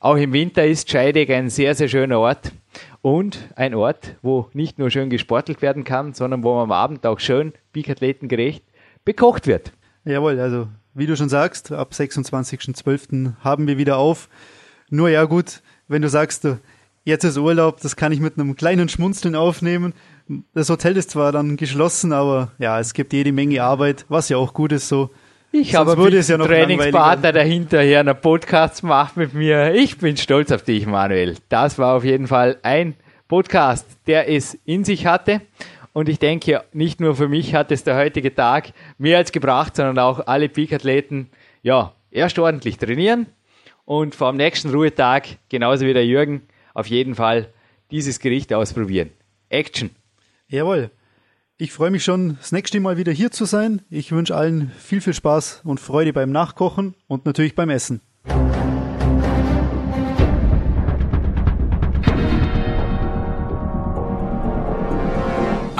Auch 0.00 0.16
im 0.16 0.32
Winter 0.32 0.66
ist 0.66 0.90
Scheidegg 0.90 1.32
ein 1.32 1.48
sehr, 1.48 1.76
sehr 1.76 1.86
schöner 1.86 2.18
Ort 2.18 2.50
und 3.02 3.50
ein 3.56 3.74
Ort, 3.74 4.16
wo 4.22 4.48
nicht 4.54 4.78
nur 4.78 4.90
schön 4.90 5.10
gesportelt 5.10 5.60
werden 5.60 5.84
kann, 5.84 6.14
sondern 6.14 6.42
wo 6.44 6.54
man 6.54 6.64
am 6.64 6.72
Abend 6.72 7.04
auch 7.04 7.20
schön 7.20 7.52
gerecht 7.72 8.62
bekocht 9.04 9.46
wird. 9.46 9.72
Jawohl, 10.04 10.38
also 10.38 10.68
wie 10.94 11.06
du 11.06 11.16
schon 11.16 11.28
sagst, 11.28 11.72
ab 11.72 11.92
26.12. 11.92 13.34
haben 13.40 13.66
wir 13.66 13.78
wieder 13.78 13.98
auf. 13.98 14.28
Nur 14.88 15.08
ja 15.08 15.24
gut, 15.24 15.62
wenn 15.88 16.02
du 16.02 16.08
sagst, 16.08 16.46
jetzt 17.04 17.24
ist 17.24 17.38
Urlaub, 17.38 17.80
das 17.80 17.96
kann 17.96 18.12
ich 18.12 18.20
mit 18.20 18.38
einem 18.38 18.56
kleinen 18.56 18.88
Schmunzeln 18.88 19.34
aufnehmen. 19.34 19.94
Das 20.54 20.70
Hotel 20.70 20.96
ist 20.96 21.10
zwar 21.10 21.32
dann 21.32 21.56
geschlossen, 21.56 22.12
aber 22.12 22.52
ja, 22.58 22.78
es 22.78 22.94
gibt 22.94 23.12
jede 23.12 23.32
Menge 23.32 23.62
Arbeit, 23.62 24.06
was 24.08 24.28
ja 24.28 24.36
auch 24.36 24.54
gut 24.54 24.72
ist 24.72 24.88
so. 24.88 25.10
Ich 25.54 25.74
habe 25.74 25.92
es 26.16 26.28
ja 26.28 26.38
noch 26.38 26.46
Trainingspartner 26.46 27.30
dahinter 27.30 27.82
hier 27.82 28.00
einen 28.00 28.18
Podcast 28.18 28.82
macht 28.82 29.18
mit 29.18 29.34
mir. 29.34 29.74
Ich 29.74 29.98
bin 29.98 30.16
stolz 30.16 30.50
auf 30.50 30.62
dich, 30.62 30.86
Manuel. 30.86 31.36
Das 31.50 31.78
war 31.78 31.94
auf 31.94 32.04
jeden 32.04 32.26
Fall 32.26 32.56
ein 32.62 32.94
Podcast, 33.28 33.86
der 34.06 34.30
es 34.30 34.54
in 34.64 34.82
sich 34.84 35.04
hatte. 35.04 35.42
Und 35.92 36.08
ich 36.08 36.18
denke, 36.18 36.64
nicht 36.72 37.00
nur 37.00 37.14
für 37.14 37.28
mich 37.28 37.54
hat 37.54 37.70
es 37.70 37.84
der 37.84 37.96
heutige 37.96 38.34
Tag 38.34 38.72
mehr 38.96 39.18
als 39.18 39.30
gebracht, 39.30 39.76
sondern 39.76 39.98
auch 39.98 40.26
alle 40.26 40.48
Peak-Athleten, 40.48 41.28
ja, 41.62 41.92
erst 42.10 42.38
ordentlich 42.38 42.78
trainieren 42.78 43.26
und 43.84 44.14
vor 44.14 44.32
dem 44.32 44.38
nächsten 44.38 44.70
Ruhetag, 44.70 45.26
genauso 45.50 45.84
wie 45.84 45.92
der 45.92 46.06
Jürgen, 46.06 46.48
auf 46.72 46.86
jeden 46.86 47.14
Fall 47.14 47.48
dieses 47.90 48.20
Gericht 48.20 48.54
ausprobieren. 48.54 49.10
Action! 49.50 49.90
Jawohl. 50.48 50.90
Ich 51.58 51.72
freue 51.72 51.90
mich 51.90 52.02
schon, 52.02 52.38
das 52.38 52.50
nächste 52.50 52.80
Mal 52.80 52.96
wieder 52.96 53.12
hier 53.12 53.30
zu 53.30 53.44
sein. 53.44 53.82
Ich 53.90 54.10
wünsche 54.10 54.34
allen 54.34 54.72
viel, 54.78 55.00
viel 55.00 55.14
Spaß 55.14 55.60
und 55.64 55.80
Freude 55.80 56.12
beim 56.12 56.30
Nachkochen 56.30 56.94
und 57.06 57.26
natürlich 57.26 57.54
beim 57.54 57.70
Essen. 57.70 58.00